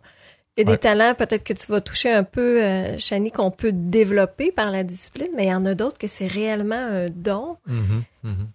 il 0.58 0.62
y 0.62 0.68
a 0.68 0.70
Ouais. 0.72 0.78
des 0.78 0.80
talents 0.80 1.14
peut-être 1.16 1.44
que 1.44 1.52
tu 1.54 1.68
vas 1.70 1.82
toucher 1.82 2.10
un 2.12 2.24
peu, 2.24 2.64
euh, 2.64 2.98
Shani, 2.98 3.30
qu'on 3.30 3.52
peut 3.52 3.74
développer 3.74 4.52
par 4.54 4.72
la 4.72 4.84
discipline, 4.84 5.28
mais 5.36 5.44
il 5.46 5.50
y 5.50 5.54
en 5.54 5.66
a 5.66 5.74
d'autres 5.76 5.98
que 5.98 6.08
c'est 6.08 6.28
réellement 6.28 6.76
un 6.76 7.10
don. 7.10 7.58
Mhm, 7.68 8.04
mhm. 8.24 8.48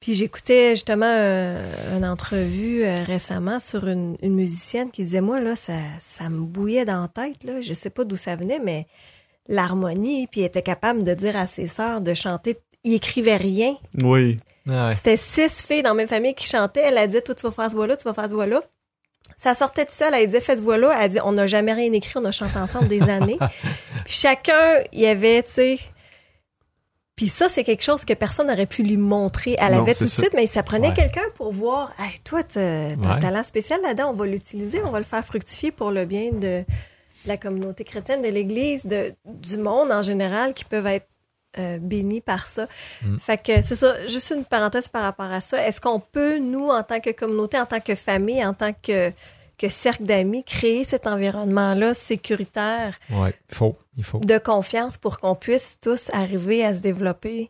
Puis 0.00 0.14
j'écoutais 0.14 0.70
justement 0.76 1.10
euh, 1.12 1.96
une 1.98 2.04
entrevue 2.04 2.84
euh, 2.84 3.02
récemment 3.02 3.58
sur 3.58 3.88
une, 3.88 4.16
une 4.22 4.34
musicienne 4.36 4.92
qui 4.92 5.02
disait 5.02 5.20
moi 5.20 5.40
là 5.40 5.56
ça, 5.56 5.72
ça 5.98 6.28
me 6.28 6.44
bouillait 6.46 6.84
dans 6.84 7.02
la 7.02 7.08
tête 7.08 7.42
là, 7.42 7.60
je 7.60 7.74
sais 7.74 7.90
pas 7.90 8.04
d'où 8.04 8.14
ça 8.14 8.36
venait 8.36 8.60
mais 8.60 8.86
l'harmonie 9.48 10.28
puis 10.28 10.42
elle 10.42 10.46
était 10.46 10.62
capable 10.62 11.02
de 11.02 11.14
dire 11.14 11.36
à 11.36 11.48
ses 11.48 11.66
sœurs 11.66 12.00
de 12.00 12.14
chanter, 12.14 12.56
il 12.84 12.94
écrivait 12.94 13.36
rien. 13.36 13.74
Oui. 14.00 14.36
Ouais. 14.68 14.94
C'était 14.94 15.16
six 15.16 15.64
filles 15.66 15.82
dans 15.82 15.90
la 15.90 15.96
même 15.96 16.06
famille 16.06 16.34
qui 16.34 16.46
chantaient, 16.46 16.82
elle 16.86 16.98
a 16.98 17.06
dit 17.08 17.20
toi 17.22 17.34
tu 17.34 17.42
vas 17.42 17.50
faire 17.50 17.70
ce 17.70 17.74
voix 17.74 17.86
là, 17.88 17.96
tu 17.96 18.04
vas 18.04 18.14
faire 18.14 18.28
ce 18.28 18.34
voix 18.34 18.46
là. 18.46 18.62
Ça 19.38 19.54
sortait 19.54 19.84
de 19.84 19.90
seul, 19.90 20.12
elle 20.14 20.26
disait 20.26 20.40
fais 20.40 20.56
ce 20.56 20.62
voix 20.62 20.76
là, 20.78 20.96
elle 21.00 21.10
dit 21.10 21.18
on 21.24 21.32
n'a 21.32 21.46
jamais 21.46 21.72
rien 21.72 21.92
écrit, 21.92 22.14
on 22.16 22.24
a 22.24 22.30
chanté 22.32 22.58
ensemble 22.58 22.88
des 22.88 23.02
années. 23.02 23.38
Puis 24.04 24.14
chacun, 24.14 24.80
il 24.92 25.00
y 25.00 25.06
avait 25.06 25.42
tu 25.42 25.50
sais 25.50 25.78
puis 27.16 27.28
ça, 27.28 27.48
c'est 27.48 27.64
quelque 27.64 27.82
chose 27.82 28.04
que 28.04 28.14
personne 28.14 28.46
n'aurait 28.46 28.66
pu 28.66 28.84
lui 28.84 28.96
montrer. 28.96 29.56
Elle 29.58 29.72
Non, 29.74 29.80
avait 29.82 29.96
tout 29.96 30.04
de 30.04 30.08
suite, 30.08 30.30
mais 30.36 30.46
ça 30.46 30.62
prenait 30.62 30.90
Ouais. 30.90 30.94
quelqu'un 30.94 31.24
pour 31.34 31.52
voir, 31.52 31.92
hey, 31.98 32.20
toi, 32.22 32.44
t'as 32.44 32.94
t'as 32.94 33.08
un 33.14 33.18
talent 33.18 33.42
spécial 33.42 33.80
là-dedans, 33.82 34.10
on 34.10 34.12
va 34.12 34.24
l'utiliser, 34.26 34.80
on 34.84 34.92
va 34.92 34.98
le 35.00 35.04
faire 35.04 35.24
fructifier 35.24 35.72
pour 35.72 35.90
le 35.90 36.04
bien 36.04 36.30
de 36.30 36.62
la 37.26 37.36
communauté 37.36 37.82
chrétienne, 37.82 38.22
de 38.22 38.28
l'Église, 38.28 38.86
du 38.86 39.56
monde 39.58 39.90
en 39.90 40.02
général 40.02 40.54
qui 40.54 40.64
peuvent 40.64 40.86
être 40.86 41.08
euh, 41.58 41.78
bénis 41.78 42.20
par 42.20 42.46
ça. 42.46 42.66
Mm. 43.02 43.18
Fait 43.18 43.42
que 43.42 43.62
c'est 43.62 43.74
ça, 43.74 44.06
juste 44.06 44.32
une 44.36 44.44
parenthèse 44.44 44.88
par 44.88 45.02
rapport 45.02 45.32
à 45.32 45.40
ça. 45.40 45.66
Est-ce 45.66 45.80
qu'on 45.80 46.00
peut, 46.00 46.38
nous, 46.38 46.68
en 46.68 46.82
tant 46.82 47.00
que 47.00 47.10
communauté, 47.10 47.58
en 47.58 47.66
tant 47.66 47.80
que 47.80 47.94
famille, 47.94 48.44
en 48.44 48.54
tant 48.54 48.72
que, 48.72 49.12
que 49.56 49.68
cercle 49.68 50.04
d'amis, 50.04 50.44
créer 50.44 50.84
cet 50.84 51.06
environnement-là 51.06 51.94
sécuritaire 51.94 52.98
il 53.10 53.32
faut, 53.50 53.76
il 53.96 54.04
faut. 54.04 54.18
de 54.20 54.38
confiance 54.38 54.98
pour 54.98 55.18
qu'on 55.18 55.34
puisse 55.34 55.78
tous 55.80 56.10
arriver 56.12 56.64
à 56.64 56.74
se 56.74 56.80
développer 56.80 57.48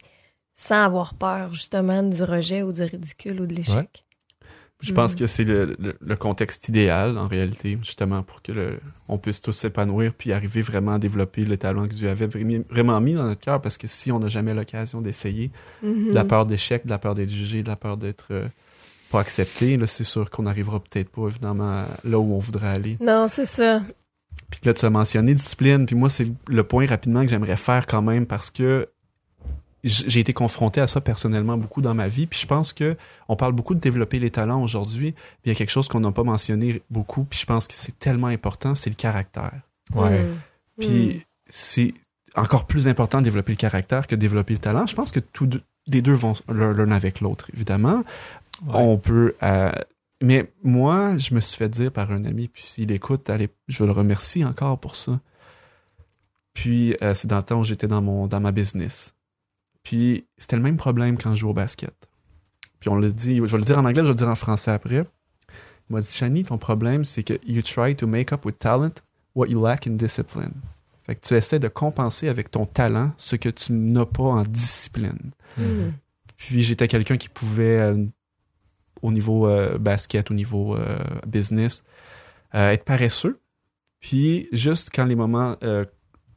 sans 0.54 0.84
avoir 0.84 1.14
peur 1.14 1.54
justement 1.54 2.02
du 2.02 2.22
rejet 2.22 2.62
ou 2.62 2.72
du 2.72 2.82
ridicule 2.82 3.40
ou 3.40 3.46
de 3.46 3.54
l'échec? 3.54 3.76
Ouais. 3.76 4.07
Je 4.80 4.92
pense 4.92 5.14
Mm. 5.14 5.16
que 5.16 5.26
c'est 5.26 5.42
le, 5.44 5.76
le- 5.78 5.96
le 6.00 6.16
contexte 6.16 6.68
idéal, 6.68 7.18
en 7.18 7.26
réalité, 7.26 7.78
justement, 7.82 8.22
pour 8.22 8.42
que 8.42 8.52
le, 8.52 8.78
on 9.08 9.18
puisse 9.18 9.40
tous 9.40 9.50
s'épanouir 9.52 10.12
puis 10.14 10.32
arriver 10.32 10.62
vraiment 10.62 10.92
à 10.92 10.98
développer 11.00 11.44
le 11.44 11.58
talent 11.58 11.88
que 11.88 11.94
Dieu 11.94 12.08
avait 12.08 12.28
vraiment- 12.70 13.00
mis 13.00 13.14
dans 13.14 13.24
notre 13.24 13.40
cœur, 13.44 13.60
parce 13.60 13.76
que 13.76 13.88
si 13.88 14.12
on 14.12 14.20
n'a 14.20 14.28
jamais 14.28 14.54
l'occasion 14.54 15.00
d'essayer, 15.00 15.50
de 15.82 16.14
la 16.14 16.24
peur 16.24 16.46
d'échec, 16.46 16.84
de 16.84 16.90
la 16.90 16.98
peur 16.98 17.14
d'être 17.16 17.30
jugé, 17.30 17.62
de 17.64 17.68
la 17.68 17.74
peur 17.76 17.96
d'être 17.96 18.26
euh, 18.30 18.46
pas 19.10 19.18
accepté, 19.20 19.76
là, 19.76 19.86
c'est 19.88 20.04
sûr 20.04 20.30
qu'on 20.30 20.44
n'arrivera 20.44 20.78
peut-être 20.80 21.08
pas, 21.10 21.26
évidemment, 21.26 21.84
là 22.04 22.18
où 22.18 22.32
on 22.34 22.38
voudrait 22.38 22.68
aller. 22.68 22.98
Non, 23.00 23.26
c'est 23.28 23.46
ça. 23.46 23.82
Puis 24.50 24.60
là, 24.64 24.74
tu 24.74 24.84
as 24.84 24.90
mentionné 24.90 25.34
discipline, 25.34 25.86
puis 25.86 25.96
moi, 25.96 26.08
c'est 26.08 26.28
le 26.46 26.62
point 26.62 26.86
rapidement 26.86 27.22
que 27.22 27.28
j'aimerais 27.28 27.56
faire 27.56 27.86
quand 27.86 28.00
même, 28.02 28.26
parce 28.26 28.50
que 28.50 28.86
j'ai 29.84 30.20
été 30.20 30.32
confronté 30.32 30.80
à 30.80 30.86
ça 30.86 31.00
personnellement 31.00 31.56
beaucoup 31.56 31.80
dans 31.80 31.94
ma 31.94 32.08
vie, 32.08 32.26
puis 32.26 32.38
je 32.40 32.46
pense 32.46 32.72
que 32.72 32.96
on 33.28 33.36
parle 33.36 33.52
beaucoup 33.52 33.74
de 33.74 33.80
développer 33.80 34.18
les 34.18 34.30
talents 34.30 34.62
aujourd'hui, 34.62 35.12
puis 35.12 35.22
il 35.46 35.48
y 35.50 35.52
a 35.52 35.54
quelque 35.54 35.70
chose 35.70 35.86
qu'on 35.88 36.00
n'a 36.00 36.10
pas 36.12 36.24
mentionné 36.24 36.82
beaucoup, 36.90 37.24
puis 37.24 37.38
je 37.38 37.46
pense 37.46 37.68
que 37.68 37.74
c'est 37.76 37.98
tellement 37.98 38.26
important, 38.26 38.74
c'est 38.74 38.90
le 38.90 38.96
caractère. 38.96 39.60
Ouais. 39.94 40.24
Mm. 40.24 40.36
Puis 40.80 41.26
c'est 41.48 41.94
encore 42.34 42.66
plus 42.66 42.88
important 42.88 43.18
de 43.18 43.24
développer 43.24 43.52
le 43.52 43.56
caractère 43.56 44.06
que 44.06 44.14
de 44.14 44.20
développer 44.20 44.52
le 44.52 44.58
talent. 44.58 44.86
Je 44.86 44.94
pense 44.94 45.10
que 45.12 45.20
tous 45.20 45.46
deux- 45.46 45.62
les 45.86 46.02
deux 46.02 46.12
vont 46.12 46.34
l'un 46.48 46.72
l'un 46.72 46.90
avec 46.90 47.20
l'autre, 47.20 47.50
évidemment. 47.54 48.04
Ouais. 48.66 48.74
On 48.74 48.98
peut. 48.98 49.34
euh, 49.42 49.70
mais 50.20 50.50
moi, 50.64 51.16
je 51.18 51.32
me 51.34 51.40
suis 51.40 51.56
fait 51.56 51.68
dire 51.68 51.92
par 51.92 52.10
un 52.10 52.24
ami, 52.24 52.48
puis 52.48 52.64
s'il 52.64 52.90
écoute, 52.90 53.30
allez, 53.30 53.48
je 53.68 53.84
le 53.84 53.92
remercie 53.92 54.44
encore 54.44 54.78
pour 54.78 54.96
ça. 54.96 55.20
Puis 56.54 56.96
euh, 57.02 57.14
c'est 57.14 57.28
dans 57.28 57.36
le 57.36 57.42
temps 57.44 57.60
où 57.60 57.64
j'étais 57.64 57.86
dans 57.86 58.02
mon 58.02 58.26
dans 58.26 58.40
ma 58.40 58.50
business. 58.52 59.14
Puis 59.88 60.26
c'était 60.36 60.56
le 60.56 60.60
même 60.60 60.76
problème 60.76 61.16
quand 61.16 61.34
je 61.34 61.40
joue 61.40 61.48
au 61.48 61.54
basket. 61.54 61.94
Puis 62.78 62.90
on 62.90 62.96
le 62.96 63.10
dit, 63.10 63.36
je 63.36 63.42
vais 63.42 63.56
le 63.56 63.64
dire 63.64 63.78
en 63.78 63.86
anglais, 63.86 64.02
je 64.02 64.08
vais 64.08 64.08
le 64.08 64.14
dire 64.16 64.28
en 64.28 64.34
français 64.34 64.70
après. 64.70 64.96
Il 65.88 65.94
m'a 65.94 66.02
dit, 66.02 66.12
Shani, 66.12 66.44
ton 66.44 66.58
problème, 66.58 67.06
c'est 67.06 67.22
que 67.22 67.32
you 67.46 67.62
try 67.62 67.96
to 67.96 68.06
make 68.06 68.30
up 68.30 68.44
with 68.44 68.58
talent 68.58 68.92
what 69.34 69.46
you 69.46 69.64
lack 69.64 69.86
in 69.86 69.92
discipline. 69.92 70.52
Fait 71.00 71.14
que 71.14 71.26
tu 71.26 71.32
essaies 71.32 71.58
de 71.58 71.68
compenser 71.68 72.28
avec 72.28 72.50
ton 72.50 72.66
talent 72.66 73.12
ce 73.16 73.36
que 73.36 73.48
tu 73.48 73.72
n'as 73.72 74.04
pas 74.04 74.24
en 74.24 74.42
discipline. 74.42 75.30
Mm. 75.56 75.92
Puis 76.36 76.62
j'étais 76.64 76.86
quelqu'un 76.86 77.16
qui 77.16 77.30
pouvait, 77.30 77.80
euh, 77.80 78.04
au 79.00 79.10
niveau 79.10 79.46
euh, 79.46 79.78
basket, 79.78 80.30
au 80.30 80.34
niveau 80.34 80.76
euh, 80.76 80.98
business, 81.26 81.82
être 82.52 82.84
paresseux. 82.84 83.40
Puis 84.00 84.48
juste 84.52 84.90
quand 84.94 85.06
les 85.06 85.16
moments 85.16 85.56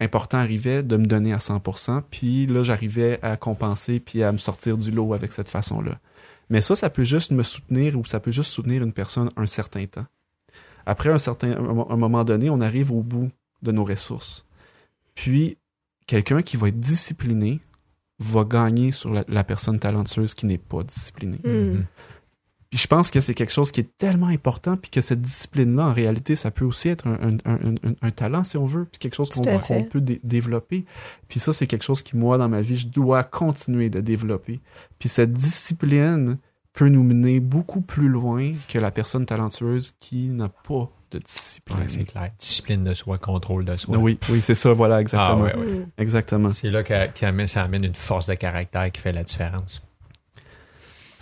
importants 0.01 0.39
arrivaient, 0.39 0.83
de 0.83 0.97
me 0.97 1.05
donner 1.05 1.31
à 1.31 1.37
100%. 1.37 2.01
Puis 2.09 2.47
là, 2.47 2.63
j'arrivais 2.63 3.19
à 3.21 3.37
compenser 3.37 3.99
puis 3.99 4.23
à 4.23 4.31
me 4.31 4.37
sortir 4.37 4.77
du 4.77 4.91
lot 4.91 5.13
avec 5.13 5.31
cette 5.31 5.49
façon-là. 5.49 5.99
Mais 6.49 6.61
ça, 6.61 6.75
ça 6.75 6.89
peut 6.89 7.05
juste 7.05 7.31
me 7.31 7.43
soutenir 7.43 7.97
ou 7.97 8.03
ça 8.03 8.19
peut 8.19 8.31
juste 8.31 8.51
soutenir 8.51 8.83
une 8.83 8.91
personne 8.91 9.29
un 9.37 9.47
certain 9.47 9.85
temps. 9.85 10.05
Après 10.85 11.09
un 11.09 11.19
certain 11.19 11.51
un 11.51 11.95
moment 11.95 12.23
donné, 12.23 12.49
on 12.49 12.59
arrive 12.59 12.91
au 12.91 13.01
bout 13.01 13.31
de 13.61 13.71
nos 13.71 13.85
ressources. 13.85 14.45
Puis 15.15 15.57
quelqu'un 16.07 16.41
qui 16.41 16.57
va 16.57 16.67
être 16.69 16.79
discipliné 16.79 17.61
va 18.19 18.43
gagner 18.43 18.91
sur 18.91 19.13
la, 19.13 19.23
la 19.27 19.43
personne 19.43 19.79
talentueuse 19.79 20.33
qui 20.33 20.45
n'est 20.45 20.57
pas 20.57 20.83
disciplinée. 20.83 21.39
Mm. 21.43 21.83
Puis 22.71 22.79
je 22.79 22.87
pense 22.87 23.11
que 23.11 23.19
c'est 23.19 23.33
quelque 23.33 23.51
chose 23.51 23.69
qui 23.69 23.81
est 23.81 23.97
tellement 23.97 24.27
important, 24.27 24.77
puis 24.77 24.89
que 24.89 25.01
cette 25.01 25.19
discipline-là, 25.21 25.87
en 25.87 25.93
réalité, 25.93 26.37
ça 26.37 26.51
peut 26.51 26.63
aussi 26.63 26.87
être 26.87 27.05
un, 27.05 27.19
un- 27.21 27.37
un- 27.45 27.75
un- 27.83 27.95
un 28.01 28.11
talent, 28.11 28.45
si 28.45 28.55
on 28.55 28.65
veut, 28.65 28.85
puis 28.85 28.97
quelque 28.97 29.15
chose 29.15 29.29
qu'on 29.29 29.41
peut 29.83 29.99
dé- 29.99 30.21
développer. 30.23 30.85
Puis 31.27 31.41
ça, 31.41 31.51
c'est 31.51 31.67
quelque 31.67 31.83
chose 31.83 32.01
qui, 32.01 32.15
moi, 32.15 32.37
dans 32.37 32.47
ma 32.47 32.61
vie, 32.61 32.77
je 32.77 32.87
dois 32.87 33.23
continuer 33.23 33.89
de 33.89 33.99
développer. 33.99 34.61
Puis 34.99 35.09
cette 35.09 35.33
discipline 35.33 36.37
peut 36.71 36.87
nous 36.87 37.03
mener 37.03 37.41
beaucoup 37.41 37.81
plus 37.81 38.07
loin 38.07 38.53
que 38.69 38.79
la 38.79 38.91
personne 38.91 39.25
talentueuse 39.25 39.91
qui 39.99 40.29
n'a 40.29 40.47
pas 40.47 40.87
de 41.11 41.19
discipline. 41.19 41.77
Ouais, 41.79 41.89
c'est 41.89 42.05
clair. 42.05 42.29
Discipline 42.39 42.85
de 42.85 42.93
soi, 42.93 43.17
contrôle 43.17 43.65
de 43.65 43.75
soi. 43.75 43.97
oui, 43.97 44.17
oui, 44.29 44.39
c'est 44.41 44.55
ça, 44.55 44.71
voilà, 44.71 44.95
Ah 44.95 45.01
exactement. 45.01 45.41
ouais, 45.41 45.55
ouais. 45.57 45.65
Mm. 45.65 45.85
Exactement. 45.97 46.51
C'est 46.53 46.69
là 46.71 46.83
que, 46.83 47.07
que 47.07 47.47
ça 47.47 47.63
amène 47.63 47.83
une 47.83 47.95
force 47.95 48.27
de 48.27 48.33
caractère 48.35 48.89
qui 48.93 49.01
fait 49.01 49.11
la 49.11 49.25
différence. 49.25 49.81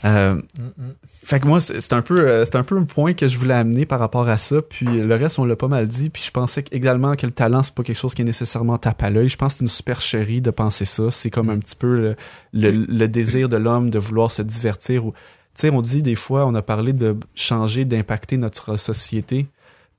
Euh, 0.05 0.35
Mm-mm. 0.57 0.95
Fait 1.25 1.39
que 1.41 1.47
moi, 1.47 1.59
c'est 1.59 1.93
un 1.93 2.01
peu, 2.01 2.21
euh, 2.27 2.45
c'est 2.45 2.55
un 2.55 2.63
peu 2.63 2.77
un 2.77 2.85
point 2.85 3.13
que 3.13 3.27
je 3.27 3.37
voulais 3.37 3.53
amener 3.53 3.85
par 3.85 3.99
rapport 3.99 4.27
à 4.29 4.37
ça. 4.37 4.61
Puis 4.61 4.85
le 4.85 5.15
reste, 5.15 5.39
on 5.39 5.45
l'a 5.45 5.55
pas 5.55 5.67
mal 5.67 5.87
dit. 5.87 6.09
Puis 6.09 6.23
je 6.25 6.31
pensais 6.31 6.63
également 6.71 7.15
que 7.15 7.25
le 7.25 7.31
talent, 7.33 7.63
c'est 7.63 7.73
pas 7.73 7.83
quelque 7.83 7.97
chose 7.97 8.13
qui 8.13 8.21
est 8.21 8.25
nécessairement 8.25 8.77
tape 8.77 9.03
à 9.03 9.09
l'œil. 9.09 9.27
Je 9.29 9.37
pense 9.37 9.53
que 9.53 9.57
c'est 9.59 9.63
une 9.65 9.67
supercherie 9.69 10.41
de 10.41 10.51
penser 10.51 10.85
ça. 10.85 11.11
C'est 11.11 11.29
comme 11.29 11.49
un 11.49 11.59
petit 11.59 11.75
peu 11.75 11.97
le, 11.97 12.15
le- 12.53 12.85
le 12.87 13.07
désir 13.07 13.49
de 13.49 13.57
l'homme 13.57 13.89
de 13.89 13.99
vouloir 13.99 14.31
se 14.31 14.41
divertir. 14.41 15.01
Tu 15.03 15.11
sais, 15.55 15.69
on 15.69 15.81
dit 15.81 16.01
des 16.01 16.15
fois, 16.15 16.45
on 16.47 16.55
a 16.55 16.61
parlé 16.61 16.93
de 16.93 17.17
changer, 17.35 17.83
d'impacter 17.83 18.37
notre 18.37 18.77
société. 18.77 19.47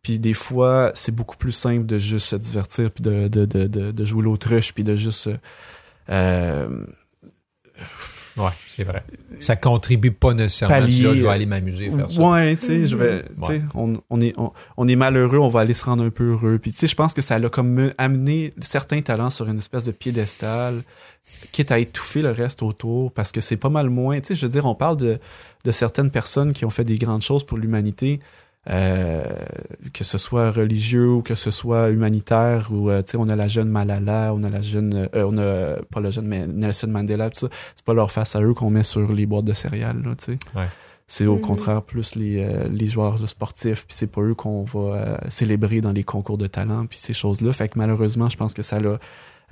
Puis 0.03 0.19
des 0.19 0.33
fois, 0.33 0.93
c'est 0.95 1.15
beaucoup 1.15 1.37
plus 1.37 1.53
simple 1.53 1.85
de 1.85 1.99
juste 1.99 2.29
se 2.29 2.37
divertir, 2.37 2.91
puis 2.91 3.03
de, 3.03 3.29
de, 3.29 3.45
de, 3.45 3.67
de, 3.67 3.91
de 3.91 4.05
jouer 4.07 4.23
l'autruche, 4.23 4.73
puis 4.73 4.83
de 4.83 4.97
juste 4.97 5.27
euh, 5.27 5.37
euh, 6.09 6.87
Ouais, 8.41 8.51
c'est 8.69 8.85
vrai. 8.85 9.05
Ça 9.41 9.57
contribue 9.57 10.11
pas 10.11 10.35
nécessairement. 10.35 10.75
à 10.77 10.81
Pallier, 10.81 11.03
ça, 11.03 11.15
je 11.15 11.21
vais 11.21 11.27
euh, 11.27 11.31
aller 11.31 11.47
m'amuser 11.47 11.91
faire 11.91 12.11
ça. 12.11 12.21
Ouais, 12.21 12.57
tu 12.57 12.67
sais, 12.67 12.87
je 12.87 12.97
vais, 12.97 13.23
tu 13.23 13.45
sais, 13.47 13.63
on, 13.75 13.95
on 14.11 14.21
est, 14.21 14.33
on, 14.39 14.53
on 14.77 14.89
est 14.89 14.97
malheureux, 14.97 15.39
on 15.39 15.49
va 15.49 15.61
aller 15.61 15.75
se 15.75 15.85
rendre 15.85 16.05
un 16.05 16.11
peu 16.11 16.33
heureux. 16.33 16.59
Puis 16.59 16.73
tu 16.73 16.79
sais, 16.79 16.87
je 16.87 16.95
pense 16.95 17.15
que 17.15 17.23
ça 17.23 17.39
l'a 17.39 17.49
comme 17.49 17.69
me- 17.71 17.95
amené 17.99 18.53
certains 18.61 19.01
talents 19.03 19.31
sur 19.31 19.49
une 19.49 19.59
espèce 19.59 19.85
de 19.85 19.93
piédestal, 19.93 20.83
quitte 21.53 21.71
à 21.71 21.79
étouffer 21.79 22.23
le 22.23 22.31
reste 22.31 22.63
autour, 22.63 23.13
parce 23.13 23.31
que 23.33 23.41
c'est 23.41 23.57
pas 23.57 23.69
mal 23.69 23.91
moins. 23.91 24.19
Tu 24.21 24.29
sais, 24.29 24.35
je 24.35 24.47
veux 24.47 24.51
dire, 24.51 24.65
on 24.67 24.75
parle 24.75 24.97
de, 24.97 25.19
de 25.65 25.73
certaines 25.73 26.11
personnes 26.11 26.53
qui 26.53 26.65
ont 26.65 26.71
fait 26.71 26.85
des 26.85 26.97
grandes 26.97 27.23
choses 27.23 27.45
pour 27.45 27.59
l'humanité. 27.59 28.21
Euh, 28.69 29.25
que 29.95 30.05
ce 30.05 30.19
soit 30.19 30.51
religieux 30.51 31.09
ou 31.09 31.23
que 31.23 31.35
ce 31.35 31.51
soit 31.51 31.89
humanitaire 31.89 32.69
ou 32.71 32.91
euh, 32.91 33.01
tu 33.03 33.13
sais 33.13 33.17
on 33.19 33.29
a 33.29 33.37
la 33.37 33.49
jeune 33.49 33.71
Malala 33.71 34.33
on 34.35 34.43
a 34.45 34.51
la 34.51 34.61
jeune 34.61 35.09
euh, 35.15 35.27
on 35.31 35.39
a 35.39 35.83
pas 35.91 36.01
la 36.01 36.11
jeune 36.11 36.27
mais 36.27 36.47
Nelson 36.47 36.89
Mandela 36.89 37.31
tout 37.31 37.41
ça 37.41 37.49
c'est 37.75 37.85
pas 37.85 37.95
leur 37.95 38.11
face 38.11 38.37
à 38.37 38.43
eux 38.43 38.53
qu'on 38.53 38.69
met 38.71 38.83
sur 38.83 39.11
les 39.13 39.25
boîtes 39.25 39.47
de 39.47 39.55
céréales 39.55 40.03
là 40.05 40.15
tu 40.17 40.25
sais 40.33 40.39
Ouais. 40.55 40.67
C'est 41.13 41.27
au 41.27 41.35
Mhm. 41.37 41.41
contraire 41.41 41.83
plus 41.83 42.15
les, 42.15 42.41
euh, 42.45 42.69
les 42.71 42.87
joueurs 42.87 43.19
sportifs, 43.29 43.85
puis 43.85 43.97
c'est 43.97 44.07
pas 44.13 44.21
eux 44.21 44.35
qu'on 44.35 44.63
va 44.63 44.79
euh, 44.95 45.17
célébrer 45.29 45.81
dans 45.81 45.91
les 45.91 46.05
concours 46.05 46.39
de 46.39 46.47
talent, 46.47 46.87
puis 46.87 46.99
ces 46.99 47.15
choses-là. 47.15 47.53
Fait 47.53 47.67
que 47.69 47.77
malheureusement, 47.81 48.29
je 48.29 48.37
pense 48.37 48.55
que 48.55 48.63
ça 48.63 48.79
l'a 48.79 49.01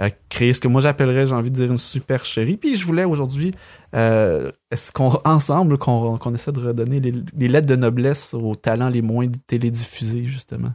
euh, 0.00 0.08
créé 0.28 0.54
ce 0.54 0.60
que 0.60 0.68
moi 0.68 0.80
j'appellerais, 0.80 1.26
j'ai 1.26 1.34
envie 1.34 1.50
de 1.50 1.56
dire, 1.56 1.70
une 1.70 1.78
super 1.78 2.24
chérie. 2.24 2.56
Puis 2.56 2.76
je 2.76 2.84
voulais 2.86 3.04
aujourd'hui, 3.04 3.52
euh, 3.94 4.52
est-ce 4.70 4.92
qu'on 4.92 5.18
ensemble, 5.24 5.78
qu'on 5.78 6.18
qu'on 6.18 6.34
essaie 6.34 6.52
de 6.52 6.60
redonner 6.60 7.00
les, 7.00 7.14
les 7.36 7.48
lettres 7.48 7.66
de 7.66 7.76
noblesse 7.76 8.34
aux 8.34 8.54
talents 8.54 8.88
les 8.88 9.02
moins 9.02 9.26
télédiffusés, 9.46 10.26
justement. 10.26 10.72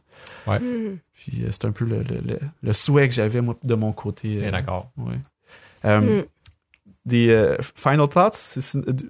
Mhm. 0.48 0.98
Puis 1.14 1.44
euh, 1.44 1.48
c'est 1.52 1.66
un 1.66 1.72
peu 1.72 1.86
le, 1.86 2.00
le, 2.00 2.20
le, 2.26 2.40
le 2.62 2.74
souhait 2.74 3.08
que 3.08 3.14
j'avais, 3.14 3.42
moi, 3.42 3.56
de 3.64 3.76
mon 3.76 3.94
côté. 3.94 4.38
Bien 4.38 4.48
euh, 4.48 4.52
d'accord. 4.52 4.90
Ouais. 4.98 5.16
Euh, 5.86 6.22
Mm. 6.22 6.26
Des 7.06 7.30
euh, 7.32 7.58
final 7.76 8.08
thoughts, 8.08 8.58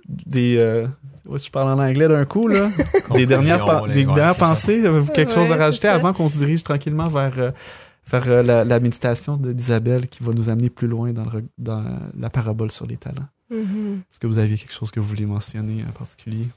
des. 0.08 0.58
Euh, 0.58 0.88
ouais, 1.28 1.38
je 1.38 1.52
parle 1.52 1.80
en 1.80 1.80
anglais 1.80 2.08
d'un 2.08 2.26
coup, 2.26 2.48
là. 2.48 2.70
des 3.14 3.28
dernières, 3.28 3.64
des 3.86 4.04
ouais, 4.04 4.16
dernières 4.16 4.36
pensées, 4.36 4.84
avez-vous 4.84 5.12
quelque 5.12 5.32
chose 5.32 5.52
à 5.52 5.54
Ouais, 5.54 5.60
rajouter 5.66 5.90
avant 5.90 6.12
qu'on 6.12 6.28
se 6.28 6.36
dirige 6.36 6.64
tranquillement 6.64 7.08
vers, 7.08 7.54
vers 8.08 8.30
euh, 8.30 8.44
la, 8.44 8.64
la 8.66 8.80
méditation 8.80 9.38
d'Isabelle 9.38 10.08
qui 10.08 10.24
va 10.24 10.34
nous 10.34 10.50
amener 10.50 10.70
plus 10.70 10.88
loin 10.88 11.12
dans, 11.14 11.24
le 11.24 11.30
re- 11.30 11.46
dans 11.58 11.84
la 12.18 12.30
parabole 12.30 12.72
sur 12.72 12.86
les 12.86 12.98
talents? 12.98 13.28
Mhm. 13.50 14.02
Est-ce 14.12 14.20
que 14.20 14.28
vous 14.28 14.38
aviez 14.40 14.58
quelque 14.58 14.74
chose 14.74 14.92
que 14.92 15.00
vous 15.00 15.08
voulez 15.08 15.26
mentionner 15.26 15.84
en 15.88 15.92
particulier? 15.92 16.48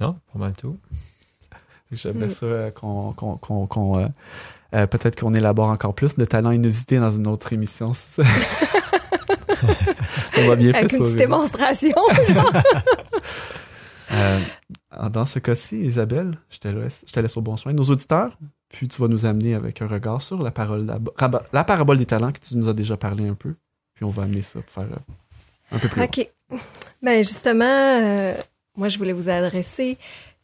Non, 0.00 0.16
pas 0.32 0.38
mal 0.38 0.52
tout. 0.56 0.78
J'aimerais 1.92 2.26
Mm. 2.26 2.30
ça 2.30 2.46
euh, 2.46 2.70
qu'on. 2.70 3.14
euh, 4.00 4.08
euh, 4.74 4.86
Peut-être 4.88 5.18
qu'on 5.20 5.34
élabore 5.34 5.68
encore 5.68 5.94
plus 5.94 6.16
de 6.16 6.24
talents 6.24 6.50
inusités 6.50 6.98
dans 6.98 7.12
une 7.12 7.26
autre 7.28 7.52
émission. 7.52 7.92
On 10.36 10.48
va 10.48 10.56
bien 10.56 10.70
Avec 10.74 10.90
fait 10.90 10.96
une 10.96 11.04
ça. 11.04 11.04
petite 11.04 11.16
démonstration. 11.18 11.96
Euh, 14.12 14.38
dans 15.10 15.24
ce 15.24 15.38
cas-ci, 15.40 15.76
Isabelle, 15.80 16.38
je 16.50 16.58
te, 16.58 16.68
laisse, 16.68 17.04
je 17.06 17.12
te 17.12 17.18
laisse 17.18 17.36
au 17.36 17.40
bon 17.40 17.56
soin. 17.56 17.72
Nos 17.72 17.84
auditeurs, 17.84 18.36
puis 18.74 18.88
tu 18.88 19.00
vas 19.00 19.06
nous 19.06 19.24
amener 19.24 19.54
avec 19.54 19.80
un 19.82 19.86
regard 19.86 20.20
sur 20.20 20.42
la, 20.42 20.50
parole, 20.50 20.84
la, 20.84 20.98
la 21.52 21.64
parabole 21.64 21.96
des 21.96 22.06
talents 22.06 22.32
que 22.32 22.40
tu 22.40 22.56
nous 22.56 22.68
as 22.68 22.72
déjà 22.72 22.96
parlé 22.96 23.28
un 23.28 23.34
peu. 23.34 23.54
Puis 23.94 24.04
on 24.04 24.10
va 24.10 24.24
amener 24.24 24.42
ça 24.42 24.60
pour 24.60 24.70
faire 24.70 24.92
euh, 24.92 25.76
un 25.76 25.78
peu 25.78 25.88
plus 25.88 26.00
loin. 26.00 26.06
OK. 26.06 26.28
Ben 27.00 27.22
justement, 27.22 27.64
euh, 27.64 28.34
moi, 28.76 28.88
je 28.88 28.98
voulais 28.98 29.12
vous 29.12 29.28
adresser 29.28 29.96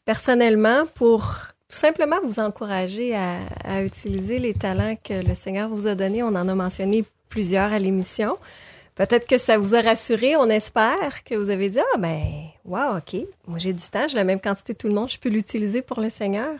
personnellement 0.04 0.86
pour 0.94 1.22
tout 1.68 1.76
simplement 1.76 2.16
vous 2.22 2.38
encourager 2.38 3.16
à, 3.16 3.82
utiliser 3.82 4.38
les 4.38 4.54
talents 4.54 4.94
que 4.96 5.26
le 5.26 5.34
Seigneur 5.34 5.68
vous 5.68 5.88
a 5.88 5.96
donnés. 5.96 6.22
On 6.22 6.28
en 6.28 6.48
a 6.48 6.54
mentionné 6.54 7.04
plusieurs 7.28 7.72
à 7.72 7.80
l'émission. 7.80 8.36
Peut-être 8.94 9.26
que 9.26 9.38
ça 9.38 9.58
vous 9.58 9.74
a 9.74 9.80
rassuré, 9.80 10.36
on 10.36 10.48
espère 10.50 11.24
que 11.24 11.34
vous 11.34 11.50
avez 11.50 11.68
dit 11.68 11.80
Ah, 11.80 11.98
ben, 11.98 12.22
wow, 12.64 12.98
OK, 12.98 13.26
moi 13.48 13.58
j'ai 13.58 13.72
du 13.72 13.82
temps, 13.82 14.06
j'ai 14.06 14.16
la 14.16 14.24
même 14.24 14.40
quantité 14.40 14.72
que 14.72 14.78
tout 14.78 14.88
le 14.88 14.94
monde, 14.94 15.08
je 15.08 15.18
peux 15.18 15.30
l'utiliser 15.30 15.82
pour 15.82 16.00
le 16.00 16.10
Seigneur. 16.10 16.54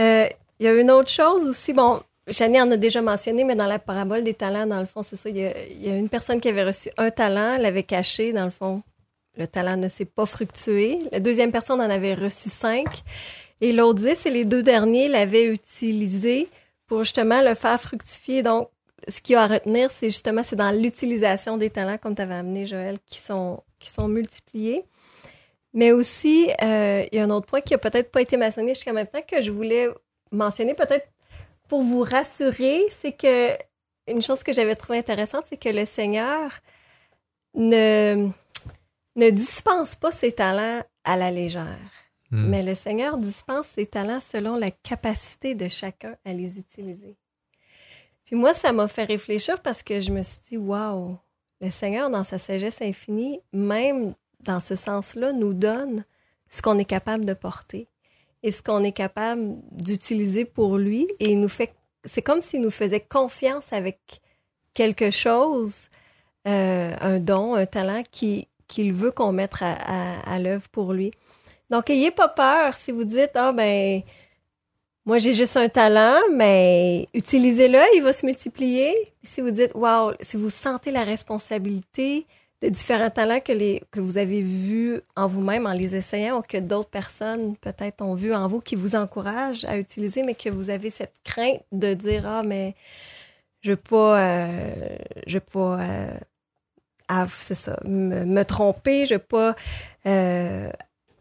Euh, 0.00 0.26
Il 0.58 0.66
y 0.66 0.68
a 0.68 0.72
une 0.74 0.90
autre 0.90 1.10
chose 1.10 1.46
aussi, 1.46 1.72
bon, 1.72 2.00
Chani 2.30 2.60
en 2.60 2.70
a 2.70 2.76
déjà 2.76 3.02
mentionné, 3.02 3.44
mais 3.44 3.54
dans 3.54 3.66
la 3.66 3.78
parabole 3.78 4.24
des 4.24 4.34
talents, 4.34 4.66
dans 4.66 4.80
le 4.80 4.86
fond, 4.86 5.02
c'est 5.02 5.16
ça. 5.16 5.28
Il 5.28 5.36
y, 5.36 5.44
a, 5.44 5.52
il 5.66 5.86
y 5.86 5.90
a 5.90 5.96
une 5.96 6.08
personne 6.08 6.40
qui 6.40 6.48
avait 6.48 6.64
reçu 6.64 6.90
un 6.96 7.10
talent, 7.10 7.58
l'avait 7.58 7.82
caché, 7.82 8.32
dans 8.32 8.44
le 8.44 8.50
fond. 8.50 8.82
Le 9.36 9.46
talent 9.46 9.76
ne 9.76 9.88
s'est 9.88 10.04
pas 10.04 10.26
fructué. 10.26 11.00
La 11.12 11.20
deuxième 11.20 11.52
personne 11.52 11.80
en 11.80 11.90
avait 11.90 12.14
reçu 12.14 12.48
cinq. 12.48 13.02
Et 13.60 13.72
l'autre 13.72 14.00
dix, 14.00 14.26
et 14.26 14.30
les 14.30 14.44
deux 14.44 14.62
derniers 14.62 15.08
l'avaient 15.08 15.46
utilisé 15.46 16.48
pour 16.86 17.02
justement 17.02 17.42
le 17.42 17.54
faire 17.54 17.80
fructifier. 17.80 18.42
Donc, 18.42 18.68
ce 19.08 19.20
qu'il 19.20 19.34
y 19.34 19.36
a 19.36 19.42
à 19.42 19.46
retenir, 19.46 19.90
c'est 19.90 20.08
justement, 20.08 20.42
c'est 20.42 20.56
dans 20.56 20.70
l'utilisation 20.70 21.56
des 21.56 21.70
talents, 21.70 21.98
comme 21.98 22.14
tu 22.14 22.22
avais 22.22 22.34
amené, 22.34 22.66
Joël, 22.66 22.98
qui 23.06 23.18
sont, 23.18 23.62
qui 23.78 23.90
sont 23.90 24.08
multipliés. 24.08 24.84
Mais 25.72 25.92
aussi, 25.92 26.48
euh, 26.62 27.04
il 27.10 27.18
y 27.18 27.20
a 27.20 27.24
un 27.24 27.30
autre 27.30 27.46
point 27.46 27.60
qui 27.60 27.74
a 27.74 27.78
peut-être 27.78 28.10
pas 28.10 28.22
été 28.22 28.36
mentionné 28.36 28.74
jusqu'à 28.74 28.92
maintenant 28.92 29.20
que 29.26 29.42
je 29.42 29.50
voulais 29.50 29.88
mentionner 30.34 30.74
peut-être 30.74 31.08
pour 31.68 31.82
vous 31.82 32.02
rassurer, 32.02 32.84
c'est 32.90 33.12
que 33.12 33.56
une 34.06 34.20
chose 34.20 34.42
que 34.42 34.52
j'avais 34.52 34.74
trouvé 34.74 34.98
intéressante, 34.98 35.46
c'est 35.48 35.56
que 35.56 35.70
le 35.70 35.84
Seigneur 35.84 36.50
ne, 37.54 38.28
ne 39.16 39.30
dispense 39.30 39.96
pas 39.96 40.12
ses 40.12 40.32
talents 40.32 40.82
à 41.04 41.16
la 41.16 41.30
légère. 41.30 41.78
Hmm. 42.30 42.48
Mais 42.48 42.62
le 42.62 42.74
Seigneur 42.74 43.16
dispense 43.16 43.68
ses 43.68 43.86
talents 43.86 44.20
selon 44.20 44.56
la 44.56 44.70
capacité 44.70 45.54
de 45.54 45.68
chacun 45.68 46.16
à 46.24 46.32
les 46.32 46.58
utiliser. 46.58 47.16
Puis 48.24 48.36
moi, 48.36 48.54
ça 48.54 48.72
m'a 48.72 48.88
fait 48.88 49.04
réfléchir 49.04 49.60
parce 49.62 49.82
que 49.82 50.00
je 50.00 50.10
me 50.10 50.22
suis 50.22 50.40
dit, 50.48 50.56
waouh, 50.56 51.16
le 51.60 51.70
Seigneur, 51.70 52.10
dans 52.10 52.24
sa 52.24 52.38
sagesse 52.38 52.82
infinie, 52.82 53.40
même 53.52 54.14
dans 54.40 54.60
ce 54.60 54.76
sens-là, 54.76 55.32
nous 55.32 55.54
donne 55.54 56.04
ce 56.48 56.62
qu'on 56.62 56.78
est 56.78 56.84
capable 56.84 57.24
de 57.24 57.34
porter 57.34 57.88
et 58.44 58.52
ce 58.52 58.62
qu'on 58.62 58.84
est 58.84 58.92
capable 58.92 59.56
d'utiliser 59.72 60.44
pour 60.44 60.76
lui. 60.76 61.08
Et 61.18 61.30
il 61.32 61.40
nous 61.40 61.48
fait, 61.48 61.72
c'est 62.04 62.20
comme 62.20 62.42
s'il 62.42 62.60
nous 62.60 62.70
faisait 62.70 63.00
confiance 63.00 63.72
avec 63.72 63.98
quelque 64.74 65.10
chose, 65.10 65.88
euh, 66.46 66.94
un 67.00 67.18
don, 67.20 67.54
un 67.54 67.64
talent 67.64 68.02
qui, 68.12 68.46
qu'il 68.68 68.92
veut 68.92 69.10
qu'on 69.10 69.32
mette 69.32 69.54
à, 69.60 69.72
à, 69.72 70.34
à 70.34 70.38
l'œuvre 70.38 70.68
pour 70.68 70.92
lui. 70.92 71.10
Donc, 71.70 71.88
ayez 71.88 72.10
pas 72.10 72.28
peur 72.28 72.76
si 72.76 72.92
vous 72.92 73.04
dites, 73.04 73.30
ah 73.34 73.52
ben, 73.52 74.02
moi 75.06 75.16
j'ai 75.16 75.32
juste 75.32 75.56
un 75.56 75.70
talent, 75.70 76.20
mais 76.32 77.08
utilisez-le, 77.14 77.80
il 77.96 78.02
va 78.02 78.12
se 78.12 78.26
multiplier. 78.26 78.94
Si 79.22 79.40
vous 79.40 79.52
dites, 79.52 79.72
wow, 79.74 80.12
si 80.20 80.36
vous 80.36 80.50
sentez 80.50 80.90
la 80.90 81.02
responsabilité 81.04 82.26
de 82.62 82.68
différents 82.68 83.10
talents 83.10 83.40
que, 83.40 83.52
les, 83.52 83.82
que 83.90 84.00
vous 84.00 84.16
avez 84.16 84.40
vus 84.40 85.00
en 85.16 85.26
vous-même 85.26 85.66
en 85.66 85.72
les 85.72 85.94
essayant 85.94 86.38
ou 86.38 86.42
que 86.42 86.56
d'autres 86.56 86.90
personnes 86.90 87.56
peut-être 87.56 88.02
ont 88.02 88.14
vu 88.14 88.34
en 88.34 88.48
vous 88.48 88.60
qui 88.60 88.74
vous 88.74 88.94
encouragent 88.96 89.64
à 89.66 89.76
utiliser, 89.76 90.22
mais 90.22 90.34
que 90.34 90.48
vous 90.48 90.70
avez 90.70 90.90
cette 90.90 91.16
crainte 91.24 91.62
de 91.72 91.94
dire, 91.94 92.26
ah, 92.26 92.42
mais 92.42 92.74
je 93.60 93.72
veux 93.72 93.76
pas, 93.76 94.20
euh, 94.20 94.96
je 95.26 95.34
veux 95.34 95.40
pas, 95.40 95.78
ah, 97.08 97.26
c'est 97.30 97.54
ça, 97.54 97.78
me, 97.84 98.42
tromper, 98.44 99.06
je 99.06 99.14
veux 99.14 99.20
pas 99.20 99.54
euh, 100.06 100.70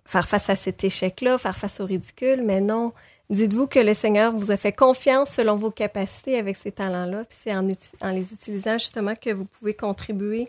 faire 0.06 0.28
face 0.28 0.50
à 0.50 0.56
cet 0.56 0.84
échec-là, 0.84 1.38
faire 1.38 1.56
face 1.56 1.80
au 1.80 1.86
ridicule, 1.86 2.42
mais 2.44 2.62
non. 2.62 2.94
Dites-vous 3.30 3.68
que 3.68 3.80
le 3.80 3.94
Seigneur 3.94 4.32
vous 4.32 4.52
a 4.52 4.58
fait 4.58 4.74
confiance 4.74 5.30
selon 5.32 5.56
vos 5.56 5.72
capacités 5.72 6.38
avec 6.38 6.58
ces 6.58 6.72
talents-là, 6.72 7.26
puis 7.26 7.38
c'est 7.44 7.56
en, 7.56 7.68
en, 8.02 8.12
les 8.12 8.34
utilisant 8.34 8.78
justement 8.78 9.16
que 9.16 9.32
vous 9.32 9.46
pouvez 9.46 9.74
contribuer 9.74 10.48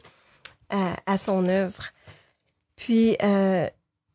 à, 0.70 1.16
son 1.18 1.48
œuvre. 1.48 1.90
Puis, 2.76 3.16
euh, 3.22 3.68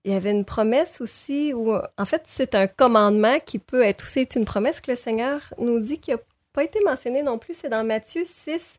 il 0.04 0.14
y 0.14 0.16
avait 0.16 0.32
une 0.32 0.46
promesse 0.46 1.02
aussi, 1.02 1.54
où, 1.54 1.74
en 1.74 2.06
fait, 2.06 2.24
c'est 2.26 2.56
un 2.56 2.68
commandement 2.68 3.40
qui 3.40 3.60
peut 3.60 3.84
être 3.84 4.04
aussi 4.04 4.24
une 4.36 4.46
promesse 4.46 4.82
que 4.82 4.92
le 4.92 4.98
Seigneur 4.98 5.42
nous 5.58 5.80
dit 5.80 6.00
qui 6.00 6.12
n'a 6.12 6.18
pas 6.54 6.64
été 6.64 6.80
mentionné 6.84 7.22
non 7.22 7.38
plus, 7.38 7.56
c'est 7.56 7.70
dans 7.70 7.84
Matthieu 7.84 8.24
6, 8.26 8.78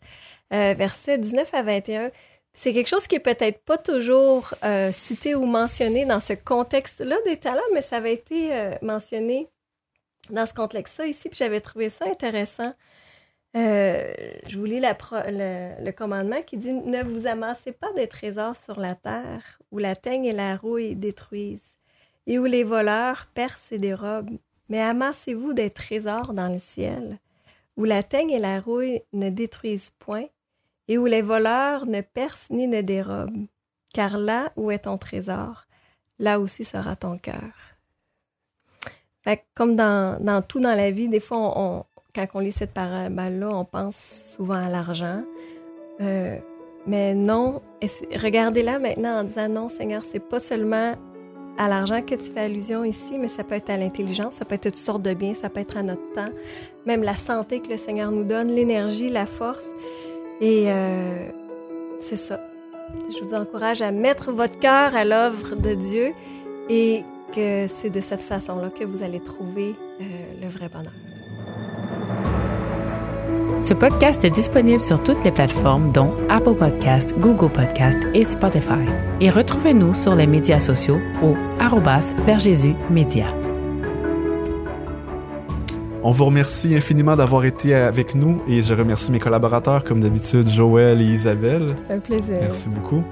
euh, 0.52 0.74
versets 0.76 1.18
19 1.18 1.54
à 1.54 1.62
21. 1.62 2.10
C'est 2.52 2.72
quelque 2.72 2.88
chose 2.88 3.06
qui 3.06 3.14
est 3.14 3.20
peut-être 3.20 3.60
pas 3.60 3.78
toujours 3.78 4.52
euh, 4.64 4.90
cité 4.92 5.34
ou 5.34 5.46
mentionné 5.46 6.04
dans 6.04 6.20
ce 6.20 6.32
contexte-là 6.32 7.16
des 7.24 7.36
talents, 7.36 7.62
mais 7.72 7.82
ça 7.82 7.96
avait 7.96 8.12
été 8.12 8.52
euh, 8.52 8.74
mentionné 8.82 9.48
dans 10.30 10.46
ce 10.46 10.52
contexte-là 10.54 11.06
ici, 11.06 11.28
puis 11.28 11.38
j'avais 11.38 11.60
trouvé 11.60 11.90
ça 11.90 12.06
intéressant. 12.06 12.74
Euh, 13.56 14.14
je 14.46 14.58
vous 14.58 14.64
lis 14.64 14.78
la 14.78 14.96
le, 15.26 15.84
le, 15.84 15.90
commandement 15.90 16.40
qui 16.42 16.56
dit 16.56 16.72
Ne 16.72 17.02
vous 17.02 17.26
amassez 17.26 17.72
pas 17.72 17.92
des 17.94 18.06
trésors 18.06 18.54
sur 18.54 18.78
la 18.78 18.94
terre, 18.94 19.58
où 19.72 19.78
la 19.78 19.96
teigne 19.96 20.26
et 20.26 20.32
la 20.32 20.56
rouille 20.56 20.94
détruisent, 20.94 21.76
et 22.28 22.38
où 22.38 22.44
les 22.44 22.62
voleurs 22.62 23.26
percent 23.34 23.72
et 23.72 23.78
dérobent, 23.78 24.38
mais 24.68 24.80
amassez-vous 24.80 25.52
des 25.52 25.70
trésors 25.70 26.32
dans 26.32 26.48
le 26.48 26.60
ciel, 26.60 27.18
où 27.76 27.84
la 27.84 28.04
teigne 28.04 28.30
et 28.30 28.38
la 28.38 28.60
rouille 28.60 29.02
ne 29.12 29.30
détruisent 29.30 29.90
point, 29.98 30.26
et 30.86 30.96
où 30.96 31.06
les 31.06 31.22
voleurs 31.22 31.86
ne 31.86 32.02
percent 32.02 32.50
ni 32.50 32.68
ne 32.68 32.82
dérobent. 32.82 33.46
Car 33.92 34.16
là 34.18 34.52
où 34.54 34.70
est 34.70 34.80
ton 34.80 34.96
trésor, 34.96 35.66
là 36.20 36.38
aussi 36.38 36.64
sera 36.64 36.94
ton 36.94 37.18
cœur. 37.18 37.52
Comme 39.54 39.76
dans, 39.76 40.22
dans, 40.22 40.42
tout 40.42 40.60
dans 40.60 40.74
la 40.74 40.90
vie, 40.90 41.08
des 41.08 41.20
fois, 41.20 41.38
on, 41.58 41.84
quand 42.14 42.26
on 42.34 42.40
lit 42.40 42.52
cette 42.52 42.72
parabole-là, 42.72 43.48
on 43.50 43.64
pense 43.64 44.34
souvent 44.36 44.54
à 44.54 44.68
l'argent. 44.68 45.22
Euh, 46.00 46.36
mais 46.86 47.14
non, 47.14 47.60
regardez-la 48.16 48.78
maintenant 48.78 49.20
en 49.20 49.24
disant 49.24 49.48
non, 49.48 49.68
Seigneur, 49.68 50.02
c'est 50.02 50.20
pas 50.20 50.40
seulement 50.40 50.94
à 51.58 51.68
l'argent 51.68 52.00
que 52.00 52.14
tu 52.14 52.30
fais 52.32 52.40
allusion 52.40 52.84
ici, 52.84 53.18
mais 53.18 53.28
ça 53.28 53.44
peut 53.44 53.54
être 53.54 53.70
à 53.70 53.76
l'intelligence, 53.76 54.34
ça 54.34 54.44
peut 54.44 54.54
être 54.54 54.70
toutes 54.70 54.76
sortes 54.76 55.02
de 55.02 55.12
biens, 55.12 55.34
ça 55.34 55.50
peut 55.50 55.60
être 55.60 55.76
à 55.76 55.82
notre 55.82 56.10
temps, 56.12 56.30
même 56.86 57.02
la 57.02 57.16
santé 57.16 57.60
que 57.60 57.68
le 57.68 57.76
Seigneur 57.76 58.10
nous 58.10 58.24
donne, 58.24 58.48
l'énergie, 58.48 59.10
la 59.10 59.26
force. 59.26 59.66
Et 60.40 60.64
euh, 60.68 61.28
c'est 61.98 62.16
ça. 62.16 62.40
Je 63.10 63.22
vous 63.22 63.34
encourage 63.34 63.82
à 63.82 63.92
mettre 63.92 64.32
votre 64.32 64.58
cœur 64.58 64.94
à 64.94 65.04
l'œuvre 65.04 65.54
de 65.54 65.74
Dieu 65.74 66.12
et 66.70 67.04
que 67.34 67.66
c'est 67.68 67.90
de 67.90 68.00
cette 68.00 68.22
façon-là 68.22 68.70
que 68.70 68.84
vous 68.84 69.02
allez 69.02 69.20
trouver 69.20 69.74
euh, 70.00 70.04
le 70.40 70.48
vrai 70.48 70.68
bonheur. 70.68 71.09
Ce 73.62 73.74
podcast 73.74 74.24
est 74.24 74.30
disponible 74.30 74.80
sur 74.80 75.02
toutes 75.02 75.22
les 75.22 75.30
plateformes 75.30 75.92
dont 75.92 76.14
Apple 76.30 76.54
Podcast, 76.54 77.14
Google 77.18 77.52
Podcast 77.52 78.08
et 78.14 78.24
Spotify. 78.24 78.86
Et 79.20 79.28
retrouvez-nous 79.28 79.92
sur 79.92 80.14
les 80.14 80.26
médias 80.26 80.60
sociaux 80.60 80.98
au 81.22 81.34
arrobas 81.58 82.14
vers 82.24 82.40
Jésus 82.40 82.74
Média. 82.88 83.26
On 86.02 86.10
vous 86.10 86.24
remercie 86.24 86.74
infiniment 86.74 87.16
d'avoir 87.16 87.44
été 87.44 87.74
avec 87.74 88.14
nous 88.14 88.40
et 88.48 88.62
je 88.62 88.72
remercie 88.72 89.12
mes 89.12 89.18
collaborateurs 89.18 89.84
comme 89.84 90.00
d'habitude, 90.00 90.48
Joël 90.48 91.02
et 91.02 91.04
Isabelle. 91.04 91.74
C'est 91.76 91.94
un 91.94 91.98
plaisir. 91.98 92.38
Merci 92.40 92.70
beaucoup. 92.70 93.04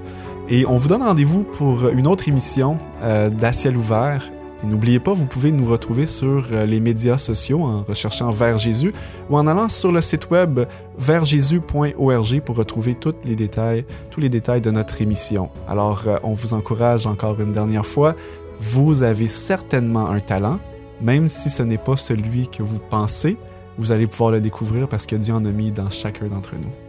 Et 0.49 0.65
on 0.65 0.77
vous 0.77 0.87
donne 0.87 1.03
rendez-vous 1.03 1.43
pour 1.43 1.89
une 1.89 2.07
autre 2.07 2.27
émission 2.27 2.79
euh, 3.03 3.29
d'À 3.29 3.53
ciel 3.53 3.77
ouvert. 3.77 4.31
Et 4.63 4.67
n'oubliez 4.67 4.99
pas, 4.99 5.13
vous 5.13 5.25
pouvez 5.25 5.51
nous 5.51 5.65
retrouver 5.65 6.05
sur 6.05 6.47
euh, 6.51 6.65
les 6.65 6.79
médias 6.79 7.17
sociaux 7.17 7.63
en 7.63 7.83
recherchant 7.83 8.29
Vers 8.31 8.57
Jésus 8.57 8.93
ou 9.29 9.37
en 9.37 9.47
allant 9.47 9.69
sur 9.69 9.91
le 9.91 10.01
site 10.01 10.29
web 10.29 10.61
versjésus.org 10.97 12.41
pour 12.41 12.55
retrouver 12.57 12.95
tous 12.95 13.15
les 13.23 13.35
détails, 13.35 13.85
tous 14.11 14.19
les 14.19 14.29
détails 14.29 14.61
de 14.61 14.71
notre 14.71 15.01
émission. 15.01 15.49
Alors, 15.67 16.03
euh, 16.07 16.17
on 16.23 16.33
vous 16.33 16.53
encourage 16.53 17.07
encore 17.07 17.39
une 17.39 17.53
dernière 17.53 17.85
fois. 17.85 18.15
Vous 18.59 19.03
avez 19.03 19.29
certainement 19.29 20.09
un 20.09 20.19
talent, 20.19 20.59
même 21.01 21.29
si 21.29 21.49
ce 21.49 21.63
n'est 21.63 21.77
pas 21.77 21.95
celui 21.95 22.49
que 22.49 22.61
vous 22.61 22.79
pensez. 22.79 23.37
Vous 23.77 23.93
allez 23.93 24.07
pouvoir 24.07 24.31
le 24.31 24.41
découvrir 24.41 24.89
parce 24.89 25.05
que 25.05 25.15
Dieu 25.15 25.33
en 25.33 25.45
a 25.45 25.51
mis 25.51 25.71
dans 25.71 25.89
chacun 25.89 26.27
d'entre 26.27 26.55
nous. 26.55 26.88